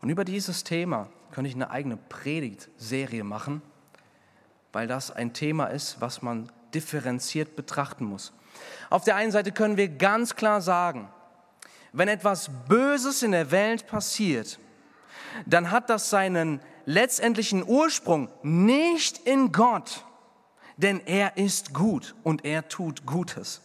Und 0.00 0.08
über 0.08 0.24
dieses 0.24 0.64
Thema 0.64 1.08
könnte 1.30 1.48
ich 1.48 1.54
eine 1.54 1.70
eigene 1.70 1.96
Predigtserie 1.96 3.22
machen, 3.22 3.62
weil 4.72 4.88
das 4.88 5.12
ein 5.12 5.32
Thema 5.32 5.66
ist, 5.66 6.00
was 6.00 6.20
man 6.20 6.50
differenziert 6.76 7.56
betrachten 7.56 8.04
muss. 8.04 8.32
Auf 8.90 9.04
der 9.04 9.16
einen 9.16 9.32
Seite 9.32 9.50
können 9.50 9.76
wir 9.76 9.88
ganz 9.88 10.36
klar 10.36 10.60
sagen, 10.60 11.08
wenn 11.92 12.08
etwas 12.08 12.50
Böses 12.68 13.22
in 13.22 13.32
der 13.32 13.50
Welt 13.50 13.86
passiert, 13.86 14.58
dann 15.46 15.70
hat 15.70 15.88
das 15.90 16.10
seinen 16.10 16.60
letztendlichen 16.84 17.66
Ursprung 17.66 18.28
nicht 18.42 19.18
in 19.26 19.50
Gott, 19.50 20.04
denn 20.76 21.00
er 21.06 21.38
ist 21.38 21.72
gut 21.72 22.14
und 22.22 22.44
er 22.44 22.68
tut 22.68 23.06
Gutes. 23.06 23.62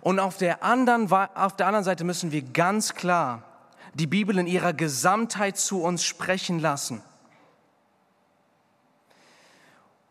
Und 0.00 0.18
auf 0.18 0.36
der 0.36 0.64
anderen, 0.64 1.10
auf 1.12 1.56
der 1.56 1.66
anderen 1.66 1.84
Seite 1.84 2.04
müssen 2.04 2.32
wir 2.32 2.42
ganz 2.42 2.94
klar 2.94 3.44
die 3.94 4.06
Bibel 4.06 4.38
in 4.38 4.46
ihrer 4.46 4.72
Gesamtheit 4.72 5.58
zu 5.58 5.82
uns 5.82 6.04
sprechen 6.04 6.58
lassen. 6.58 7.02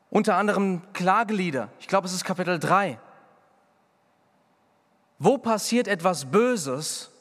Unter 0.09 0.37
anderem 0.37 0.81
Klagelieder, 0.93 1.69
ich 1.79 1.87
glaube 1.87 2.07
es 2.07 2.13
ist 2.13 2.23
Kapitel 2.23 2.57
3. 2.57 2.99
Wo 5.19 5.37
passiert 5.37 5.87
etwas 5.87 6.31
Böses, 6.31 7.11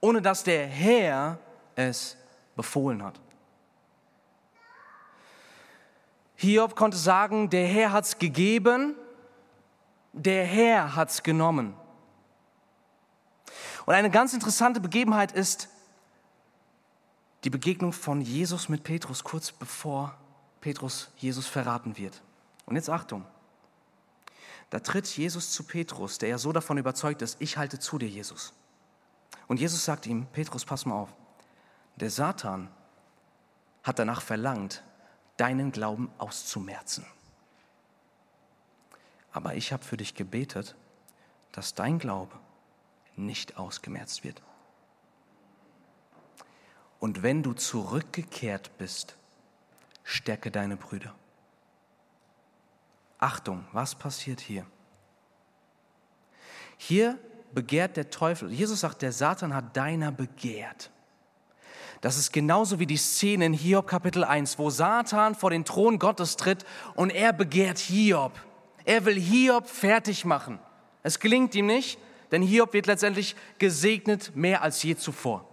ohne 0.00 0.22
dass 0.22 0.44
der 0.44 0.66
Herr 0.66 1.38
es 1.74 2.16
befohlen 2.54 3.02
hat? 3.02 3.18
Hiob 6.36 6.76
konnte 6.76 6.96
sagen, 6.96 7.50
der 7.50 7.66
Herr 7.66 7.90
hat 7.90 8.04
es 8.04 8.18
gegeben, 8.18 8.94
der 10.12 10.44
Herr 10.44 10.94
hat 10.94 11.10
es 11.10 11.22
genommen. 11.22 11.74
Und 13.86 13.94
eine 13.94 14.10
ganz 14.10 14.34
interessante 14.34 14.80
Begebenheit 14.80 15.32
ist, 15.32 15.68
die 17.42 17.50
Begegnung 17.50 17.92
von 17.92 18.20
Jesus 18.20 18.68
mit 18.68 18.84
Petrus 18.84 19.24
kurz 19.24 19.50
bevor 19.50 20.14
Petrus 20.60 21.10
Jesus 21.16 21.46
verraten 21.46 21.96
wird. 21.96 22.22
Und 22.68 22.76
jetzt 22.76 22.90
Achtung. 22.90 23.24
Da 24.68 24.80
tritt 24.80 25.06
Jesus 25.16 25.52
zu 25.52 25.64
Petrus, 25.64 26.18
der 26.18 26.28
ja 26.28 26.36
so 26.36 26.52
davon 26.52 26.76
überzeugt 26.76 27.22
ist, 27.22 27.40
ich 27.40 27.56
halte 27.56 27.78
zu 27.78 27.96
dir, 27.96 28.08
Jesus. 28.08 28.52
Und 29.46 29.58
Jesus 29.58 29.86
sagt 29.86 30.06
ihm, 30.06 30.26
Petrus, 30.26 30.66
pass 30.66 30.84
mal 30.84 30.96
auf, 30.96 31.08
der 31.96 32.10
Satan 32.10 32.68
hat 33.82 33.98
danach 33.98 34.20
verlangt, 34.20 34.82
deinen 35.38 35.72
Glauben 35.72 36.10
auszumerzen. 36.18 37.06
Aber 39.32 39.54
ich 39.54 39.72
habe 39.72 39.82
für 39.82 39.96
dich 39.96 40.14
gebetet, 40.14 40.76
dass 41.52 41.74
dein 41.74 41.98
Glaube 41.98 42.38
nicht 43.16 43.56
ausgemerzt 43.56 44.24
wird. 44.24 44.42
Und 47.00 47.22
wenn 47.22 47.42
du 47.42 47.54
zurückgekehrt 47.54 48.76
bist, 48.76 49.16
stärke 50.04 50.50
deine 50.50 50.76
Brüder. 50.76 51.14
Achtung, 53.18 53.64
was 53.72 53.94
passiert 53.94 54.40
hier? 54.40 54.64
Hier 56.76 57.18
begehrt 57.52 57.96
der 57.96 58.10
Teufel. 58.10 58.52
Jesus 58.52 58.80
sagt, 58.80 59.02
der 59.02 59.12
Satan 59.12 59.54
hat 59.54 59.76
deiner 59.76 60.12
begehrt. 60.12 60.90
Das 62.00 62.16
ist 62.16 62.32
genauso 62.32 62.78
wie 62.78 62.86
die 62.86 62.96
Szene 62.96 63.46
in 63.46 63.52
Hiob 63.52 63.88
Kapitel 63.88 64.22
1, 64.22 64.58
wo 64.58 64.70
Satan 64.70 65.34
vor 65.34 65.50
den 65.50 65.64
Thron 65.64 65.98
Gottes 65.98 66.36
tritt 66.36 66.64
und 66.94 67.10
er 67.10 67.32
begehrt 67.32 67.78
Hiob. 67.78 68.38
Er 68.84 69.04
will 69.04 69.18
Hiob 69.18 69.66
fertig 69.66 70.24
machen. 70.24 70.60
Es 71.02 71.18
gelingt 71.18 71.56
ihm 71.56 71.66
nicht, 71.66 71.98
denn 72.30 72.42
Hiob 72.42 72.72
wird 72.72 72.86
letztendlich 72.86 73.34
gesegnet 73.58 74.36
mehr 74.36 74.62
als 74.62 74.82
je 74.84 74.94
zuvor. 74.94 75.48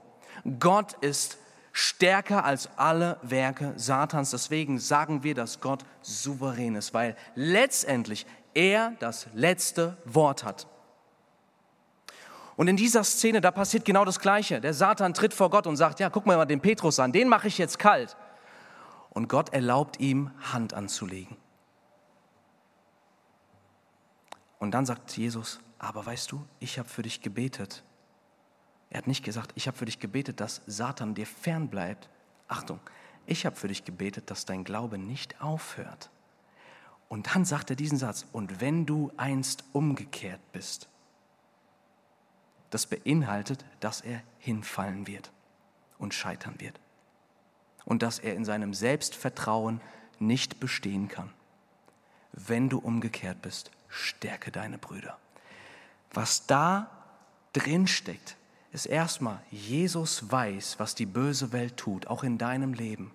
Gott 0.59 0.93
ist 1.01 1.39
stärker 1.76 2.45
als 2.45 2.69
alle 2.78 3.19
Werke 3.21 3.73
Satans. 3.76 4.32
Deswegen 4.32 4.80
sagen 4.80 5.23
wir, 5.23 5.36
dass 5.36 5.59
Gott 5.59 5.84
souverän 6.01 6.76
ist, 6.76 6.93
weil 6.93 7.17
letztendlich 7.36 8.26
er 8.53 8.93
das 8.99 9.28
letzte 9.34 9.97
Wort 10.05 10.45
hat. 10.45 10.67
Und 12.55 12.69
in 12.69 12.78
dieser 12.78 13.03
Szene, 13.03 13.41
da 13.41 13.51
passiert 13.51 13.84
genau 13.84 14.05
das 14.05 14.21
Gleiche. 14.21 14.61
Der 14.61 14.73
Satan 14.73 15.13
tritt 15.13 15.34
vor 15.34 15.49
Gott 15.49 15.67
und 15.67 15.76
sagt, 15.76 15.99
ja, 15.99 16.09
guck 16.09 16.26
mal 16.26 16.45
den 16.45 16.61
Petrus 16.61 16.97
an, 16.97 17.11
den 17.11 17.28
mache 17.28 17.49
ich 17.49 17.57
jetzt 17.57 17.78
kalt. 17.78 18.15
Und 19.09 19.28
Gott 19.28 19.51
erlaubt 19.51 19.99
ihm, 19.99 20.32
Hand 20.53 20.73
anzulegen. 20.73 21.36
Und 24.59 24.71
dann 24.71 24.86
sagt 24.86 25.17
Jesus, 25.17 25.59
aber 25.78 26.05
weißt 26.05 26.32
du, 26.32 26.45
ich 26.61 26.80
habe 26.80 26.88
für 26.88 27.01
dich 27.01 27.21
gebetet 27.21 27.84
er 28.96 29.00
hat 29.00 29.08
nicht 29.08 29.26
gesagt, 29.26 29.52
ich 29.56 29.68
habe 29.68 29.76
für 29.76 29.84
dich 29.84 30.00
gebetet, 30.00 30.39
dass 30.39 30.62
Satan 30.68 31.16
dir 31.16 31.28
fern 31.28 31.68
bleibt. 31.68 32.08
Achtung, 32.48 32.80
ich 33.26 33.46
habe 33.46 33.58
für 33.58 33.68
dich 33.68 33.84
gebetet, 33.84 34.32
dass 34.32 34.46
dein 34.46 34.64
Glaube 34.64 34.98
nicht 34.98 35.41
aufhört. 35.41 36.10
Und 37.10 37.36
dann 37.36 37.43
sagt 37.43 37.70
er 37.70 37.76
diesen 37.76 37.98
Satz, 37.98 38.26
und 38.32 38.62
wenn 38.62 38.86
du 38.86 39.12
einst 39.18 39.66
umgekehrt 39.74 40.39
bist, 40.54 40.88
das 42.70 42.86
beinhaltet, 42.86 43.66
dass 43.82 44.00
er 44.00 44.24
hinfallen 44.39 45.08
wird 45.08 45.30
und 45.98 46.14
scheitern 46.14 46.56
wird. 46.60 46.80
Und 47.84 48.02
dass 48.02 48.20
er 48.20 48.34
in 48.36 48.46
seinem 48.46 48.74
Selbstvertrauen 48.74 49.82
nicht 50.20 50.62
bestehen 50.62 51.10
kann. 51.10 51.34
Wenn 52.32 52.70
du 52.70 52.80
umgekehrt 52.80 53.41
bist, 53.41 53.72
stärke 53.89 54.54
deine 54.54 54.78
Brüder. 54.78 55.18
Was 56.14 56.48
da 56.48 56.89
drin 57.52 57.88
steckt, 57.88 58.38
ist 58.76 58.86
erstmal, 58.86 59.39
Jesus 59.49 60.30
weiß, 60.30 60.76
was 60.80 60.95
die 60.95 61.05
böse 61.05 61.51
Welt 61.53 61.78
tut, 61.78 62.07
auch 62.07 62.23
in 62.23 62.38
deinem 62.38 62.73
Leben. 62.73 63.11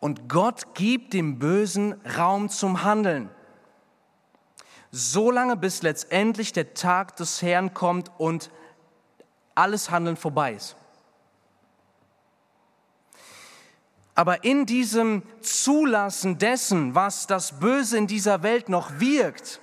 Und 0.00 0.28
Gott 0.28 0.74
gibt 0.74 1.12
dem 1.12 1.38
Bösen 1.38 2.00
Raum 2.16 2.48
zum 2.48 2.82
Handeln. 2.82 3.30
Solange 4.90 5.56
bis 5.56 5.82
letztendlich 5.82 6.52
der 6.52 6.72
Tag 6.72 7.16
des 7.16 7.42
Herrn 7.42 7.74
kommt 7.74 8.10
und 8.18 8.50
alles 9.54 9.90
Handeln 9.90 10.16
vorbei 10.16 10.54
ist. 10.54 10.76
Aber 14.14 14.44
in 14.44 14.66
diesem 14.66 15.22
Zulassen 15.42 16.38
dessen, 16.38 16.94
was 16.94 17.26
das 17.26 17.60
Böse 17.60 17.98
in 17.98 18.06
dieser 18.06 18.42
Welt 18.42 18.68
noch 18.68 18.98
wirkt, 18.98 19.60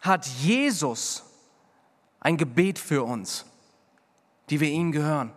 hat 0.00 0.26
Jesus 0.26 1.25
ein 2.26 2.36
Gebet 2.36 2.80
für 2.80 3.04
uns, 3.04 3.46
die 4.50 4.58
wir 4.58 4.68
ihm 4.68 4.90
gehören. 4.90 5.30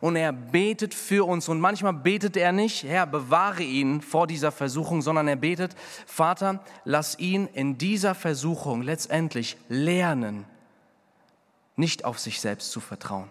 Und 0.00 0.14
er 0.14 0.30
betet 0.30 0.92
für 0.92 1.26
uns. 1.26 1.48
Und 1.48 1.58
manchmal 1.58 1.94
betet 1.94 2.36
er 2.36 2.52
nicht, 2.52 2.84
Herr, 2.84 3.06
bewahre 3.06 3.62
ihn 3.62 4.02
vor 4.02 4.26
dieser 4.26 4.52
Versuchung, 4.52 5.00
sondern 5.00 5.26
er 5.26 5.36
betet, 5.36 5.74
Vater, 6.04 6.62
lass 6.84 7.18
ihn 7.18 7.46
in 7.46 7.78
dieser 7.78 8.14
Versuchung 8.14 8.82
letztendlich 8.82 9.56
lernen, 9.70 10.44
nicht 11.76 12.04
auf 12.04 12.18
sich 12.18 12.42
selbst 12.42 12.72
zu 12.72 12.80
vertrauen. 12.80 13.30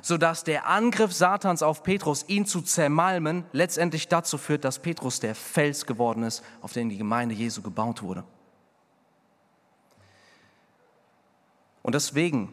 Sodass 0.00 0.42
der 0.42 0.66
Angriff 0.66 1.12
Satans 1.12 1.62
auf 1.62 1.82
Petrus, 1.82 2.24
ihn 2.26 2.46
zu 2.46 2.62
zermalmen, 2.62 3.44
letztendlich 3.52 4.08
dazu 4.08 4.38
führt, 4.38 4.64
dass 4.64 4.78
Petrus 4.78 5.20
der 5.20 5.34
Fels 5.34 5.84
geworden 5.84 6.22
ist, 6.22 6.42
auf 6.62 6.72
den 6.72 6.88
die 6.88 6.96
Gemeinde 6.96 7.34
Jesu 7.34 7.60
gebaut 7.60 8.00
wurde. 8.00 8.24
Und 11.82 11.94
deswegen, 11.94 12.52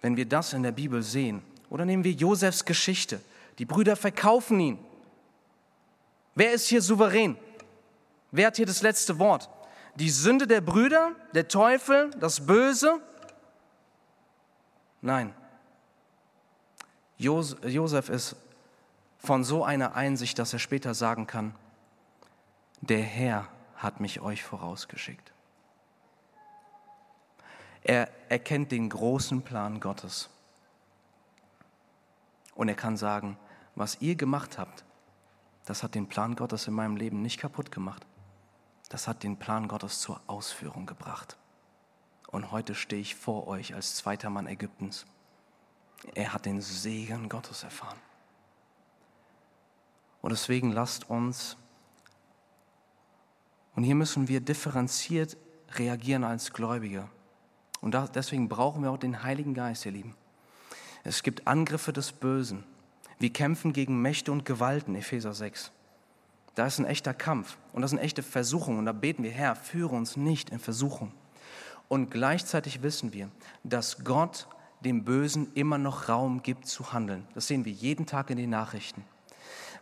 wenn 0.00 0.16
wir 0.16 0.26
das 0.26 0.52
in 0.52 0.62
der 0.62 0.72
Bibel 0.72 1.02
sehen, 1.02 1.42
oder 1.70 1.84
nehmen 1.84 2.04
wir 2.04 2.12
Josefs 2.12 2.64
Geschichte, 2.64 3.20
die 3.58 3.64
Brüder 3.64 3.96
verkaufen 3.96 4.60
ihn. 4.60 4.78
Wer 6.34 6.52
ist 6.52 6.68
hier 6.68 6.82
souverän? 6.82 7.36
Wer 8.30 8.48
hat 8.48 8.56
hier 8.56 8.66
das 8.66 8.82
letzte 8.82 9.18
Wort? 9.18 9.48
Die 9.94 10.10
Sünde 10.10 10.46
der 10.46 10.62
Brüder, 10.62 11.14
der 11.34 11.48
Teufel, 11.48 12.10
das 12.18 12.46
Böse? 12.46 13.00
Nein. 15.02 15.34
Josef 17.18 18.08
ist 18.08 18.36
von 19.18 19.44
so 19.44 19.64
einer 19.64 19.94
Einsicht, 19.94 20.38
dass 20.38 20.52
er 20.52 20.58
später 20.58 20.94
sagen 20.94 21.26
kann, 21.26 21.54
der 22.80 23.02
Herr 23.02 23.48
hat 23.76 24.00
mich 24.00 24.20
euch 24.20 24.42
vorausgeschickt. 24.42 25.31
Er 27.84 28.08
erkennt 28.28 28.72
den 28.72 28.88
großen 28.88 29.42
Plan 29.42 29.80
Gottes. 29.80 30.30
Und 32.54 32.68
er 32.68 32.74
kann 32.74 32.96
sagen, 32.96 33.38
was 33.74 34.00
ihr 34.00 34.14
gemacht 34.14 34.58
habt, 34.58 34.84
das 35.64 35.82
hat 35.82 35.94
den 35.94 36.08
Plan 36.08 36.36
Gottes 36.36 36.66
in 36.66 36.74
meinem 36.74 36.96
Leben 36.96 37.22
nicht 37.22 37.38
kaputt 37.38 37.70
gemacht. 37.70 38.06
das 38.88 39.08
hat 39.08 39.22
den 39.22 39.38
Plan 39.38 39.68
Gottes 39.68 40.00
zur 40.00 40.20
Ausführung 40.26 40.84
gebracht. 40.84 41.38
Und 42.26 42.52
heute 42.52 42.74
stehe 42.74 43.00
ich 43.00 43.14
vor 43.14 43.46
euch 43.46 43.74
als 43.74 43.96
zweiter 43.96 44.28
Mann 44.28 44.46
Ägyptens. 44.46 45.06
Er 46.14 46.34
hat 46.34 46.44
den 46.44 46.60
Segen 46.60 47.30
Gottes 47.30 47.62
erfahren. 47.62 47.98
Und 50.20 50.30
deswegen 50.30 50.72
lasst 50.72 51.08
uns, 51.08 51.56
und 53.74 53.84
hier 53.84 53.94
müssen 53.94 54.28
wir 54.28 54.40
differenziert 54.40 55.38
reagieren 55.76 56.24
als 56.24 56.52
Gläubige. 56.52 57.08
Und 57.82 57.94
deswegen 58.14 58.48
brauchen 58.48 58.82
wir 58.82 58.90
auch 58.90 58.98
den 58.98 59.22
Heiligen 59.22 59.52
Geist, 59.52 59.84
ihr 59.84 59.92
Lieben. 59.92 60.14
Es 61.04 61.22
gibt 61.22 61.46
Angriffe 61.46 61.92
des 61.92 62.12
Bösen. 62.12 62.64
Wir 63.18 63.30
kämpfen 63.30 63.74
gegen 63.74 64.00
Mächte 64.00 64.32
und 64.32 64.46
Gewalten, 64.46 64.94
Epheser 64.94 65.34
6. 65.34 65.72
Da 66.54 66.66
ist 66.66 66.78
ein 66.78 66.86
echter 66.86 67.12
Kampf 67.12 67.58
und 67.72 67.82
das 67.82 67.90
sind 67.90 67.98
echte 67.98 68.22
Versuchungen. 68.22 68.78
Und 68.78 68.86
da 68.86 68.92
beten 68.92 69.22
wir, 69.22 69.30
Herr, 69.30 69.56
führe 69.56 69.94
uns 69.94 70.16
nicht 70.16 70.50
in 70.50 70.58
Versuchung. 70.58 71.12
Und 71.88 72.10
gleichzeitig 72.10 72.82
wissen 72.82 73.12
wir, 73.12 73.28
dass 73.64 74.04
Gott 74.04 74.48
dem 74.80 75.04
Bösen 75.04 75.52
immer 75.54 75.78
noch 75.78 76.08
Raum 76.08 76.42
gibt 76.42 76.66
zu 76.66 76.92
handeln. 76.92 77.26
Das 77.34 77.48
sehen 77.48 77.64
wir 77.64 77.72
jeden 77.72 78.06
Tag 78.06 78.30
in 78.30 78.36
den 78.36 78.50
Nachrichten. 78.50 79.04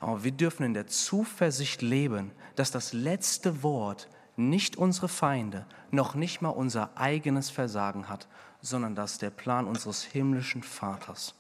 Aber 0.01 0.25
wir 0.25 0.33
dürfen 0.33 0.65
in 0.65 0.75
der 0.75 0.87
Zuversicht 0.87 1.83
leben, 1.83 2.33
dass 2.57 2.71
das 2.71 2.93
letzte 2.93 3.63
Wort 3.63 4.09
nicht 4.49 4.77
unsere 4.77 5.09
Feinde, 5.09 5.67
noch 5.91 6.15
nicht 6.15 6.41
mal 6.41 6.51
unser 6.51 6.97
eigenes 6.97 7.51
Versagen 7.51 8.09
hat, 8.09 8.27
sondern 8.61 8.95
dass 8.95 9.19
der 9.19 9.31
Plan 9.31 9.67
unseres 9.67 10.03
himmlischen 10.03 10.63
Vaters 10.63 11.35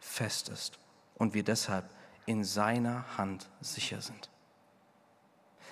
fest 0.00 0.48
ist 0.48 0.78
und 1.16 1.34
wir 1.34 1.42
deshalb 1.42 1.88
in 2.26 2.44
seiner 2.44 3.04
Hand 3.16 3.48
sicher 3.60 4.00
sind. 4.00 4.30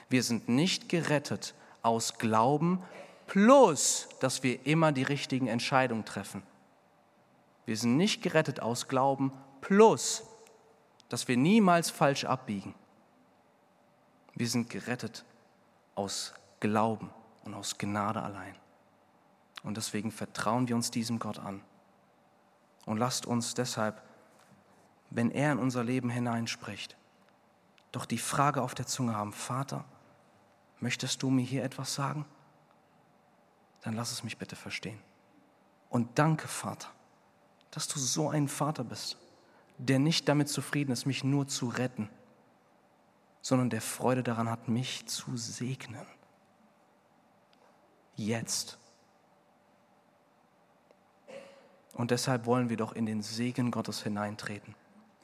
Wir 0.08 0.22
sind 0.22 0.48
nicht 0.48 0.88
gerettet 0.88 1.54
aus 1.82 2.18
Glauben 2.18 2.82
plus, 3.26 4.08
dass 4.20 4.42
wir 4.42 4.66
immer 4.66 4.92
die 4.92 5.02
richtigen 5.02 5.46
Entscheidungen 5.46 6.04
treffen. 6.04 6.42
Wir 7.64 7.76
sind 7.76 7.96
nicht 7.96 8.22
gerettet 8.22 8.60
aus 8.60 8.88
Glauben 8.88 9.32
plus, 9.60 10.24
dass 11.08 11.28
wir 11.28 11.36
niemals 11.36 11.90
falsch 11.90 12.24
abbiegen. 12.24 12.74
Wir 14.34 14.48
sind 14.48 14.70
gerettet 14.70 15.24
aus 15.94 16.34
Glauben 16.60 17.10
und 17.44 17.54
aus 17.54 17.78
Gnade 17.78 18.22
allein. 18.22 18.54
Und 19.62 19.76
deswegen 19.76 20.10
vertrauen 20.10 20.68
wir 20.68 20.76
uns 20.76 20.90
diesem 20.90 21.18
Gott 21.18 21.38
an. 21.38 21.62
Und 22.84 22.98
lasst 22.98 23.26
uns 23.26 23.54
deshalb, 23.54 24.02
wenn 25.10 25.30
er 25.30 25.52
in 25.52 25.58
unser 25.58 25.84
Leben 25.84 26.10
hineinspricht, 26.10 26.96
doch 27.92 28.06
die 28.06 28.18
Frage 28.18 28.62
auf 28.62 28.74
der 28.74 28.86
Zunge 28.86 29.14
haben, 29.14 29.32
Vater, 29.32 29.84
möchtest 30.80 31.22
du 31.22 31.30
mir 31.30 31.44
hier 31.44 31.62
etwas 31.62 31.94
sagen? 31.94 32.24
Dann 33.82 33.94
lass 33.94 34.10
es 34.10 34.24
mich 34.24 34.38
bitte 34.38 34.56
verstehen. 34.56 34.98
Und 35.90 36.18
danke, 36.18 36.48
Vater, 36.48 36.88
dass 37.70 37.86
du 37.86 37.98
so 37.98 38.30
ein 38.30 38.48
Vater 38.48 38.82
bist, 38.82 39.18
der 39.78 39.98
nicht 39.98 40.28
damit 40.28 40.48
zufrieden 40.48 40.92
ist, 40.92 41.06
mich 41.06 41.22
nur 41.22 41.46
zu 41.48 41.68
retten, 41.68 42.08
sondern 43.42 43.68
der 43.70 43.82
Freude 43.82 44.22
daran 44.22 44.48
hat, 44.48 44.68
mich 44.68 45.06
zu 45.06 45.36
segnen. 45.36 46.06
Jetzt. 48.14 48.78
Und 51.94 52.10
deshalb 52.10 52.46
wollen 52.46 52.70
wir 52.70 52.76
doch 52.76 52.92
in 52.92 53.04
den 53.04 53.20
Segen 53.20 53.70
Gottes 53.70 54.02
hineintreten. 54.02 54.74